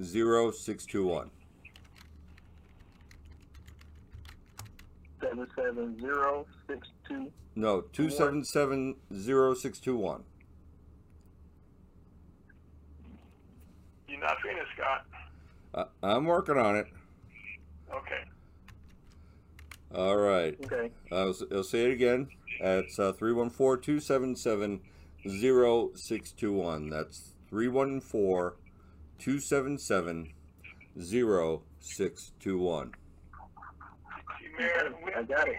[0.00, 1.30] 0621.
[5.20, 7.30] Seven seven zero six two.
[7.54, 10.22] No, 277 0621.
[14.08, 15.06] You're not finished, Scott.
[15.74, 16.86] Uh, I'm working on it.
[17.92, 18.24] Okay.
[19.94, 20.56] All right.
[20.64, 20.90] Okay.
[21.10, 22.28] I'll, I'll say it again.
[22.60, 24.80] It's uh, 314 277
[25.28, 26.90] 0621.
[26.90, 28.58] That's 314
[29.18, 30.32] 277
[30.98, 32.92] 0621.
[34.58, 35.56] Mayor, we, I got it.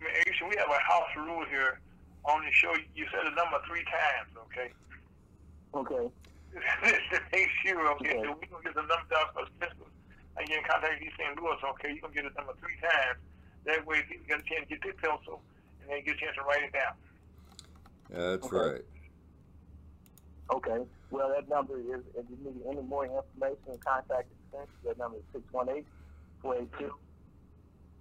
[0.00, 1.80] Mayor, we have a house rule here
[2.24, 2.72] on the show.
[2.94, 4.70] You said the number three times, okay?
[5.74, 6.10] Okay.
[6.84, 8.18] Just to make sure, okay?
[8.18, 8.22] Okay.
[8.22, 9.90] So we gonna get the number down for Smithville.
[10.38, 11.34] I get in contact with East St.
[11.40, 11.90] Louis, okay?
[11.94, 13.18] You gonna get the number three times.
[13.66, 15.42] That way, people get a chance to get their pencil
[15.90, 16.94] and they get a chance to write it down.
[18.10, 18.56] That's Okay.
[18.56, 18.82] right.
[20.52, 20.84] Okay.
[21.10, 25.24] Well, that number is, if you need any more information, contact extension, that number is
[25.32, 25.84] 618
[26.42, 26.92] 482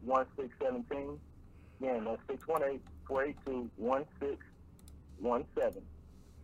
[0.03, 1.20] 1617.
[1.82, 5.84] Again, that's 618 482 1617.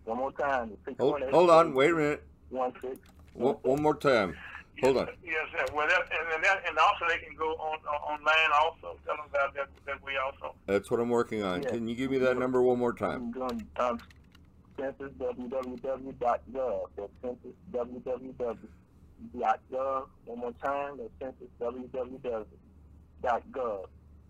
[0.05, 1.73] One more time, Hold, 618 hold on.
[1.73, 2.23] Wait a minute.
[2.51, 2.99] 16.
[3.33, 4.35] One, one more time.
[4.81, 5.07] Hold on.
[5.23, 5.47] Yes.
[5.73, 8.97] Well, that, and, and that, and also they can go on, on online also.
[9.05, 10.53] Tell them about that, that we also.
[10.65, 11.63] That's what I'm working on.
[11.63, 11.69] Yeah.
[11.69, 13.15] Can you give me that number one more time?
[13.15, 13.99] I'm going, um,
[14.77, 16.89] census www.gov.
[16.97, 18.57] That's census www.gov.
[20.25, 22.45] One more time, that's census www.gov.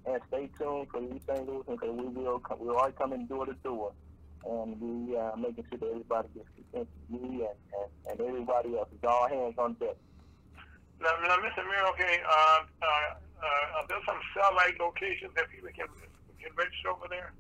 [0.08, 1.48] And stay tuned for East St.
[1.48, 3.92] Louis because we will come, we are coming door to door.
[4.48, 6.94] And we uh, making sure that everybody gets the census.
[7.10, 8.90] Me and, and, and everybody else.
[8.92, 9.96] is all hands on deck.
[11.02, 11.64] Now, now Mr.
[11.68, 15.88] Mayor, okay, uh, uh, uh, are there some satellite locations that people can,
[16.40, 17.34] can register over there?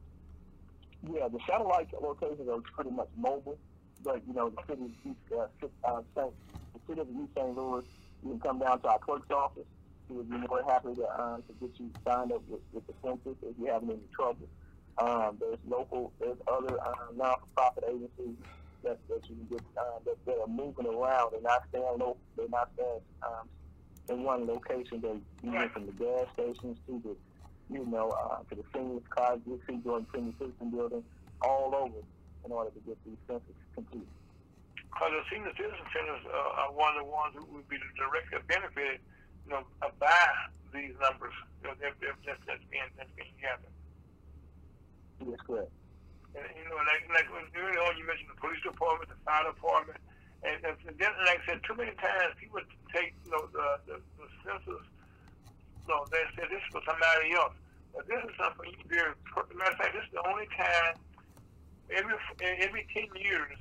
[1.07, 3.57] Yeah, the satellite locations are pretty much mobile,
[4.03, 5.48] but you know the city of East, uh.
[5.88, 6.34] Uh, St.
[6.73, 7.56] the city of East St.
[7.56, 7.84] Louis,
[8.23, 9.69] you can come down to our clerk's office.
[10.10, 12.94] We would be more happy to uh, to get you signed up with, with the
[13.03, 14.48] census if you're having any trouble.
[14.98, 18.38] Um, there's local, there's other uh, non-profit agencies
[18.86, 21.32] that, that you can get uh, that, that are moving around.
[21.32, 22.18] They're not staying local.
[22.38, 23.49] They're not staying um,
[24.10, 25.02] in one location.
[25.02, 27.16] They you know from the gas stations to the
[27.70, 31.03] you know, uh, to the seniors college, you see doing senior citizen building
[31.41, 32.02] all over
[32.45, 34.07] in order to get these census complete.
[34.78, 38.40] Because the senior citizen centers uh, are one of the ones who would be directly
[38.48, 38.99] benefited,
[39.45, 40.14] you know, uh, by
[40.74, 41.34] these numbers.
[41.62, 43.74] You know, they're, they're, that's, that's being that's being gathered.
[45.26, 45.72] Yes, correct.
[46.36, 49.99] You know, like like when earlier on you mentioned the police department, the fire department,
[50.44, 52.60] and, and then like I said, too many times people
[52.91, 54.84] take you know the the, the census.
[55.88, 57.56] No, they said this is for somebody else.
[57.95, 59.16] But this is something you do.
[59.56, 60.99] Matter of fact, this is the only time
[61.90, 63.56] every every ten years,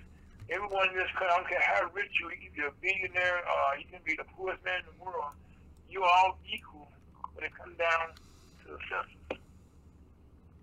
[0.51, 3.79] everyone in this country, I don't care how rich you, are, either a billionaire or
[3.79, 5.31] you can be the poorest man in the world,
[5.89, 6.89] you are all equal
[7.35, 8.19] when it comes down
[8.65, 9.39] to the census.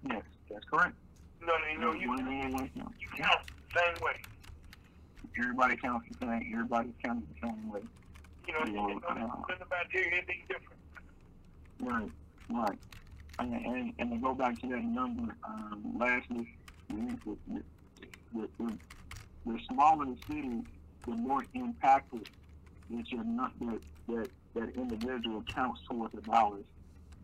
[0.09, 0.95] Yes, that's correct.
[1.41, 1.47] You
[1.79, 2.71] know, you you, count.
[2.99, 3.39] you count
[3.73, 4.21] the same way.
[5.39, 6.51] Everybody counts the same.
[6.53, 7.81] Everybody counts the same way.
[8.47, 10.79] You know, you know, nothing about you anything different.
[11.79, 12.11] Right,
[12.49, 12.79] right.
[13.39, 16.53] And, and, and to go back to that number, um, lastly,
[16.89, 17.63] the, the,
[18.33, 18.77] the, the,
[19.45, 20.61] the smaller the city,
[21.07, 22.25] the more impactful
[22.91, 26.65] that your that, that that individual counts towards the dollars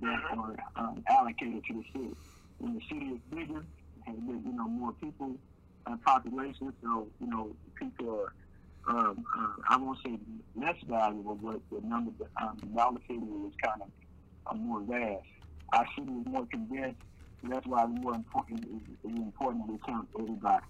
[0.01, 2.15] that are um, allocated to the city.
[2.59, 3.63] When the city is bigger,
[4.07, 4.15] has
[4.45, 5.35] you know more people,
[5.85, 8.33] uh, population, so you know people are.
[8.87, 10.17] Um, uh, I won't say
[10.55, 12.11] less valuable, but the number,
[12.41, 13.89] um, the dollar figure is kind of
[14.47, 15.27] are more vast.
[15.73, 17.01] Our city is more condensed,
[17.43, 18.63] and that's why it's more important.
[18.63, 20.63] It's, it's important to count everybody.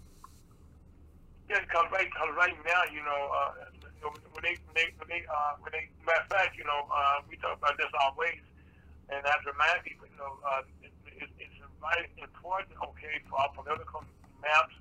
[1.50, 4.88] Yeah, because right, cause right now, you know, uh, you know, when they, when they,
[5.00, 7.88] when they, uh, when they, matter of fact, you know, uh, we talk about this
[8.02, 8.42] always,
[9.14, 13.52] and I remind people, you know, uh, it, it, it's very important, okay, for our
[13.54, 14.02] political
[14.42, 14.76] maps,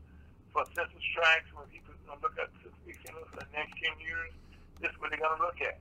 [0.53, 2.73] for census tracts, when people you know, look at census
[3.33, 4.33] for the next 10 years,
[4.81, 5.79] this is what they're going to look at.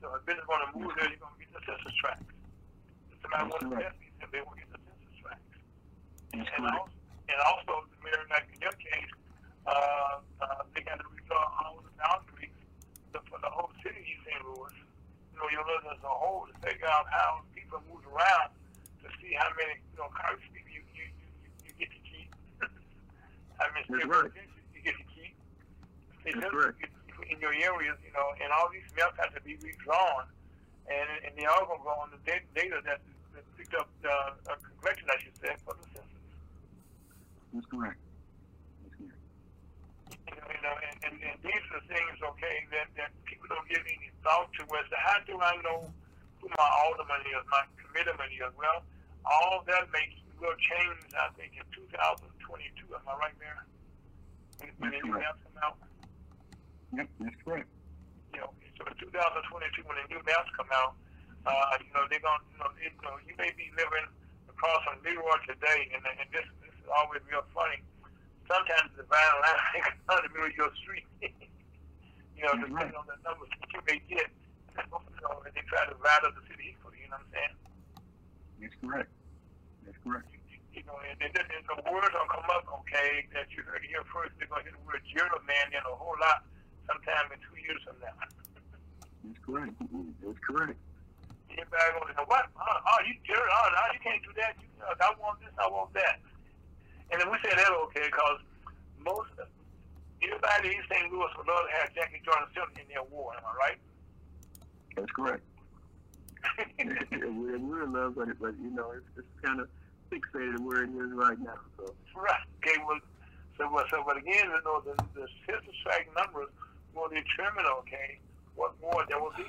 [0.00, 2.30] So if business want to move there, you're going to get the census tracts.
[3.10, 5.54] If somebody wants to That's invest, in them, they will get the census tracts.
[6.34, 6.86] And also,
[7.26, 9.12] and also, the mayor, like in your case,
[9.66, 12.54] uh, uh, they got to redraw all the boundaries
[13.12, 14.40] to- for the whole city of St.
[14.46, 14.74] Louis.
[15.34, 18.57] You know, your list as a whole to figure out how people move around to
[19.28, 22.32] see how many, you know, cars you, you, you, you, you get to keep.
[23.60, 24.32] how many That's right.
[24.72, 25.36] you get to keep.
[26.24, 26.80] That's correct.
[27.28, 30.24] In your areas, you know, and all these maps have to be redrawn,
[30.86, 33.02] and and they all gonna go on the data, data that
[33.34, 34.38] that picked up uh,
[34.80, 36.24] collection, I should say, for the census.
[37.52, 38.00] That's correct.
[38.86, 39.18] That's correct.
[40.30, 43.66] You know, you know and, and, and these are things, okay, that, that people don't
[43.66, 44.62] give any thought to.
[44.78, 45.90] As to how do I know
[46.38, 48.54] who my alderman is, my committeeman is?
[48.54, 48.86] Well,
[49.24, 52.94] all that makes will change, I think, in 2022.
[52.94, 53.58] Am I right there?
[54.62, 55.76] When, when the new maps come out.
[56.94, 57.68] Yep, that's correct.
[58.32, 60.94] you know, so in 2022, when the new maps come out,
[61.46, 64.06] uh, you know, they're going to, you know, you know, you may be living
[64.46, 67.82] across from Leroy today, and, and this, this is always real funny.
[68.46, 71.04] Sometimes the violent line comes middle of your street.
[71.20, 74.30] you know, That's depending on the numbers that you may get.
[74.78, 77.34] You know, and they try to divide up the city equally, you know what I'm
[77.34, 77.67] saying?
[78.60, 79.10] That's correct.
[79.86, 80.26] That's correct.
[80.74, 84.02] you know, and, and, and the words will come up, okay, that you heard here
[84.10, 84.34] first.
[84.38, 86.42] They're going to hear the word gerrymandering a whole lot
[86.86, 88.14] sometime in two years from now.
[89.24, 89.74] That's correct.
[90.22, 90.78] That's correct.
[91.48, 92.46] Everybody going to say, what?
[92.54, 94.54] Oh, oh you gerry, oh, no, you can't do that.
[94.62, 96.22] You, uh, I want this, I want that.
[97.10, 98.38] And then we say that okay, because
[99.00, 99.32] most,
[100.22, 101.10] everybody in St.
[101.10, 103.80] Louis would love to have Jackie Jordan Silver in their war, am I right?
[104.94, 105.42] That's correct.
[106.78, 109.68] We we love but it, but you know, it's, it's kind of
[110.10, 111.58] fixated where it is right now.
[111.76, 112.42] So Right.
[112.58, 112.74] Okay.
[112.82, 112.98] Well,
[113.58, 115.74] so, well, so, but again, you know, the, the census
[116.14, 116.50] numbers
[116.94, 118.18] will determine, okay,
[118.54, 119.46] what war there will be.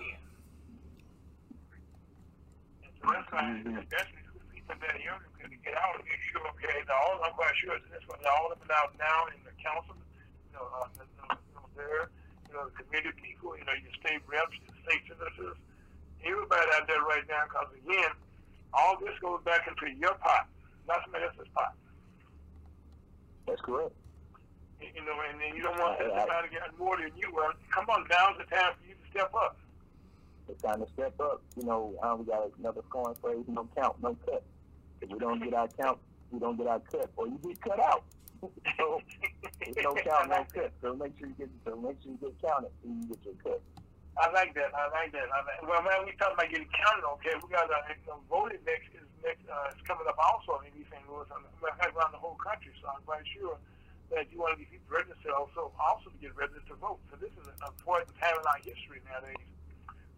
[2.86, 6.22] And so that's why, especially for people that are young, to get out and make
[6.30, 9.41] sure, okay, now, all, I'm quite sure this one, all of them out now in
[9.45, 12.10] the council, you know, uh, you know, there,
[12.49, 15.57] you know, the committee people, you know, your state reps, your state senators,
[16.23, 18.11] everybody out there right now, because again,
[18.73, 20.47] all this goes back into your pot,
[20.87, 21.73] not somebody else's pot.
[23.47, 23.93] That's correct.
[24.79, 27.29] You know, and then you don't want somebody to get more than you.
[27.33, 29.57] Well, come on, now's the time for you to step up.
[30.47, 31.41] It's time to step up.
[31.57, 34.43] You know, uh, we got another scoring phrase: no count, no cut.
[35.01, 35.99] If we don't get our count,
[36.31, 38.03] we don't get our cut, or you get cut out.
[38.77, 39.01] so
[39.61, 40.71] it's no count, no cut.
[40.81, 43.33] So make sure you get, so make sure you get counted, so you get your
[43.43, 43.61] cut.
[44.18, 44.73] I like that.
[44.73, 45.30] I like that.
[45.30, 47.06] I like, well, man, we talking about getting counted.
[47.19, 48.19] Okay, we got uh, know,
[48.65, 49.45] next is next.
[49.45, 51.03] Uh, it's coming up also in East St.
[51.06, 51.30] Louis.
[51.30, 51.45] I'm
[51.94, 53.56] around the whole country, so I'm quite sure
[54.10, 56.99] that you want to get people registered also also to get registered to vote.
[57.14, 59.45] So this is an important time in our history nowadays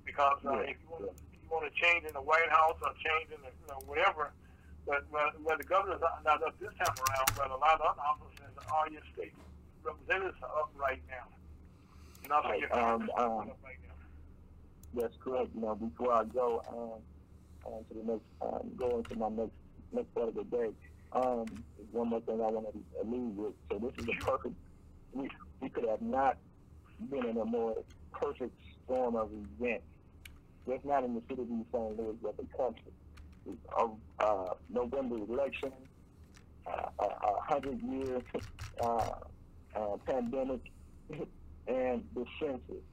[0.08, 2.80] because uh, Yeah, if you want to you want to change in the White House
[2.82, 4.32] or change in the you know whatever,
[4.88, 8.02] but well, well the governor's not up this time around, but a lot of other
[8.02, 9.36] offices all your state
[9.84, 11.28] representatives are up right now.
[12.32, 13.78] And Right, your um, um, right.
[14.94, 15.50] That's correct.
[15.54, 17.02] You know, before I go um,
[17.74, 19.54] on to the next, um, go into my next
[19.92, 20.70] next part of the day,
[21.14, 22.80] um, one more thing I want to
[23.10, 23.54] leave with.
[23.72, 24.56] So this is a perfect.
[25.14, 25.30] We
[25.62, 26.38] we could have not
[27.10, 27.76] been in a more
[28.14, 29.86] perfect storm of events.
[30.70, 31.98] Just not in the city of St.
[32.00, 32.92] Louis, but the country.
[33.78, 35.72] Of uh, November election,
[36.68, 38.22] uh, a a hundred year
[38.84, 39.12] uh,
[39.76, 40.62] uh, pandemic,
[41.68, 42.84] and the senses.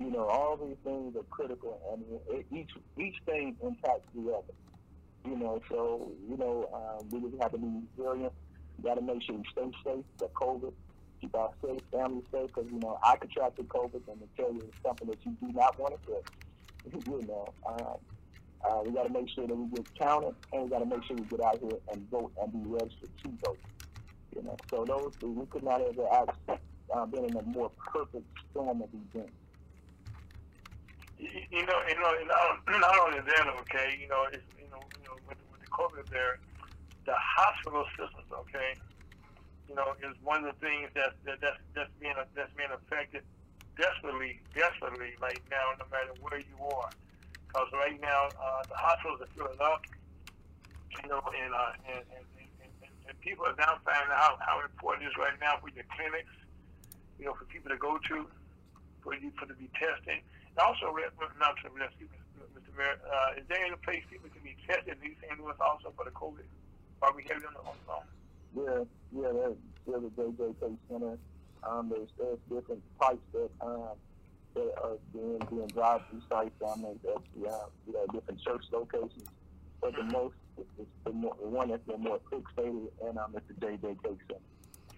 [0.00, 2.04] you know, all these things are critical, and
[2.52, 4.54] each each thing impacts the other.
[5.24, 7.68] You know, so you know, um, we just have to be
[7.98, 8.32] resilient.
[8.82, 10.04] Got to make sure we stay safe.
[10.20, 10.72] The COVID,
[11.20, 14.64] keep our safe, family safe, because you know, I contracted COVID, and to tell you
[14.68, 16.24] it's something that you do not want to get.
[17.06, 17.96] you know, um,
[18.68, 21.04] uh, we got to make sure that we get counted, and we got to make
[21.06, 23.60] sure we get out here and vote and be registered to vote.
[24.36, 26.58] You know, so those we could not have actually
[26.94, 29.32] uh, been in a more perfect storm of events.
[31.18, 34.84] You know, you know, and not, not only that, okay, you know, it's, you know,
[35.00, 36.38] you know, with, with the COVID there,
[37.06, 38.76] the hospital systems, okay,
[39.68, 43.24] you know, is one of the things that, that that's that's being that's being affected
[43.74, 46.92] desperately, desperately right now, no matter where you are,
[47.48, 49.82] because right now uh, the hospitals are filling up,
[51.02, 52.26] you know, and uh, and, and,
[52.62, 55.86] and, and people are now finding out how important it is right now for your
[55.96, 56.30] clinics,
[57.18, 58.26] you know, for people to go to,
[59.02, 60.20] for you for to be testing.
[60.56, 60.92] And also,
[61.38, 62.18] not to excuse me,
[62.56, 62.72] Mr.
[62.76, 65.38] Mayor, uh, is there any place people can be tested in East St.
[65.40, 66.44] Louis also for the COVID?
[67.02, 68.08] Are we having on the on the phone?
[68.56, 68.82] Yeah,
[69.12, 71.18] yeah, there's, there's a JJK Center.
[71.62, 73.96] Um, there's, there's different sites that, um,
[74.54, 79.28] that are being, being drive-through sites there at the, uh, you know, different church locations.
[79.80, 83.46] But the most, it's the, more, the one that's been more fixated, and um, it's
[83.48, 84.40] the JJK Center.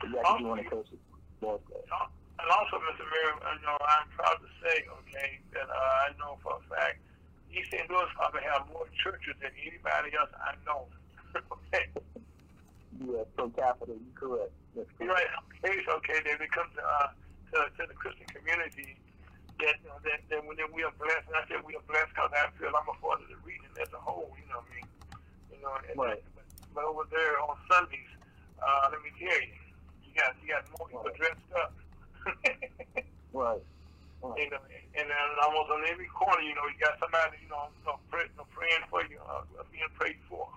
[0.00, 1.00] So you want to coach it
[1.40, 1.60] more.
[1.70, 2.06] Uh,
[2.38, 3.02] And also, Mr.
[3.02, 7.02] Mayor, you know, I'm proud to say, okay, that uh, I know for a fact
[7.50, 7.88] East St.
[7.90, 10.86] Louis probably have more churches than anybody else I know.
[11.34, 11.90] okay.
[13.02, 14.52] Yeah, per capita, you're correct.
[14.76, 15.10] That's correct.
[15.10, 15.30] right.
[15.64, 17.08] Okay, so, okay, then it comes to, uh,
[17.54, 18.94] to, to the Christian community
[19.58, 22.14] that, you know, that, that when we are blessed, and I said we are blessed
[22.14, 24.70] because I feel I'm a part of the region as a whole, you know what
[24.70, 24.88] I mean?
[25.50, 26.22] You know, and, Right.
[26.38, 28.12] but, but over there on Sundays,
[28.62, 29.58] uh, let me tell you
[30.18, 31.16] got, you got more people Right.
[31.16, 31.72] dressed up.
[33.32, 33.60] Right.
[34.24, 34.34] right.
[34.40, 34.58] you know,
[34.98, 35.16] and then
[35.46, 38.34] almost on every corner, you know, you got somebody, you know, you know, pray, you
[38.36, 40.48] know praying for you, uh, being prayed for.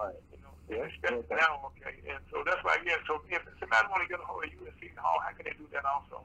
[0.00, 0.16] Right.
[0.32, 1.36] You know, Yeah, yeah.
[1.36, 2.00] now, okay.
[2.08, 2.96] And so that's why, yeah.
[3.06, 5.44] So if somebody want to get a hold of you at Seton Hall, how can
[5.44, 6.24] they do that also?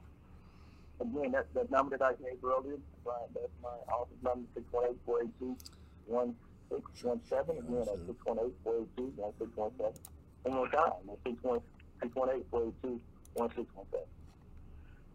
[1.02, 5.00] Again, that, that number that I gave earlier, that's my office number, six one eight
[5.04, 5.56] four eight two
[6.06, 6.34] one
[6.70, 7.58] six one seven.
[7.58, 9.98] Again, that's six one eight four eight two one six one seven.
[10.44, 11.60] One more time, that's six one
[12.00, 13.00] six one eight four eight two
[13.34, 14.06] one six one seven.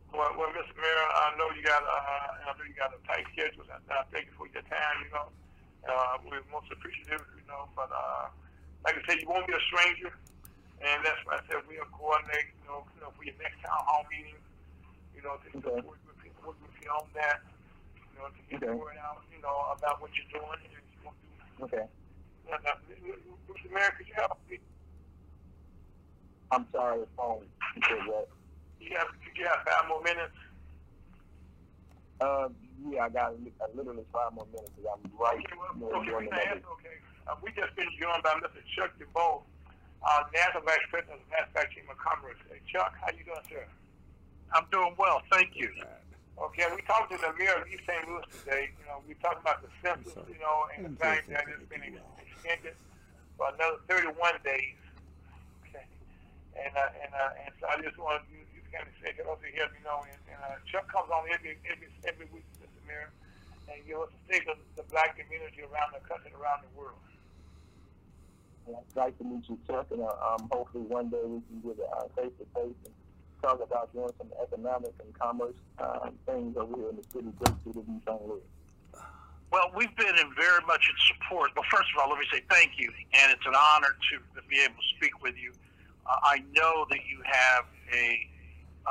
[0.10, 0.74] Well, well, Mr.
[0.74, 3.62] Mayor, I know you got, uh, I know you got a tight schedule.
[3.70, 4.98] and I thank you for your time.
[5.06, 5.28] You know,
[5.86, 7.22] uh, we're most appreciative.
[7.38, 8.26] You know, but uh,
[8.86, 10.10] like I said, you won't be a stranger,
[10.82, 12.50] and that's why I said we'll coordinate.
[12.58, 14.38] You know, you know, for your next town hall meeting.
[15.14, 15.78] You know, to Okay.
[15.86, 17.46] work with you, work with you on that.
[17.94, 19.22] You know, to get the word out.
[19.30, 21.64] You know, about what you're doing and you want to do.
[21.70, 21.86] Okay.
[22.50, 22.82] Uh, uh,
[23.46, 23.70] Mr.
[23.70, 24.58] Mayor, could you help me?
[26.52, 27.46] I'm sorry, the phone.
[27.76, 28.28] You said what?
[28.82, 29.08] You have,
[29.38, 30.34] you have five more minutes?
[32.20, 32.50] Uh,
[32.90, 35.80] yeah, I got li- uh, literally five more minutes because I'm right Okay, well, you
[35.80, 36.98] know, okay, doing we another- can ask, okay.
[37.28, 38.60] Uh, we just been joined by Mr.
[38.76, 39.44] Chuck Debow,
[40.04, 42.40] uh, National Vice President of Manufacturing and Commerce.
[42.50, 43.64] Hey, Chuck, how you doing, sir?
[44.52, 45.70] I'm doing well, thank you.
[46.40, 48.02] Okay, we talked to the mayor of East St.
[48.08, 48.72] Louis today.
[48.80, 51.84] You know, we talked about the census, you know, and the fact that it's been
[51.84, 52.74] extended
[53.38, 54.76] for another 31 days.
[56.60, 59.16] Okay, and uh, and uh, and so I just want you, you kind of say
[59.16, 62.44] hello to him, you know, and, and uh, Chuck comes on every every every week,
[62.60, 62.84] Mr.
[62.88, 63.10] Mayor,
[63.72, 67.00] and give us a state of the black community around the country, around the world.
[68.68, 71.64] Yeah, it's nice to meet you, Chuck, and uh, um, hopefully one day we can
[71.64, 72.96] get uh, face to face and
[73.40, 77.56] talk about doing some economic and commerce um, things over here in the city, great
[77.64, 78.20] city of East St.
[78.28, 78.44] Louis.
[79.50, 81.56] Well, we've been in very much in support.
[81.56, 84.46] Well, first of all, let me say thank you, and it's an honor to, to
[84.46, 85.56] be able to speak with you.
[86.24, 88.30] I know that you have a,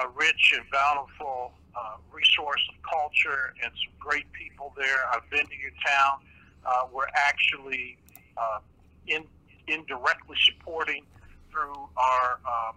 [0.03, 4.99] a rich and bountiful uh, resource of culture and some great people there.
[5.12, 6.20] I've been to your town.
[6.65, 7.97] Uh, we're actually
[8.36, 8.61] uh,
[9.07, 9.24] in,
[9.66, 11.05] indirectly supporting
[11.51, 12.77] through our um,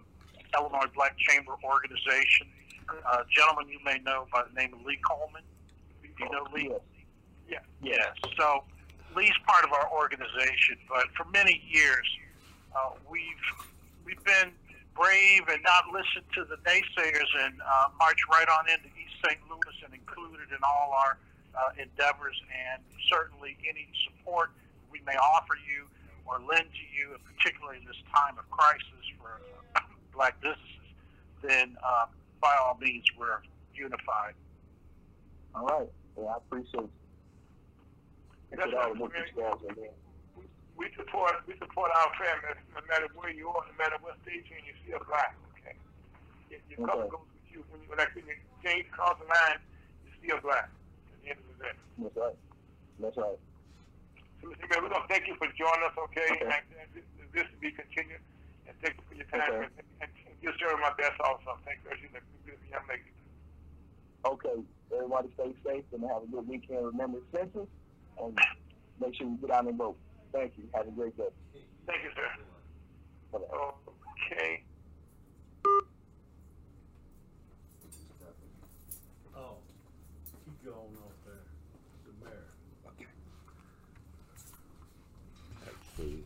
[0.58, 2.46] Illinois Black Chamber organization.
[3.06, 5.42] Uh, gentleman you may know by the name of Lee Coleman.
[6.02, 6.70] Do you know Lee?
[7.48, 7.62] Yes.
[7.82, 7.92] Yeah.
[7.96, 8.32] Yes.
[8.38, 8.64] So
[9.16, 12.06] Lee's part of our organization, but for many years
[12.74, 13.22] uh, we've
[14.04, 14.52] we've been
[14.94, 19.40] brave and not listened to the naysayers and uh, march right on into East St.
[19.48, 21.16] Louis and included in all our
[21.56, 24.50] uh, endeavors and certainly any support
[24.90, 25.88] we may offer you
[26.26, 29.40] or lend to you, and particularly in this time of crisis for
[29.76, 29.80] uh,
[30.14, 30.86] black businesses,
[31.42, 32.06] then uh,
[32.40, 33.40] by all means we're
[33.74, 34.34] unified.
[35.54, 35.88] All right.
[36.16, 36.90] Yeah, I appreciate you.
[38.52, 39.22] That's Put all right, the work man.
[39.34, 39.88] you guys doing.
[40.76, 44.48] We support we support our family no matter where you are, no matter what stage
[44.48, 45.36] you're in, you're still black.
[45.60, 45.76] Okay,
[46.50, 47.60] your, your color goes with you.
[47.70, 49.60] When you like when you change across the line,
[50.04, 50.68] you're still black.
[50.72, 51.74] At the end of the day.
[52.02, 52.38] That's right.
[53.00, 53.38] That's right.
[54.40, 54.64] So, Mr.
[54.66, 55.94] Mayor, we're gonna thank you for joining us.
[56.10, 56.50] Okay, Okay.
[56.50, 58.24] and, and this, this to be continued.
[58.66, 59.44] And thank you for your time.
[59.44, 59.68] Okay.
[59.68, 61.60] And, and, and you're serving my best also.
[61.68, 61.94] Thank you.
[62.00, 63.12] You're a good young lady.
[64.24, 64.56] Okay.
[64.90, 66.84] Everybody stay safe and have a good weekend.
[66.96, 67.68] Remember census
[68.20, 68.38] and
[69.00, 69.96] make sure you get out and vote.
[70.32, 70.64] Thank you.
[70.74, 71.28] Have a great day.
[71.86, 72.22] Thank you, sir.
[73.32, 73.44] Bye-bye.
[74.32, 74.62] Okay.
[79.36, 79.56] Oh,
[80.44, 81.44] keep going off there.
[82.06, 82.48] The mayor.
[82.86, 83.10] Okay.
[85.66, 86.24] Actually,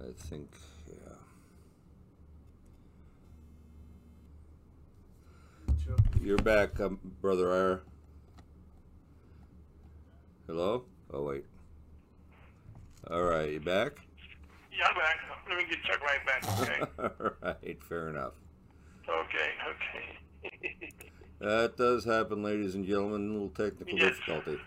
[0.00, 0.48] I think,
[0.88, 1.16] yeah.
[6.22, 7.80] You're back, um, Brother Ira.
[10.46, 10.84] Hello?
[11.12, 11.44] Oh, wait.
[13.10, 13.92] All right, you back?
[14.72, 15.16] Yeah, I'm back.
[15.48, 16.60] Let me get Chuck right back.
[16.60, 16.80] Okay.
[17.24, 18.32] All right, fair enough.
[19.08, 19.50] okay.
[19.70, 20.90] Okay.
[21.40, 23.30] That does happen, ladies and gentlemen.
[23.30, 24.14] A little technical Yes.
[24.26, 24.60] difficulty.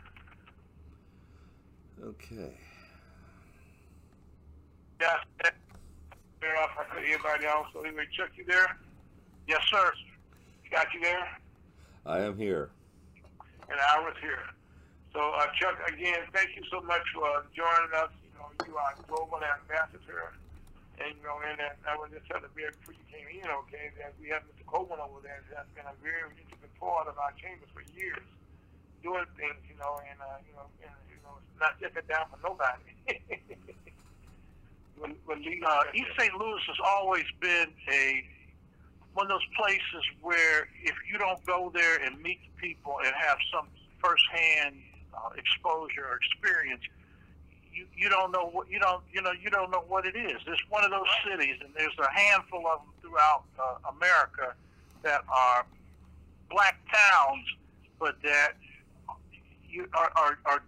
[2.03, 2.52] Okay.
[4.99, 5.18] Yeah.
[6.41, 6.72] Fair off.
[6.80, 7.68] I could everybody else.
[7.74, 8.76] So anyway, Chuck, you there?
[9.48, 9.91] Yes, sir.
[10.72, 11.28] Got you there?
[12.07, 12.72] I am here.
[13.70, 14.40] And I was here.
[15.14, 18.10] So uh, Chuck, again, thank you so much for uh, joining us.
[18.68, 20.34] You are global ambassador.
[21.02, 23.90] And you know, and uh, I was just telling mayor before you came in, okay,
[23.98, 24.62] that we have Mr.
[24.70, 28.22] Coleman over there that's been a very integral part of our chambers for years,
[29.02, 32.38] doing things, you know, and uh, you know, and, you know, not stepping down for
[32.46, 32.86] nobody.
[35.02, 36.34] when, when uh, East St.
[36.38, 38.24] Louis has always been a
[39.14, 43.14] one of those places where if you don't go there and meet the people and
[43.14, 43.68] have some
[44.02, 44.76] firsthand
[45.14, 46.82] uh, exposure or experience,
[47.74, 50.41] you you don't know what you don't you know you don't know what it is.
[50.48, 54.54] It's one of those cities, and there's a handful of them throughout uh, America
[55.04, 55.66] that are
[56.50, 57.45] black towns,
[58.00, 58.54] but that
[59.68, 60.64] you are, are, are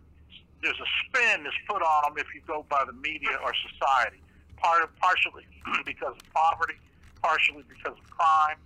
[0.62, 4.18] there's a spin that's put on them if you go by the media or society.
[4.58, 5.46] Part of, partially
[5.86, 6.76] because of poverty,
[7.22, 8.58] partially because of crime,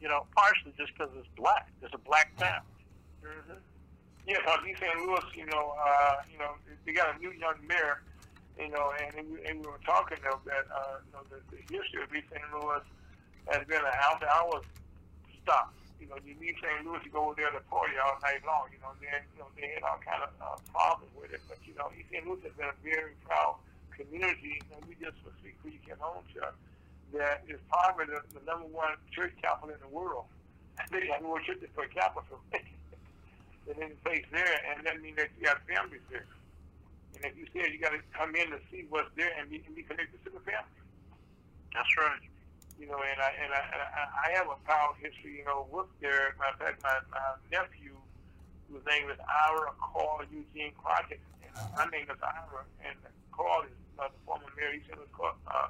[0.00, 1.68] you know, partially just because it's black.
[1.82, 2.62] It's a black town.
[3.24, 3.58] Mm-hmm.
[4.30, 4.94] Yeah, because East St.
[5.02, 6.54] Louis, you know, uh, you know,
[6.86, 7.98] they got a new young mayor,
[8.54, 11.42] you know, and, and, we, and we were talking of that, uh, you know, the,
[11.50, 12.46] the history of East St.
[12.54, 12.86] Louis
[13.50, 14.62] has been a house hour
[15.42, 15.74] stop.
[15.98, 16.86] You know, you leave St.
[16.86, 18.70] Louis, you go over there to party all night long.
[18.70, 21.58] You know, then you know they had all kind of uh, problems with it, but
[21.66, 22.22] you know, East St.
[22.22, 23.58] Louis has been a very proud
[23.98, 26.54] community, and we just for for you came home, Chuck,
[27.18, 30.30] that is probably the, the number one church capital in the world.
[30.94, 32.38] They have more churches per capita
[33.66, 36.26] than any place there, and that means that you got families there.
[37.16, 39.62] And if you said you got to come in to see what's there and be,
[39.66, 40.80] and be connected to the family.
[41.74, 42.24] That's right.
[42.80, 45.36] You know, and I and I, and I, I have a proud history.
[45.36, 46.34] You know, with there.
[46.40, 47.92] Matter of fact, my, my nephew,
[48.72, 52.96] whose name is Ira Carl Eugene Crockett, and my name is Ira, and
[53.36, 54.72] Carl is uh, the former mayor.
[54.72, 55.68] He said was uh,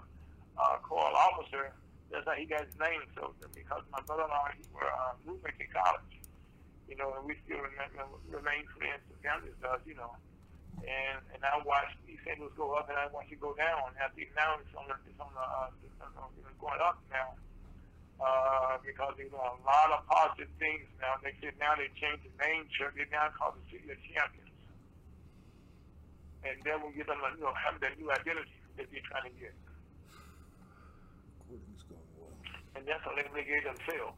[0.56, 1.74] uh, Carl Officer.
[2.12, 3.02] That's how he got his name.
[3.18, 6.19] So because my brother-in-law, he were uh, roommates in college.
[6.90, 7.94] You know, and we still remain,
[8.28, 9.00] remain friends.
[9.06, 10.12] The family does, you know.
[10.82, 12.40] And and I watched East St.
[12.42, 13.94] Louis go up, and I watched it go down.
[13.94, 16.58] And I think now it's on the it's on the uh, it's on the, it's
[16.58, 17.38] going up now.
[18.20, 21.16] Uh, because you know a lot of positive things now.
[21.22, 22.92] They said now they changed the name church.
[22.98, 24.52] They now call it City of Champions,
[26.44, 29.34] and then we get them, you know, have that new identity that they're trying to
[29.40, 29.54] get,
[31.48, 32.32] Recording's going well.
[32.76, 34.16] and that's what they they gave themselves.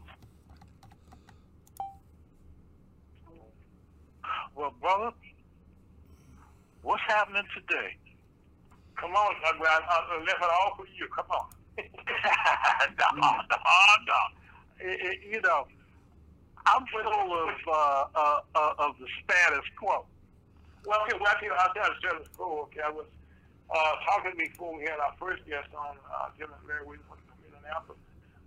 [4.55, 5.13] Well, brother,
[6.83, 7.97] what's happening today?
[8.97, 11.09] Come on, I, I, I left it all for you.
[11.15, 11.47] Come on.
[11.79, 13.31] no, no,
[14.07, 14.21] no.
[14.79, 15.67] It, it, you know,
[16.67, 20.05] I'm full of uh, uh, uh, of the status quo.
[20.85, 22.69] Well, okay, well, I tell you the story school.
[22.71, 23.07] Okay, I was
[23.71, 27.39] uh, talking before we had our first guest on, uh, Jim and Larry Williams from
[27.47, 27.99] Indianapolis.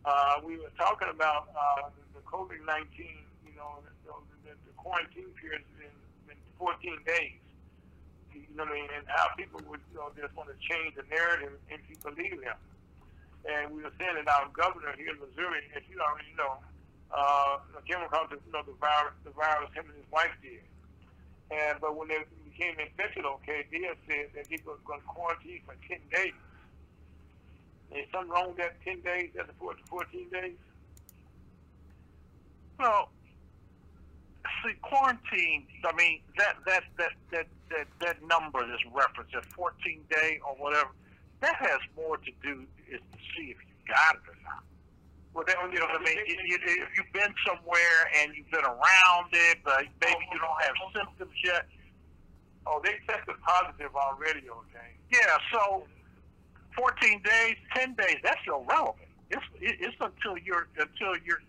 [0.05, 3.24] Uh, we were talking about uh, the COVID 19,
[3.55, 4.11] you know, the,
[4.43, 5.95] the, the quarantine period has been,
[6.27, 6.75] been 14
[7.07, 7.39] days.
[8.35, 8.91] You know what I mean?
[8.91, 12.43] And how people would you know, just want to change the narrative and people believe
[12.43, 12.59] them.
[13.47, 16.59] And we were saying that our governor here in Missouri, as you already know,
[17.15, 20.59] uh, came across you know, the virus, the virus him and his wife did.
[21.47, 25.61] And but when they became infected, okay, they said that he was going to quarantine
[25.63, 26.33] for ten days.
[27.93, 30.57] Is something wrong with that ten days as opposed fourteen days?
[32.79, 33.09] Well,
[34.63, 35.65] see, quarantine.
[35.83, 40.55] I mean, that that that that that that number that's referenced, that 14 day or
[40.55, 40.89] whatever,
[41.41, 44.63] that has more to do is to see if you got it or not.
[45.33, 46.17] Well, that You know what I mean?
[46.25, 50.61] If, you, if you've been somewhere and you've been around it, but maybe you don't
[50.63, 51.67] have symptoms yet.
[52.65, 54.95] Oh, they tested positive already, okay.
[55.11, 55.83] Yeah, so
[56.77, 59.11] 14 days, 10 days, that's irrelevant.
[59.29, 61.41] It's it's until you're until you're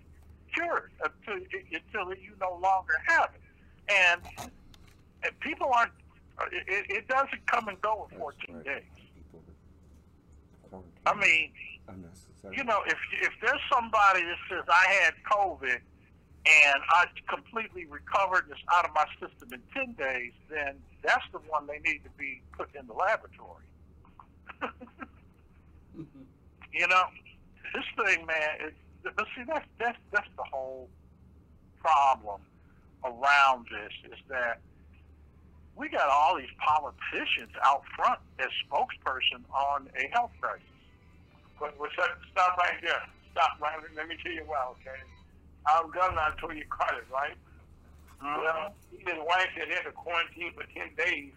[0.56, 1.42] cured, until
[1.72, 4.50] until you no longer have it, and
[5.22, 5.92] and people aren't.
[6.38, 8.64] Uh, it, it doesn't come and go in 14 right.
[8.64, 8.82] days.
[9.14, 11.52] People that quarantine I mean,
[12.56, 15.80] you know, if if there's somebody that says I had COVID
[16.46, 21.38] and I completely recovered this out of my system in 10 days, then that's the
[21.38, 23.64] one they need to be put in the laboratory.
[25.96, 26.24] Mm-hmm.
[26.74, 27.04] you know,
[27.72, 28.50] this thing, man.
[28.60, 28.74] It,
[29.14, 30.88] but see, that's that's that's the whole
[31.80, 32.40] problem
[33.04, 34.60] around this is that
[35.76, 40.66] we got all these politicians out front as spokesperson on a health crisis.
[41.60, 43.02] But but stop, stop right there.
[43.32, 43.76] Stop right.
[43.94, 44.98] Let me tell you why, okay.
[45.66, 47.36] Our governor, I told you, Carter, right?
[48.22, 48.40] Mm-hmm.
[48.40, 51.32] Well, he and his wife said they had to quarantine for 10 days,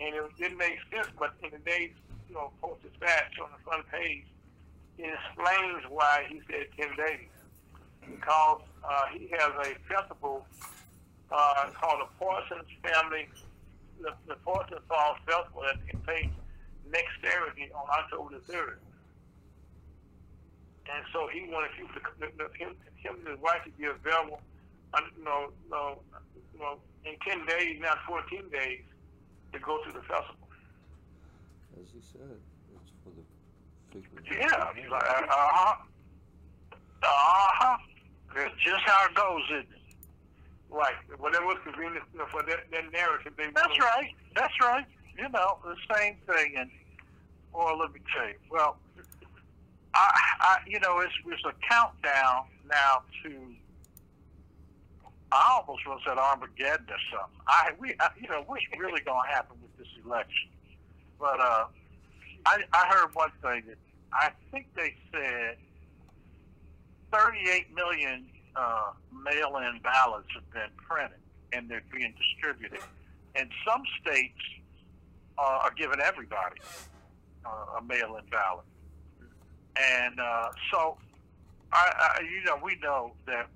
[0.00, 1.92] and it didn't make sense, but in the days,
[2.28, 4.26] you know, Post-Dispatch on the front page,
[4.98, 7.28] explains why he said 10 days.
[8.00, 10.46] Because uh, he has a festival
[11.30, 13.28] uh, called the Parsons Family,
[14.00, 16.34] the, the Parsons Falls Festival that takes
[16.90, 18.76] next Saturday on October the 3rd.
[20.92, 24.40] And so he wanted people to, him, him and his wife to be available,
[24.94, 25.98] uh, you know, know,
[26.52, 28.82] you know, in 10 days, not 14 days,
[29.52, 30.48] to go to the festival.
[31.80, 32.40] As he said,
[33.92, 34.38] figure.
[34.38, 35.74] Yeah, he's like, uh huh,
[37.02, 37.76] uh huh.
[38.34, 39.80] That's just how it goes, isn't it?
[40.70, 40.94] Right.
[41.18, 43.32] Whatever was convenient you know, for that, that narrative.
[43.36, 44.14] They That's right.
[44.36, 44.86] That's right.
[45.18, 46.54] You know, the same thing.
[46.56, 46.70] And
[47.52, 48.34] well, let me tell you.
[48.50, 48.76] Well,
[49.94, 53.36] I, I you know, it's it's a countdown now to.
[55.32, 57.40] I almost was at Armageddon or something.
[57.46, 60.50] I we I, you know what's really going to happen with this election?
[61.18, 61.64] But uh,
[62.46, 63.78] I I heard one thing that
[64.12, 65.56] I think they said
[67.12, 68.26] 38 million
[68.56, 71.18] uh, mail-in ballots have been printed
[71.52, 72.80] and they're being distributed.
[73.34, 74.40] And some states
[75.38, 76.60] uh, are giving everybody
[77.44, 78.64] uh, a mail-in ballot.
[79.76, 80.98] And uh, so,
[81.72, 83.48] I, I, you know, we know that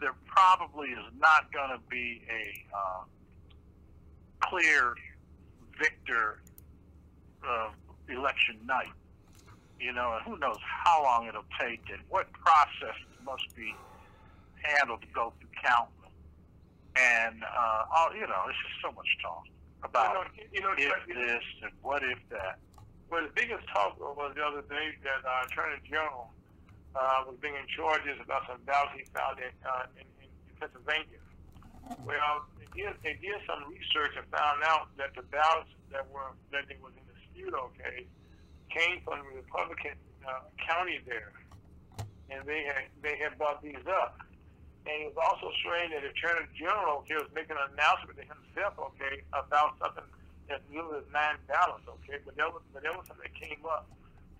[0.00, 3.04] there probably is not going to be a uh,
[4.40, 4.94] clear
[5.78, 6.42] victor
[7.48, 7.70] uh,
[8.08, 8.92] election night.
[9.80, 12.94] You know, and who knows how long it'll take and what process
[13.26, 13.74] must be
[14.62, 16.06] handled to go through counting.
[16.94, 19.42] And, uh, all, you know, it's just so much talk
[19.82, 22.62] about you know, you know, if this and what if that.
[23.10, 26.30] Well, the biggest talk was the other day that uh, Attorney General
[26.94, 30.30] uh, was bringing charges about some ballots he found in, uh, in, in
[30.60, 31.18] Pennsylvania.
[32.06, 36.30] Well, they did, they did some research and found out that the ballots that were
[36.52, 38.06] that they was in dispute, okay,
[38.70, 39.96] came from the Republican
[40.26, 41.32] uh, county there,
[42.30, 44.20] and they had they had brought these up.
[44.82, 48.26] And he was also saying that the Attorney General okay, was making an announcement to
[48.26, 50.02] himself, okay, about something
[50.50, 52.18] as little as nine ballots, okay.
[52.26, 53.86] But there was, but there was something that came up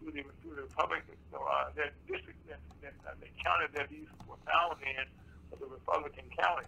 [0.01, 4.10] through the through the Republican, uh, that district that, that uh, the county that these
[4.27, 5.06] were found in
[5.51, 6.66] was the Republican county.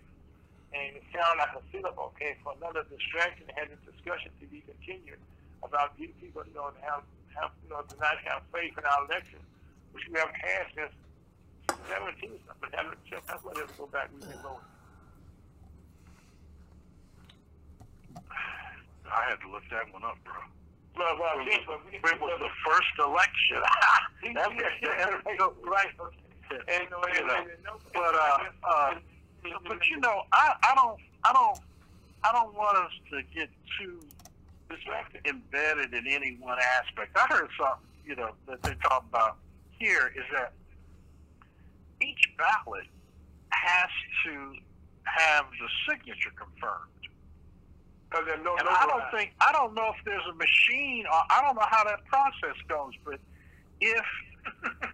[0.74, 4.58] And it sounded like a setup, okay, for another distraction and having discussion to be
[4.66, 5.22] continued
[5.64, 7.02] about these people, you know, have,
[7.34, 9.38] have, you know, to not have faith in our election,
[9.92, 10.94] which we haven't had since
[11.88, 12.30] 17,
[12.60, 14.68] but haven't, that's why let's go back, we've been voting.
[19.04, 20.34] I had to look that one up, bro.
[20.96, 23.62] Well, well, It was, it was the first election.
[24.34, 24.48] That's
[25.66, 25.90] right.
[26.68, 26.88] And,
[27.46, 28.94] You know, but, uh, uh,
[29.66, 31.58] but you know, I, I don't, I don't,
[32.22, 33.98] I don't want us to get too
[34.76, 35.20] distracted.
[35.26, 37.16] embedded in any one aspect.
[37.16, 39.36] I heard something, you know, that they talk about
[39.78, 40.52] here is that
[42.00, 42.86] each ballot
[43.50, 43.90] has
[44.24, 44.54] to
[45.04, 46.90] have the signature confirmed.
[48.12, 51.40] No, And no I don't think I don't know if there's a machine or I
[51.42, 53.18] don't know how that process goes, but
[53.80, 54.04] if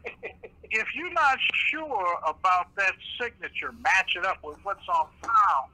[0.70, 1.36] if you're not
[1.69, 5.69] sure about that signature matching up with what's on file,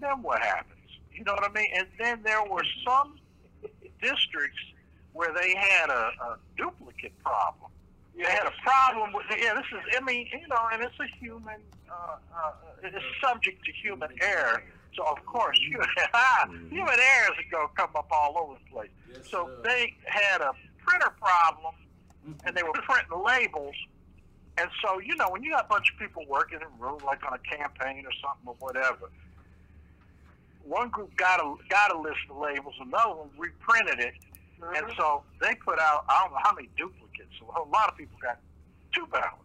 [0.00, 0.81] then what happens?
[1.14, 1.70] You know what I mean?
[1.76, 3.18] And then there were some
[4.00, 4.58] districts
[5.12, 7.70] where they had a, a duplicate problem.
[8.16, 9.54] They had a problem with yeah.
[9.54, 11.60] This is I mean you know, and it's a human.
[11.90, 12.52] Uh, uh,
[12.82, 14.62] it's subject to human error.
[14.96, 15.86] So of course, human,
[16.70, 18.90] human errors are gonna come up all over the place.
[19.10, 19.62] Yes, So sir.
[19.64, 20.52] they had a
[20.84, 21.74] printer problem,
[22.44, 23.74] and they were printing labels.
[24.58, 27.00] And so, you know, when you got a bunch of people working in a room,
[27.06, 29.08] like on a campaign or something or whatever,
[30.64, 34.14] one group got a got a list of labels, another one reprinted it,
[34.76, 37.32] and so they put out I don't know how many duplicates.
[37.38, 38.38] So a lot of people got
[38.94, 39.38] two ballots.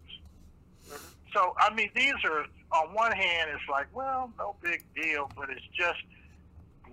[1.33, 5.49] So I mean, these are on one hand, it's like, well, no big deal, but
[5.49, 5.99] it's just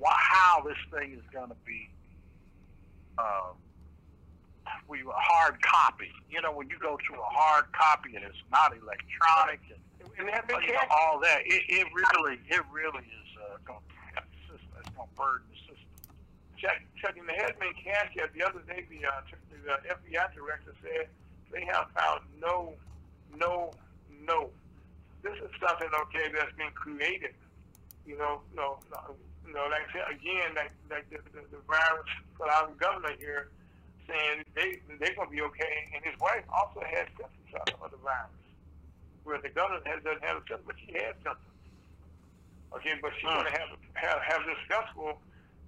[0.03, 1.89] how this thing is going to be.
[3.19, 3.53] Uh,
[4.89, 6.11] we a hard copy.
[6.31, 9.81] You know, when you go to a hard copy and it's not electronic and
[10.19, 13.57] And they have been you know, all that, it, it really, it really is uh,
[13.65, 14.69] going to the system.
[14.81, 16.15] It's going to burden system.
[16.57, 18.33] check, checking the head cash yet.
[18.35, 19.21] The other day, the, uh,
[19.65, 21.09] the uh, FBI director said
[21.53, 22.75] they have found no,
[23.39, 23.71] no,
[24.27, 24.51] no.
[25.23, 27.35] This is something okay that's been created.
[28.07, 29.17] You know, no, no,
[29.55, 33.49] know, like I said again, like like the, the, the virus for our governor here
[34.11, 38.35] saying they they're gonna be okay, and his wife also has symptoms of the virus,
[39.23, 41.54] where the governor has, doesn't have symptoms, but she has symptoms.
[42.77, 45.19] Okay, but she's gonna have have have this festival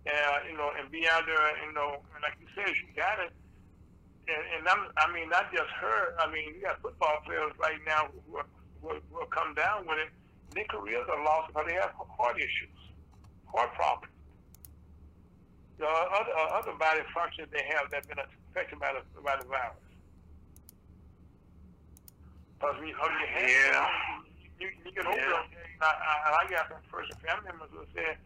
[0.07, 3.19] uh, you know, and be out there, you know, and like you said, she got
[3.19, 3.33] it.
[4.27, 6.15] And, and I'm, I mean, not just her.
[6.19, 8.47] I mean, you got football players right now who are,
[8.83, 10.11] who, are, who are come down with it.
[10.55, 12.79] Their careers are lost because they have heart issues,
[13.47, 14.13] heart problems.
[15.79, 19.37] The other, uh, other body functions they have that have been affected by the, by
[19.37, 19.77] the virus.
[22.59, 24.26] Because you hug your hand, Yeah.
[24.59, 25.43] You, you get over Yeah.
[25.45, 25.49] it.
[25.81, 28.17] I, I, I got some first family members who said,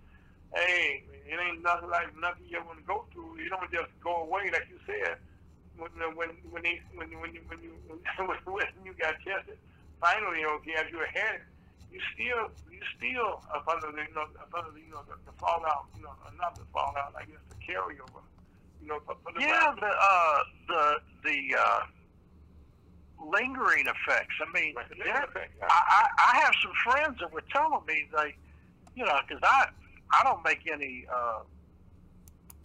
[0.54, 3.38] hey, it ain't nothing like nothing you ever want to go through.
[3.42, 5.18] You don't just go away, like you said.
[5.78, 7.98] When when when they, when when you when you when,
[8.44, 9.56] when you got tested,
[10.02, 11.46] finally, okay, as you had it,
[11.90, 15.16] you still you still up under the you know up under the you know the,
[15.24, 18.20] the fallout, you know, not the fallout, I guess the carryover,
[18.82, 20.38] you know, for, for the Yeah, the uh,
[20.68, 20.82] the
[21.24, 21.80] the uh,
[23.24, 24.34] lingering effects.
[24.40, 25.66] I mean, there- lingering effects, yeah.
[25.70, 28.34] I, I I have some friends that were telling me they,
[28.96, 29.68] you know, because I
[30.12, 31.40] I don't make any uh,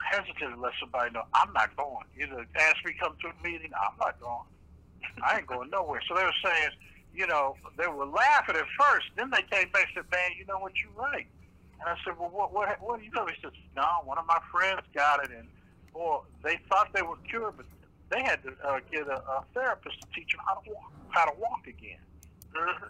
[0.01, 2.05] hesitant to let somebody know I'm not going.
[2.19, 4.45] Either ask me come to a meeting, I'm not going.
[5.23, 6.01] I ain't going nowhere.
[6.07, 6.69] So they were saying,
[7.13, 9.07] you know, they were laughing at first.
[9.15, 11.25] Then they came back and said, man, you know what, you're right.
[11.79, 13.25] And I said, well, what, what, what do you know?
[13.25, 15.47] He says, no, one of my friends got it, and
[15.93, 17.65] boy, they thought they were cured, but
[18.09, 21.25] they had to uh, get a, a therapist to teach them how to walk, how
[21.25, 21.99] to walk again.
[22.53, 22.89] Mhm.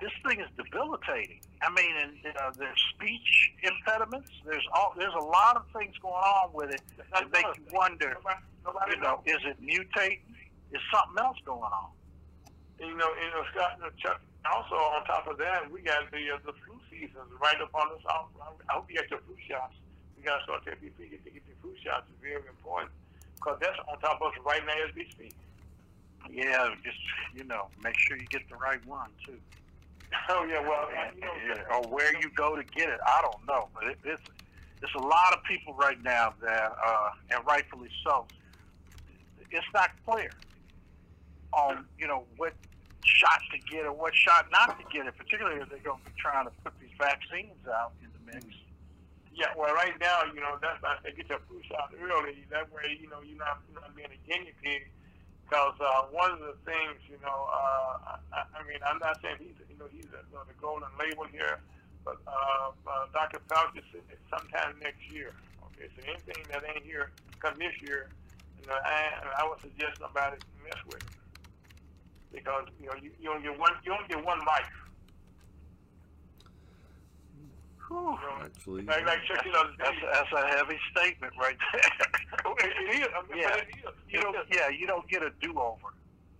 [0.00, 1.40] This thing is debilitating.
[1.62, 4.30] I mean, and uh, there's speech impediments.
[4.44, 8.16] There's all there's a lot of things going on with it that make you wonder.
[8.20, 10.20] Nobody, nobody You know, is it mutating?
[10.72, 11.90] Is something else going on?
[12.80, 14.20] You know, you know, Scott, you know, Chuck.
[14.44, 17.88] Also, on top of that, we got the uh, the flu season right up on
[17.94, 18.02] us.
[18.10, 19.72] I hope you get your flu shots.
[20.18, 22.10] We got to start taking people get get your flu shots.
[22.10, 22.90] is very important
[23.36, 25.34] because that's on top of us right now as we speak.
[26.30, 26.98] Yeah, just
[27.34, 29.38] you know, make sure you get the right one too.
[30.28, 30.88] Oh yeah, well,
[31.20, 34.22] know, Yeah, or where you go to get it, I don't know, but it, it's
[34.82, 38.26] it's a lot of people right now that, uh, and rightfully so.
[39.50, 40.30] It's not clear
[41.52, 42.54] on you know what
[43.04, 46.10] shot to get or what shot not to get it, particularly if they're going to
[46.10, 48.44] be trying to put these vaccines out in the mix.
[49.34, 52.46] Yeah, well, right now, you know, that's why I say get your flu shot early.
[52.54, 54.86] That way, you know, you're not, you're not being a guinea pig.
[55.42, 59.42] Because uh, one of the things, you know, uh, I, I mean, I'm not saying
[59.42, 61.60] he's, you know, he's a, know, the golden label here,
[62.04, 63.42] but uh, uh, Dr.
[63.50, 65.34] Fauci said sometime next year.
[65.74, 67.10] Okay, so anything that ain't here
[67.42, 68.08] come this year,
[68.62, 71.14] you know, I, I would suggest nobody mess with it.
[72.32, 74.70] Because you know, you, you only get one, you only get one life.
[77.88, 78.16] Whew.
[78.42, 79.68] Actually, Like, like check it out.
[79.78, 81.90] That's, that's a heavy statement right there.
[82.64, 83.08] it, it is.
[83.12, 83.56] I mean, Yeah.
[83.60, 83.92] it is.
[84.08, 85.92] you don't, yeah, you don't get a do-over.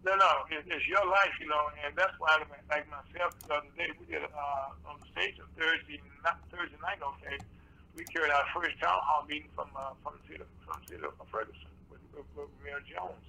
[0.05, 2.37] No, no, it, it's your life, you know, and that's why,
[2.69, 6.77] like myself, the other day we did uh, on the stage on Thursday, not Thursday
[6.85, 7.41] night, okay.
[7.97, 10.87] We carried our first town hall meeting from uh, from the city of, from the
[10.93, 13.23] city of Ferguson with, with, with Mayor Jones,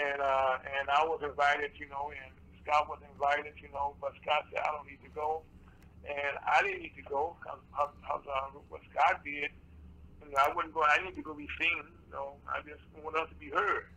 [0.00, 2.32] and uh, and I was invited, you know, and
[2.64, 5.42] Scott was invited, you know, but Scott said I don't need to go,
[6.08, 9.52] and I didn't need to go because uh, what Scott did,
[10.24, 10.82] you know, I wouldn't go.
[10.82, 12.40] I need to go be seen, you know.
[12.48, 13.92] I just want us to be heard.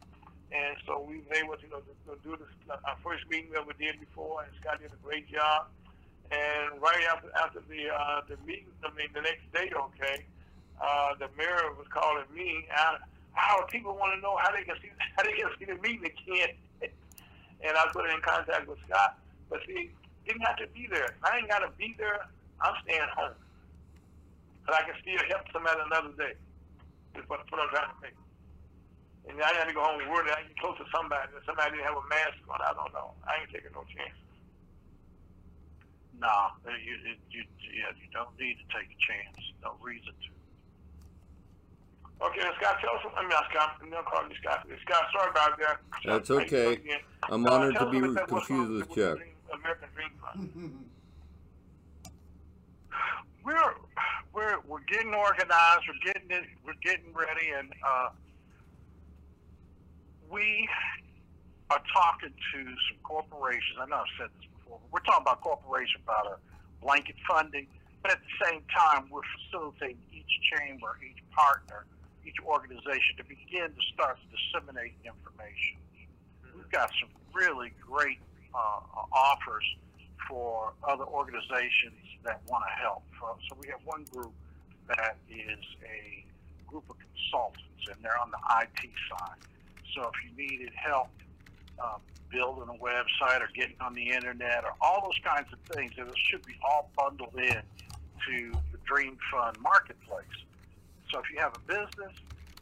[0.52, 3.56] And so we were able to, you know, to, to do this, our first meeting
[3.56, 5.72] we did before, and Scott did a great job.
[6.32, 10.28] And right after after the uh, the meeting, I mean the next day, okay,
[10.84, 12.68] uh, the mayor was calling me.
[12.70, 12.98] How,
[13.34, 16.12] how people want to know how they can see how they can see the meeting
[16.12, 16.56] again.
[17.64, 19.18] and I put it in contact with Scott.
[19.50, 19.92] But see,
[20.26, 21.16] didn't have to be there.
[21.24, 22.20] I ain't got to be there.
[22.62, 23.38] I'm staying home,
[24.66, 26.34] but I can still help somebody another day.
[27.18, 28.14] Is what, what I'm trying to say.
[29.30, 31.30] And I had to go home worried I get close to somebody.
[31.36, 33.14] If somebody didn't have a mask on, I don't know.
[33.28, 34.18] I ain't taking no chances.
[36.18, 36.30] No,
[36.70, 36.96] you,
[37.34, 37.42] you,
[37.74, 39.38] yeah, you don't need to take a chance.
[39.66, 40.30] No reason to.
[42.26, 43.14] Okay, Scott, tell us.
[43.18, 43.78] I mean, not Scott.
[43.82, 44.68] I'm gonna call me Scott.
[44.86, 45.78] Scott, sorry about that.
[46.06, 46.78] That's okay.
[47.30, 49.20] I'm Uh, honored tell to be confused with on Chuck.
[49.54, 50.86] American Dream Fund.
[53.44, 53.74] We're
[54.34, 55.82] we're we're getting organized.
[55.88, 56.46] We're getting it.
[56.66, 58.10] We're getting ready, and uh,
[60.30, 60.70] we
[61.72, 63.80] are talking to some corporations.
[63.82, 64.80] I know I've said this before.
[64.82, 66.38] But we're talking about corporations about a
[66.84, 67.68] blanket funding,
[68.02, 71.86] but at the same time, we're facilitating each chamber, each partner,
[72.26, 75.78] each organization to begin to start to disseminate information.
[76.56, 78.20] We've got some really great
[78.54, 79.64] offers
[80.30, 83.04] for other organizations that want to help.
[83.24, 84.34] Uh, So we have one group
[84.88, 86.26] that is a
[86.68, 89.40] group of consultants, and they're on the IT side.
[89.96, 91.10] So if you needed help
[91.80, 91.98] uh,
[92.32, 96.08] building a website or getting on the internet or all those kinds of things, it
[96.30, 97.62] should be all bundled in
[98.28, 100.26] to the Dream Fund marketplace.
[101.12, 102.14] So if you have a business,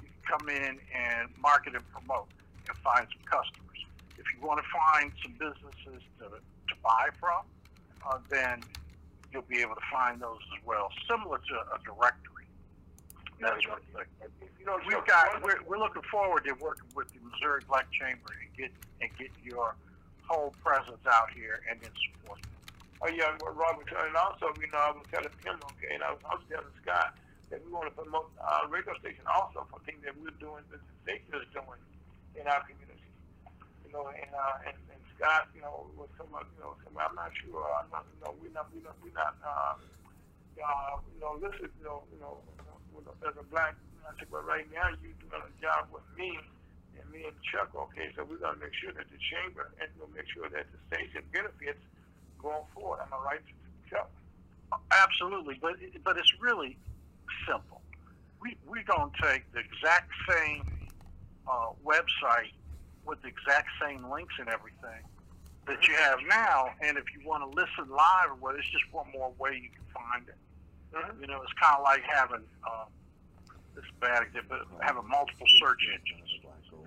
[0.02, 2.28] you can come in and market and promote
[2.68, 3.69] and find some customers.
[4.20, 7.48] If you want to find some businesses to, to buy from,
[8.04, 8.62] uh, then
[9.32, 12.46] you'll be able to find those as well, similar to a directory.
[13.40, 14.04] That sort of.
[14.60, 15.42] You know, We've got.
[15.42, 19.32] We're, we're looking forward to working with the Missouri Black Chamber and get and get
[19.40, 19.76] your
[20.28, 22.44] whole presence out here and then support.
[23.02, 26.20] Oh yeah, Robert, and also, you know, I was telling him, okay, and I was,
[26.28, 27.16] I was telling Scott
[27.50, 30.84] that we want to promote our radio station also for things that we're doing, that
[30.84, 31.80] the station is doing
[32.36, 32.89] in our community.
[33.90, 37.18] You know, and uh, and, and Scott, you know, was some, you know, some, I'm
[37.18, 39.82] not sure, I'm not, you know, we're not, we're not, we're not, uh,
[40.62, 42.38] uh, you know, listen, you know, you know,
[42.94, 43.74] you know, as a black,
[44.06, 46.38] I said, well, right now you're doing a job with me
[47.02, 50.14] and me and Chuck, okay, so we're gonna make sure that the chamber and we'll
[50.14, 51.82] make sure that the station benefits
[52.38, 53.02] going forward.
[53.02, 53.46] Am I right,
[53.90, 54.14] Chuck?
[54.94, 56.78] Absolutely, but but it's really
[57.50, 57.82] simple.
[58.38, 60.62] We we're gonna take the exact same
[61.50, 62.54] uh, website
[63.10, 65.02] with the exact same links and everything
[65.66, 68.86] that you have now, and if you want to listen live or what, it's just
[68.92, 70.38] one more way you can find it.
[70.94, 71.22] Mhm.
[71.22, 72.86] You know, it's kind of like having uh,
[73.76, 76.30] this is bad example, having multiple search engines.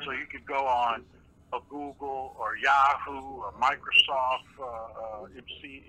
[0.04, 1.04] So you could go on
[1.52, 5.84] a Google or Yahoo or Microsoft, uh, uh, MC,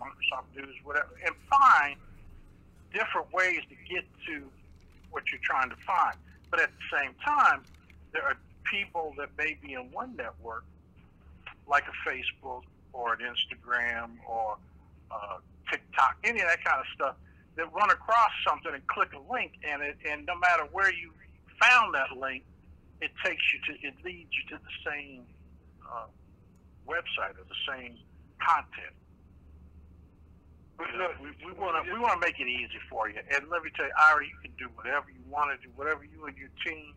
[0.00, 1.96] Microsoft News, whatever, and find
[2.92, 4.50] different ways to get to
[5.10, 6.16] what you're trying to find.
[6.50, 7.64] But at the same time,
[8.12, 8.36] there are
[8.70, 10.64] people that may be in one network,
[11.68, 12.62] like a Facebook
[12.92, 14.56] or an Instagram or
[15.10, 15.38] uh,
[15.70, 17.16] TikTok, any of that kind of stuff,
[17.56, 21.10] that run across something and click a link, and it, and no matter where you
[21.60, 22.44] found that link,
[23.00, 25.22] it takes you to, it leads you to the same
[25.84, 26.06] uh,
[26.88, 27.96] website or the same
[28.40, 28.94] content.
[30.78, 33.16] We, we want to we want to make it easy for you.
[33.16, 36.04] And let me tell you, Ira, you can do whatever you want to do, whatever
[36.04, 36.92] you and your team.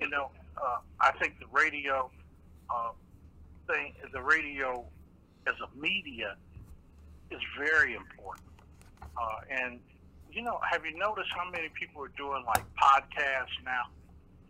[0.00, 2.10] You know, uh, I think the radio
[2.70, 2.90] uh,
[3.66, 4.84] thing, the radio
[5.46, 6.36] as a media
[7.30, 8.46] is very important.
[9.16, 9.80] Uh, and
[10.30, 13.84] you know, have you noticed how many people are doing like podcasts now?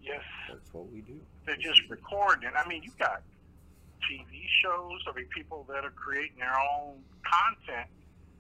[0.00, 0.22] Yes.
[0.48, 1.18] That's what we do.
[1.46, 2.50] They're just recording.
[2.56, 3.22] I mean, you got
[4.02, 5.00] TV shows.
[5.08, 7.88] I mean, people that are creating their own content,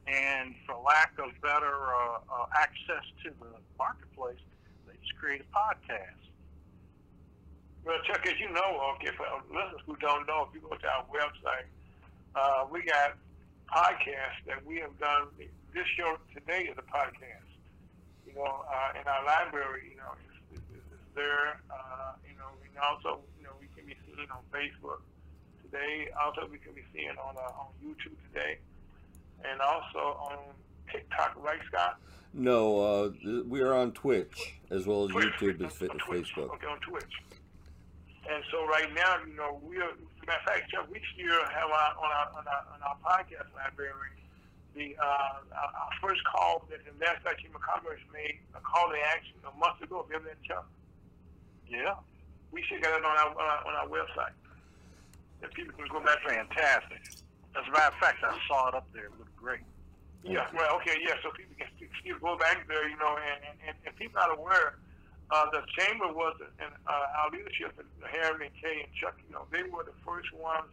[0.06, 4.42] and for lack of better uh, uh, access to the marketplace,
[4.86, 6.31] they just create a podcast.
[7.84, 10.86] Well, Chuck, as you know, okay, for listeners who don't know, if you go to
[10.86, 11.66] our website,
[12.36, 13.18] uh, we got
[13.66, 15.26] podcasts that we have done.
[15.74, 17.50] This show today is a podcast.
[18.26, 20.14] You know, uh, in our library, you know,
[20.54, 21.60] it's, it's, it's there.
[21.70, 25.02] Uh, you know, and also, you know, we can be seen on Facebook
[25.64, 26.08] today.
[26.22, 28.58] Also, we can be seen on uh, on YouTube today,
[29.44, 30.38] and also on
[30.90, 31.98] TikTok, right, Scott?
[32.32, 36.54] No, uh, th- we are on Twitch as well as Twitch, YouTube and Facebook.
[36.54, 37.12] Okay, on Twitch.
[38.28, 39.90] And so right now, you know, we are,
[40.26, 43.50] matter of fact, Chuck, we still have our, on our, on our, on our podcast
[43.58, 44.14] library,
[44.78, 48.60] the, uh, our, our first call that the last time Chamber of Commerce made, a
[48.62, 50.66] call to action a month ago, remember that, Chuck?
[51.68, 51.96] Yeah,
[52.52, 54.36] We should get it on our, on our, on our website.
[55.40, 57.02] That people can go back and fantastic.
[57.58, 59.10] As a matter of fact, I saw it up there.
[59.10, 59.66] It looked great.
[60.22, 63.56] Yeah, well, okay, yeah, so people can still- go back there, you know, and, and,
[63.66, 64.78] and, and people are aware,
[65.32, 67.72] uh, the chamber was, and, uh, our leadership,
[68.04, 70.68] Harry and Kay and Chuck, you know, they were the first ones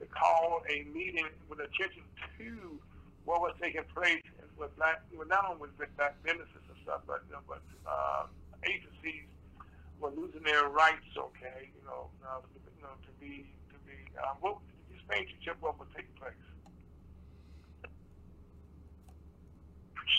[0.00, 2.02] to call a meeting with attention
[2.36, 2.80] to
[3.24, 4.20] what was taking place
[4.58, 8.26] with black, well, not only with black businesses and stuff, but, you know, but, uh,
[8.66, 9.30] agencies
[10.00, 12.42] were losing their rights, okay, you know, uh,
[12.76, 14.58] you know, to be, to be, uh, what,
[14.92, 16.34] just paint you, Chip, what was taking place.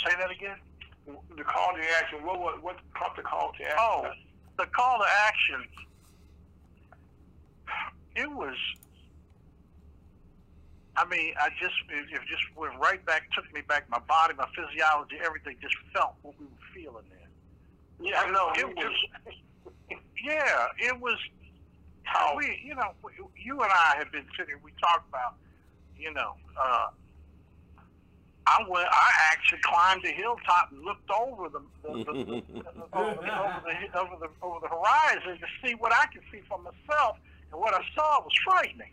[0.07, 0.57] Say that again.
[1.05, 2.25] The call to action.
[2.25, 3.77] What what what prompted the call to action?
[3.79, 4.07] Oh,
[4.57, 5.67] the call to action.
[8.15, 8.55] It was.
[10.97, 13.89] I mean, I just it, it just went right back, took me back.
[13.89, 18.07] My body, my physiology, everything just felt what we were feeling then.
[18.07, 18.51] yeah, I know.
[18.55, 18.93] It was.
[20.25, 21.17] Yeah, it was.
[22.03, 22.93] How we, you know,
[23.35, 24.55] you and I have been sitting.
[24.63, 25.35] We talked about,
[25.97, 26.87] you know, uh,
[28.47, 28.87] I went.
[28.91, 32.11] I actually climbed the hilltop and looked over the, the, the,
[32.93, 36.41] over, the, over, the over the over the horizon to see what I could see
[36.47, 37.17] for myself,
[37.51, 38.91] and what I saw was frightening.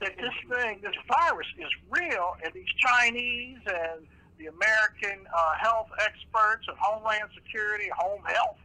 [0.00, 4.06] That this thing, this virus, is real, and these Chinese and
[4.36, 8.58] the American uh, health experts and Homeland Security, Home Health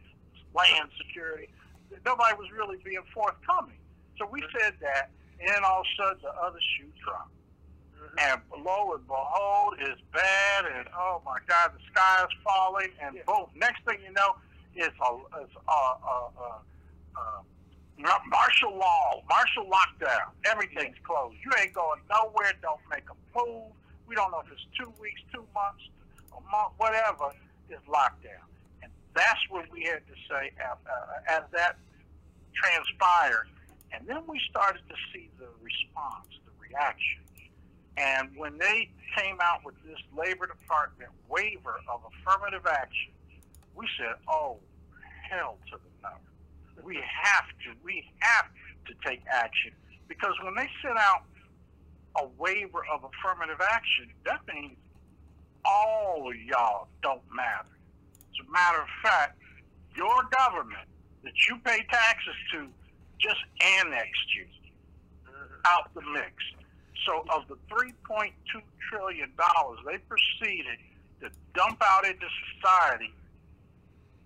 [0.54, 1.48] Land Security,
[2.04, 3.78] nobody was really being forthcoming.
[4.18, 5.10] So we said that,
[5.40, 7.30] and all of a sudden the other shoe dropped.
[8.18, 13.16] And lo and behold, it's bad, and oh my God, the sky is falling, and
[13.24, 14.36] boom, next thing you know,
[14.74, 15.10] it's a,
[15.40, 16.46] it's a, a, a,
[17.16, 20.28] a martial law, martial lockdown.
[20.44, 21.36] Everything's closed.
[21.44, 22.52] You ain't going nowhere.
[22.60, 23.72] Don't make a move.
[24.06, 25.84] We don't know if it's two weeks, two months,
[26.36, 27.32] a month, whatever.
[27.70, 28.44] Is lockdown,
[28.82, 31.78] and that's what we had to say as, uh, as that
[32.52, 33.48] transpired.
[33.92, 37.24] And then we started to see the response, the reaction.
[37.96, 43.12] And when they came out with this Labor Department waiver of affirmative action,
[43.74, 44.56] we said, oh,
[45.28, 46.84] hell to the no.
[46.84, 48.46] We have to, we have
[48.86, 49.72] to take action.
[50.08, 51.24] Because when they sent out
[52.16, 54.76] a waiver of affirmative action, that means
[55.64, 57.68] all of y'all don't matter.
[58.30, 59.38] As a matter of fact,
[59.96, 60.88] your government
[61.24, 62.66] that you pay taxes to
[63.18, 63.40] just
[63.80, 64.46] annexed you
[65.64, 66.32] out the mix.
[67.06, 68.32] So of the $3.2
[68.90, 69.32] trillion
[69.86, 70.78] they proceeded
[71.20, 73.12] to dump out into society,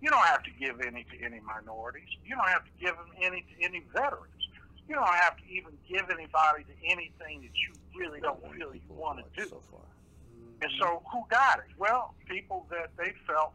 [0.01, 2.09] you don't have to give any to any minorities.
[2.24, 4.32] You don't have to give them any to any veterans.
[4.89, 9.19] You don't have to even give anybody to anything that you really don't you want
[9.19, 9.48] to do.
[9.48, 9.81] so far.
[10.62, 11.65] And so who got it?
[11.78, 13.53] Well, people that they felt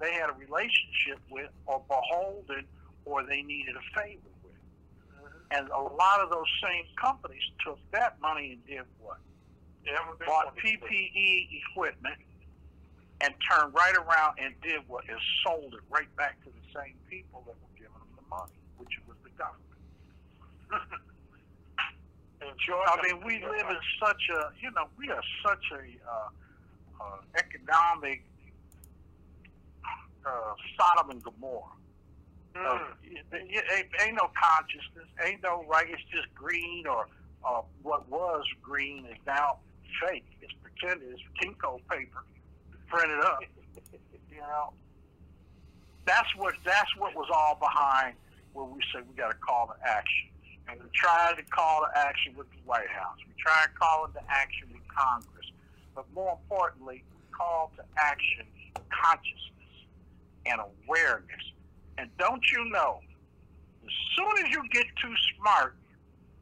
[0.00, 2.64] they had a relationship with or beholden
[3.04, 4.20] or they needed a favor.
[5.50, 9.18] And a lot of those same companies took that money and did what?
[10.26, 12.18] Bought PPE equipment
[13.20, 15.04] and turned right around and did what?
[15.04, 18.58] Is sold it right back to the same people that were giving them the money,
[18.78, 21.00] which was the government.
[22.40, 22.50] And
[22.86, 26.28] I mean, we live in such a, you know, we are such a uh,
[27.00, 28.22] uh, economic
[30.26, 31.62] uh, Sodom and Gomorrah.
[33.02, 35.86] It, it ain't, no consciousness, ain't no right.
[35.88, 37.06] It's just green, or
[37.44, 39.58] uh, what was green is now
[40.00, 40.26] fake.
[40.40, 41.08] It's pretended.
[41.12, 42.24] It's Kinko paper
[42.88, 43.40] printed up.
[44.30, 44.72] you know,
[46.06, 48.14] that's what that's what was all behind.
[48.52, 50.28] Where we say we got to call to action.
[50.68, 53.18] and we tried to call to action with the White House.
[53.26, 55.46] We tried calling to action with Congress.
[55.94, 58.46] But more importantly, we called to action
[58.90, 59.86] consciousness
[60.46, 61.44] and awareness.
[61.98, 63.00] And don't you know,
[63.84, 65.74] as soon as you get too smart,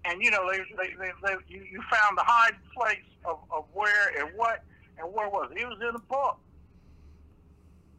[0.05, 3.65] and you know, they, they, they, they you, you found the hiding place of, of
[3.73, 4.63] where and what
[4.99, 5.59] and where was it?
[5.59, 6.39] It was in a book.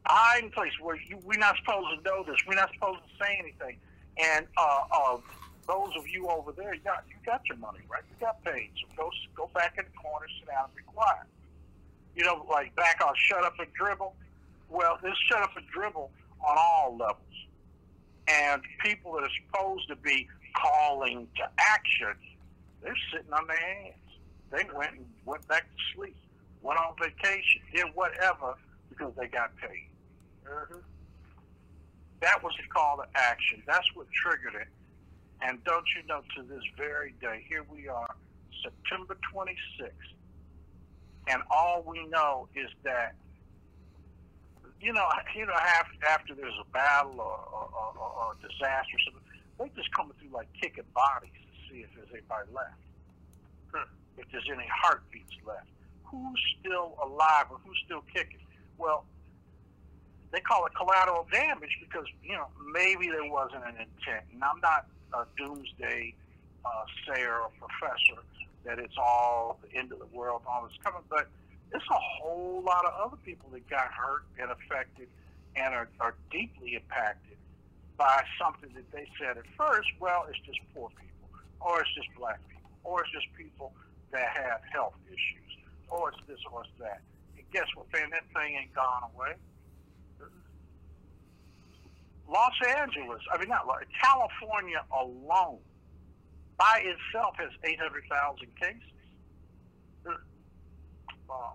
[0.05, 2.37] A hiding place where you, we're not supposed to know this.
[2.47, 3.77] We're not supposed to say anything.
[4.17, 5.17] And uh, uh,
[5.67, 8.03] those of you over there, you got you got your money, right?
[8.09, 8.69] You got paid.
[8.79, 11.25] So go go back in the corner, sit down, and be quiet.
[12.15, 14.13] You know, like back on shut up and dribble.
[14.69, 16.11] Well, this shut up and dribble
[16.41, 17.19] on all levels.
[18.27, 22.15] And people that are supposed to be calling to action,
[22.81, 23.95] they're sitting on their hands.
[24.51, 26.15] They went and went back to sleep,
[26.61, 28.55] went on vacation, did whatever
[28.89, 29.89] because they got paid.
[30.47, 30.79] Mm-hmm.
[32.21, 33.61] That was the call to action.
[33.67, 34.67] That's what triggered it.
[35.41, 38.15] And don't you know, to this very day, here we are,
[38.63, 39.91] September 26th,
[41.27, 43.15] and all we know is that,
[44.81, 48.95] you know, you know, after, after there's a battle or, or, or, or a disaster
[48.95, 49.23] or something,
[49.59, 52.75] they just coming through like kicking bodies to see if there's anybody left,
[53.73, 53.87] Hmm.
[54.17, 55.67] if there's any heartbeats left,
[56.05, 58.39] who's still alive or who's still kicking.
[58.77, 59.05] Well,
[60.31, 64.25] they call it collateral damage because you know maybe there wasn't an intent.
[64.33, 66.13] And I'm not a doomsday
[66.65, 66.69] uh,
[67.07, 68.21] sayer or professor
[68.65, 71.29] that it's all the end of the world, all this coming, but
[71.75, 75.07] it's a whole lot of other people that got hurt and affected
[75.55, 77.37] and are, are deeply impacted
[77.97, 79.87] by something that they said at first.
[79.99, 81.29] Well, it's just poor people,
[81.59, 83.73] or it's just black people, or it's just people
[84.11, 85.51] that have health issues,
[85.89, 87.01] or it's this or it's that.
[87.37, 88.09] And guess what, man?
[88.11, 89.35] That thing ain't gone away.
[92.27, 93.67] Los Angeles, I mean, not
[94.01, 95.59] California alone,
[96.57, 98.81] by itself has 800,000 cases.
[100.07, 100.13] Uh,
[101.29, 101.53] wow.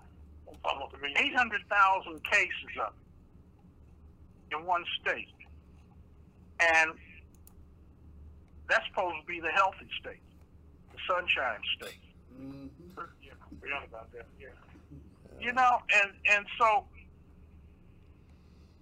[0.65, 2.51] Almost a 800,000 cases
[2.81, 5.28] of it in one state.
[6.61, 6.93] And
[8.69, 10.23] that's supposed to be the healthy state,
[10.93, 11.99] the sunshine state.
[13.23, 14.27] Yeah, forgot about that.
[14.39, 14.49] Yeah.
[15.41, 16.85] You know, and, and so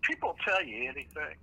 [0.02, 1.36] people tell you anything.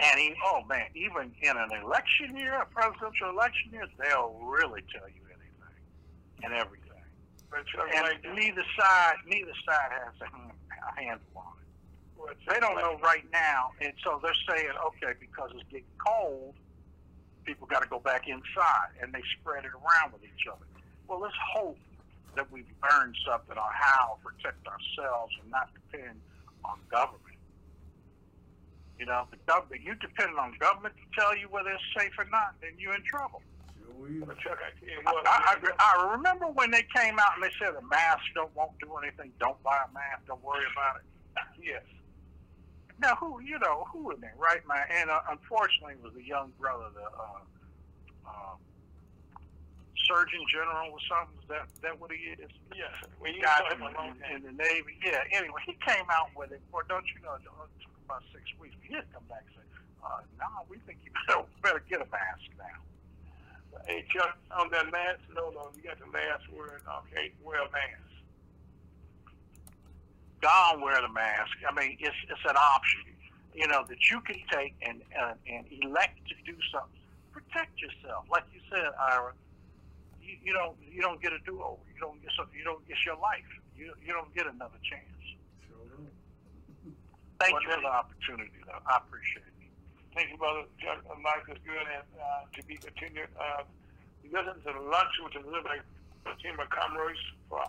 [0.00, 4.82] And he, oh man, even in an election year, a presidential election year, they'll really
[4.92, 5.72] tell you anything
[6.42, 6.83] and everything.
[7.56, 11.68] And neither side, neither side has a, hand, a handle on it.
[12.18, 16.54] Well, They don't know right now, and so they're saying, okay, because it's getting cold,
[17.44, 20.64] people got to go back inside, and they spread it around with each other.
[21.08, 21.78] Well, let's hope
[22.34, 26.20] that we've learned something on how to protect ourselves and not depend
[26.64, 27.20] on government.
[28.98, 32.24] You know, the government, you depend on government to tell you whether it's safe or
[32.30, 33.42] not, then you're in trouble.
[34.26, 37.34] But Chuck, I tell you I, what, I, I, I remember when they came out
[37.34, 39.32] and they said a mask don't won't do anything.
[39.40, 40.26] Don't buy a mask.
[40.26, 41.06] Don't worry about it.
[41.62, 41.82] yes.
[43.00, 44.86] Now, who you know who in there, right, man?
[44.90, 47.42] And uh, unfortunately, it was the young brother, the uh,
[48.28, 48.54] uh,
[50.06, 51.34] Surgeon General or something.
[51.42, 52.50] Is that that what he is?
[52.76, 52.94] Yes.
[53.18, 54.94] When you Guy saw in, him in, in the Navy.
[55.02, 55.26] Yeah.
[55.32, 56.62] Anyway, he came out with it.
[56.70, 57.34] Boy, don't you know?
[57.34, 58.76] It took about six weeks.
[58.78, 59.66] But he had come back and say,
[60.06, 62.78] uh, "No, we think you better, better get a mask now."
[63.86, 66.80] Hey, Chuck, on that mask, no, no, you got the mask word.
[67.04, 68.00] Okay, wear a mask.
[70.40, 71.52] Gone wear the mask.
[71.68, 73.00] I mean, it's it's an option,
[73.54, 77.00] you know, that you can take and uh, and elect to do something.
[77.32, 79.32] Protect yourself, like you said, Ira.
[80.20, 81.80] You, you don't you don't get a do over.
[81.92, 82.56] You don't get something.
[82.56, 82.80] You don't.
[82.88, 83.48] It's your life.
[83.76, 85.04] You you don't get another chance.
[87.40, 88.80] Thank you for the opportunity, though.
[88.86, 89.53] I appreciate it.
[90.14, 90.62] Thank you, brother.
[90.86, 93.26] Uh, life is good and uh, to be continued.
[93.34, 93.66] Uh,
[94.30, 95.82] listen to the lunch with the Liberty
[96.38, 97.18] Team of Commerce
[97.50, 97.66] for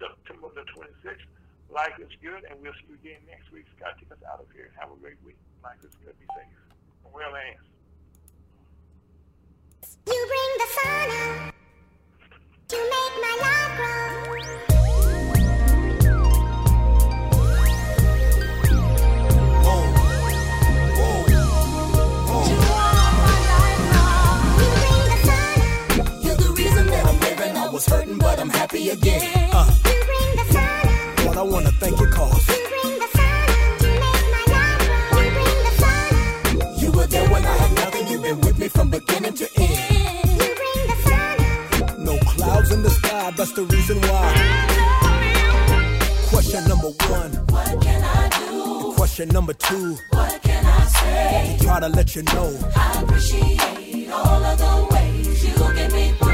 [0.00, 1.28] September the 26th.
[1.68, 3.66] Life is good, and we'll see you again next week.
[3.76, 4.72] Scott, take us out of here.
[4.80, 5.36] Have a great week.
[5.62, 6.16] Life is good.
[6.18, 6.48] Be safe.
[7.12, 7.60] Well, hands.
[10.06, 11.52] You bring the sun out.
[12.72, 14.05] You make my life grow.
[27.76, 29.20] Was hurting, but I'm happy again.
[29.52, 29.70] Uh,
[31.26, 33.08] what I wanna thank you cause You bring the
[35.78, 36.78] sun.
[36.80, 38.08] You were there when I had nothing.
[38.08, 39.78] You've been with me from beginning to end.
[40.40, 42.04] You bring the sun.
[42.04, 44.26] No clouds in the sky, that's the reason why.
[46.30, 47.32] Question number one.
[47.54, 48.92] What can I do?
[48.96, 49.98] question number two.
[50.12, 51.58] What can I say?
[51.60, 52.58] Try to let you know.
[52.74, 56.25] I appreciate all of the ways you get me.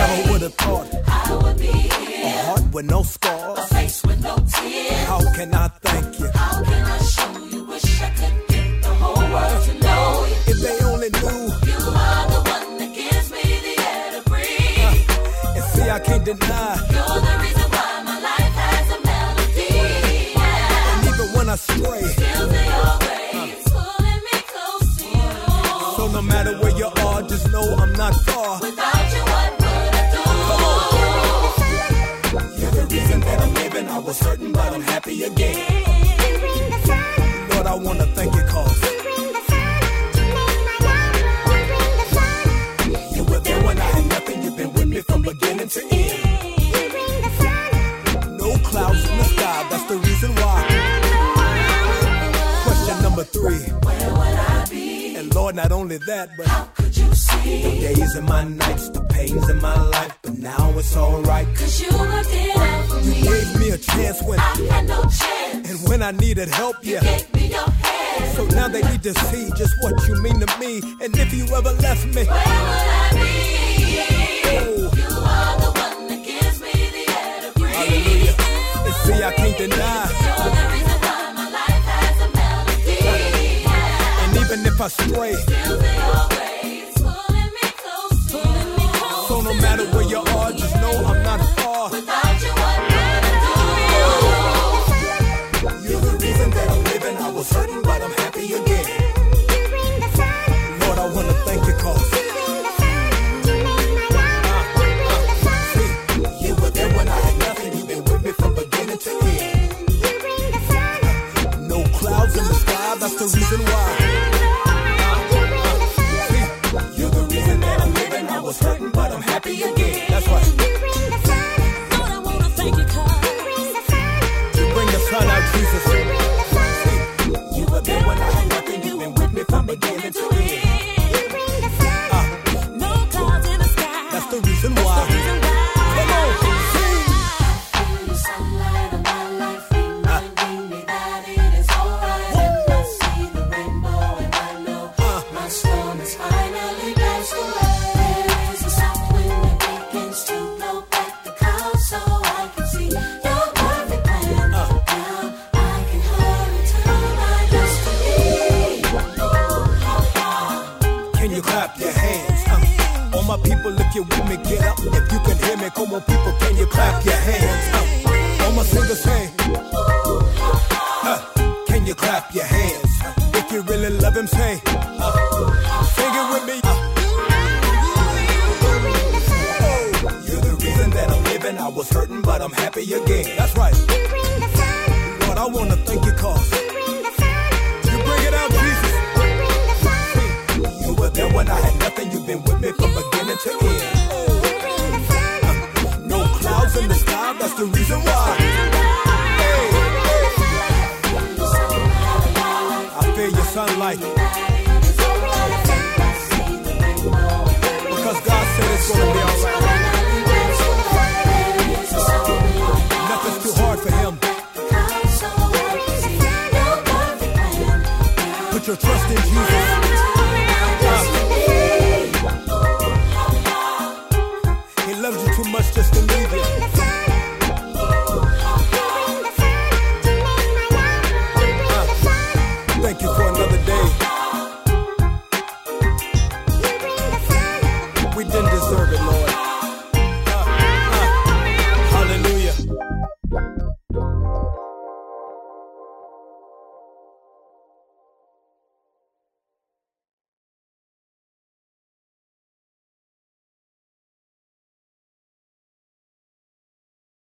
[0.00, 2.24] Never would have thought I would be here.
[2.24, 3.58] a heart with no scars.
[3.58, 5.06] a face with no tears.
[5.10, 6.28] How can I thank you?
[6.34, 7.64] How can I show you?
[7.66, 10.52] Wish I could get the whole world to know you.
[10.52, 11.42] If they only knew.
[11.70, 15.10] You are the one that gives me the air to breathe.
[15.10, 16.76] Uh, and see, I can't deny.
[16.94, 17.49] You're the reason
[34.10, 35.54] was hurting, but I'm happy again.
[37.50, 38.78] Lord, I wanna thank you, cause
[43.14, 44.42] you were there when I had nothing.
[44.42, 46.22] You've been with me from beginning to end.
[48.36, 50.58] No clouds in the sky, that's the reason why.
[52.64, 53.62] Question number three.
[53.86, 55.14] Where would I be?
[55.18, 56.48] And Lord, not only that, but
[56.79, 56.79] you
[57.20, 57.62] see?
[57.62, 61.46] the days and my nights, the pains in my life, but now it's alright.
[61.56, 63.22] Cause you looked it out for You me.
[63.22, 65.70] gave me a chance when, I had no chance.
[65.70, 67.00] and when I needed help, yeah.
[67.02, 68.36] Gave me your hand.
[68.36, 70.72] So now they need to see just what you mean to me.
[71.02, 73.28] And if you ever left me, Where would I be?
[74.52, 77.74] oh, You are the one that gives me the air to breathe.
[77.74, 78.34] hallelujah.
[78.86, 79.76] And see, I can't deny.
[80.10, 82.96] You're the reason why my life has a melody.
[83.04, 84.22] Yeah.
[84.24, 85.34] And even if I stray,